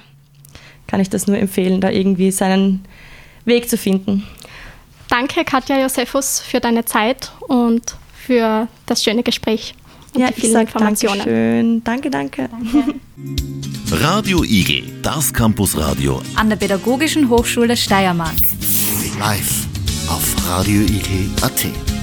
kann 0.87 0.99
ich 0.99 1.09
das 1.09 1.27
nur 1.27 1.37
empfehlen, 1.37 1.81
da 1.81 1.89
irgendwie 1.89 2.31
seinen 2.31 2.85
Weg 3.45 3.69
zu 3.69 3.77
finden. 3.77 4.23
Danke, 5.09 5.43
Katja 5.45 5.79
Josephus, 5.79 6.39
für 6.39 6.59
deine 6.59 6.85
Zeit 6.85 7.31
und 7.47 7.95
für 8.15 8.67
das 8.87 9.03
schöne 9.03 9.21
Gespräch 9.21 9.75
und 10.15 10.21
ja, 10.21 10.27
die 10.31 10.41
vielen 10.41 10.61
Informationen. 10.61 11.21
Schön. 11.21 11.83
Danke, 11.83 12.09
danke. 12.09 12.49
danke. 12.49 12.95
Radio 13.91 14.43
Igel, 14.43 14.83
das 15.01 15.33
Campusradio 15.33 16.21
an 16.35 16.49
der 16.49 16.55
Pädagogischen 16.55 17.29
Hochschule 17.29 17.77
Steiermark 17.77 18.35
live 19.19 19.67
auf 20.09 20.35
radioigel.at. 20.47 21.94